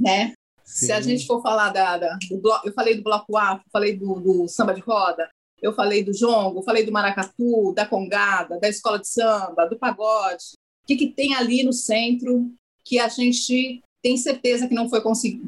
Né? 0.01 0.33
Se 0.65 0.91
a 0.91 1.01
gente 1.01 1.27
for 1.27 1.41
falar 1.41 1.71
da, 1.71 1.97
da, 1.97 2.19
do 2.29 2.39
bloco, 2.39 2.67
eu 2.67 2.73
falei 2.73 2.97
do 2.97 3.03
bloco 3.03 3.37
afro, 3.37 3.65
falei 3.73 3.97
do, 3.97 4.15
do, 4.19 4.49
samba 4.49 4.75
de 4.75 4.81
roda, 4.81 5.31
eu 5.63 5.73
falei 5.73 6.03
do 6.03 6.13
jongo, 6.13 6.63
falei 6.63 6.85
do 6.85 6.91
maracatu, 6.91 7.73
da 7.73 7.87
congada, 7.87 8.59
da 8.59 8.69
escola 8.69 8.99
de 8.99 9.09
samba, 9.09 9.67
do 9.67 9.79
pagode. 9.79 10.55
O 10.83 10.87
que, 10.87 10.97
que 10.97 11.13
tem 11.13 11.35
ali 11.35 11.63
no 11.63 11.73
centro 11.73 12.53
que 12.85 12.99
a 12.99 13.09
gente 13.09 13.81
tem 14.03 14.17
certeza 14.17 14.67
que 14.67 14.75
não 14.75 14.89
foi 14.89 15.01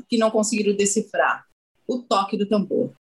que 0.08 0.18
não 0.18 0.30
conseguiram 0.30 0.76
decifrar? 0.76 1.44
O 1.86 1.98
toque 1.98 2.36
do 2.36 2.46
tambor. 2.46 2.92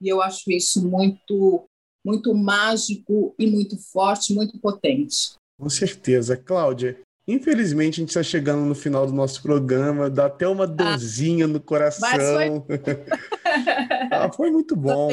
E 0.00 0.08
eu 0.08 0.22
acho 0.22 0.50
isso 0.52 0.86
muito 0.86 1.64
muito 2.04 2.34
mágico 2.34 3.34
e 3.38 3.46
muito 3.46 3.78
forte, 3.78 4.34
muito 4.34 4.58
potente. 4.58 5.34
Com 5.58 5.70
certeza, 5.70 6.36
Cláudia. 6.36 7.00
Infelizmente, 7.26 7.94
a 7.94 8.02
gente 8.02 8.10
está 8.10 8.22
chegando 8.22 8.66
no 8.66 8.74
final 8.74 9.06
do 9.06 9.12
nosso 9.12 9.42
programa, 9.42 10.10
dá 10.10 10.26
até 10.26 10.46
uma 10.46 10.64
ah. 10.64 10.66
dorzinha 10.66 11.46
ah, 11.46 11.48
no 11.48 11.58
coração. 11.58 12.64
Foi... 12.66 12.80
ah, 14.12 14.30
foi 14.30 14.50
muito 14.50 14.76
bom. 14.76 15.08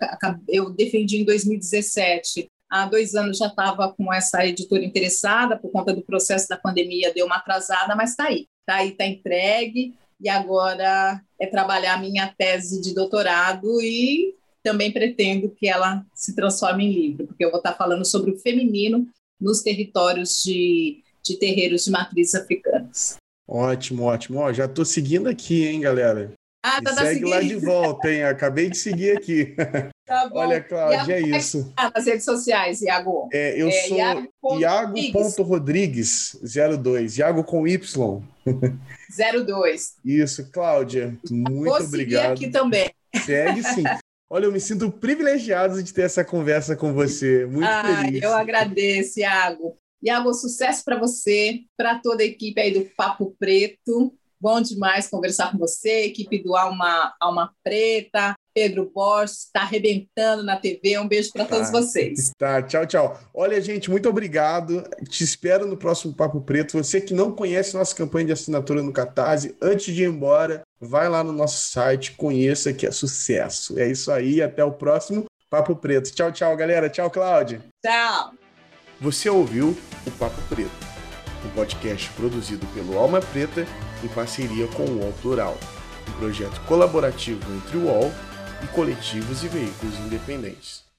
eu 0.47 0.69
defendi 0.72 1.17
em 1.17 1.26
2017 1.26 2.49
há 2.72 2.86
dois 2.86 3.13
anos 3.13 3.38
já 3.38 3.47
estava 3.47 3.93
com 3.93 4.11
essa 4.13 4.45
editora 4.45 4.84
interessada, 4.84 5.57
por 5.57 5.69
conta 5.69 5.93
do 5.93 6.01
processo 6.01 6.47
da 6.47 6.57
pandemia, 6.57 7.13
deu 7.13 7.26
uma 7.26 7.36
atrasada, 7.36 7.95
mas 7.95 8.11
está 8.11 8.28
aí, 8.28 8.47
está 8.61 8.76
aí, 8.78 8.89
está 8.89 9.05
entregue 9.05 9.93
e 10.19 10.30
agora 10.30 11.22
é 11.39 11.47
trabalhar 11.47 11.99
minha 11.99 12.34
tese 12.38 12.82
de 12.82 12.93
doutorado 12.93 13.82
e 13.82 14.36
também 14.63 14.91
pretendo 14.91 15.49
que 15.49 15.67
ela 15.67 16.05
se 16.13 16.34
transforme 16.34 16.86
em 16.86 16.93
livro, 16.93 17.28
porque 17.28 17.43
eu 17.43 17.49
vou 17.49 17.57
estar 17.57 17.74
falando 17.74 18.05
sobre 18.05 18.32
o 18.32 18.39
feminino 18.39 19.07
nos 19.39 19.61
territórios 19.61 20.41
de, 20.43 21.03
de 21.24 21.38
terreiros 21.38 21.84
de 21.84 21.91
matrizes 21.91 22.36
africanas. 22.36 23.17
Ótimo, 23.47 24.03
ótimo. 24.03 24.39
Ó, 24.39 24.53
já 24.53 24.65
estou 24.65 24.86
seguindo 24.86 25.28
aqui, 25.28 25.65
hein, 25.65 25.82
galera? 25.82 26.32
Ah, 26.64 26.82
tá, 26.82 26.93
tá 26.93 27.01
segue 27.01 27.14
seguindo. 27.16 27.30
lá 27.30 27.41
de 27.41 27.55
volta, 27.55 28.12
hein? 28.12 28.24
Acabei 28.24 28.70
de 28.70 28.78
seguir 28.78 29.18
aqui. 29.18 29.55
Tá 30.12 30.28
bom. 30.28 30.39
Olha, 30.39 30.59
Cláudia, 30.62 31.14
é 31.14 31.22
isso. 31.22 31.72
Tá 31.74 31.89
nas 31.95 32.05
redes 32.05 32.26
sociais, 32.26 32.82
Iago. 32.82 33.30
É, 33.32 33.62
eu 33.62 33.70
é, 33.70 33.72
sou 33.88 34.59
Iago.rodrigues, 34.59 36.38
02. 36.43 37.18
Iago 37.18 37.45
com 37.45 37.66
Y. 37.66 38.22
02. 39.45 39.95
Isso, 40.03 40.51
Cláudia. 40.51 41.18
Muito 41.30 41.64
Vou 41.64 41.78
obrigado. 41.78 42.34
aqui 42.34 42.49
também. 42.49 42.91
Segue 43.26 43.64
sim. 43.64 43.84
Olha, 44.30 44.45
eu 44.45 44.51
me 44.51 44.59
sinto 44.59 44.91
privilegiado 44.91 45.82
de 45.82 45.93
ter 45.93 46.01
essa 46.01 46.26
conversa 46.26 46.76
com 46.76 46.93
você. 46.93 47.45
Muito 47.45 47.70
ah, 47.70 48.03
feliz. 48.03 48.22
Eu 48.22 48.34
agradeço, 48.34 49.22
Iago. 49.22 49.78
Iago, 50.03 50.34
sucesso 50.34 50.84
para 50.84 50.99
você, 50.99 51.62
para 51.78 51.99
toda 51.99 52.22
a 52.24 52.26
equipe 52.26 52.59
aí 52.59 52.74
do 52.74 52.86
Papo 52.97 53.34
Preto. 53.39 54.14
Bom 54.41 54.59
demais 54.59 55.07
conversar 55.07 55.51
com 55.51 55.59
você, 55.59 56.05
equipe 56.05 56.41
do 56.41 56.55
Alma, 56.55 57.13
Alma 57.19 57.53
Preta, 57.63 58.33
Pedro 58.55 58.91
Borges, 58.91 59.45
está 59.45 59.61
arrebentando 59.61 60.41
na 60.41 60.57
TV. 60.57 60.97
Um 60.97 61.07
beijo 61.07 61.31
para 61.31 61.45
todos 61.45 61.69
tá. 61.69 61.79
vocês. 61.79 62.31
Tá, 62.39 62.59
tchau, 62.63 62.87
tchau. 62.87 63.19
Olha, 63.35 63.61
gente, 63.61 63.91
muito 63.91 64.09
obrigado. 64.09 64.83
Te 65.07 65.23
espero 65.23 65.67
no 65.67 65.77
próximo 65.77 66.15
Papo 66.15 66.41
Preto. 66.41 66.75
Você 66.75 66.99
que 66.99 67.13
não 67.13 67.31
conhece 67.31 67.77
nossa 67.77 67.95
campanha 67.95 68.25
de 68.25 68.31
assinatura 68.31 68.81
no 68.81 68.91
Catarse, 68.91 69.55
antes 69.61 69.93
de 69.93 70.01
ir 70.05 70.07
embora, 70.07 70.63
vai 70.79 71.07
lá 71.07 71.23
no 71.23 71.31
nosso 71.31 71.69
site, 71.69 72.13
conheça 72.13 72.73
que 72.73 72.87
é 72.87 72.91
sucesso. 72.91 73.77
É 73.79 73.87
isso 73.87 74.11
aí, 74.11 74.41
até 74.41 74.63
o 74.63 74.71
próximo 74.71 75.25
Papo 75.51 75.75
Preto. 75.75 76.11
Tchau, 76.11 76.31
tchau, 76.31 76.57
galera. 76.57 76.89
Tchau, 76.89 77.11
Cláudia. 77.11 77.61
Tchau. 77.85 78.33
Você 78.99 79.29
ouviu 79.29 79.77
o 80.07 80.11
Papo 80.17 80.41
Preto, 80.49 80.71
um 81.45 81.49
podcast 81.51 82.09
produzido 82.13 82.65
pelo 82.73 82.97
Alma 82.97 83.21
Preta 83.21 83.67
em 84.04 84.10
parceria 84.10 84.68
com 84.68 84.84
o 84.84 84.99
UOL 84.99 85.14
Plural, 85.22 85.58
um 86.08 86.12
projeto 86.20 86.60
colaborativo 86.62 87.41
entre 87.54 87.78
o 87.78 87.86
UOL 87.86 88.12
e 88.64 88.68
coletivos 88.68 89.43
e 89.43 89.47
veículos 89.47 89.97
independentes. 89.99 90.90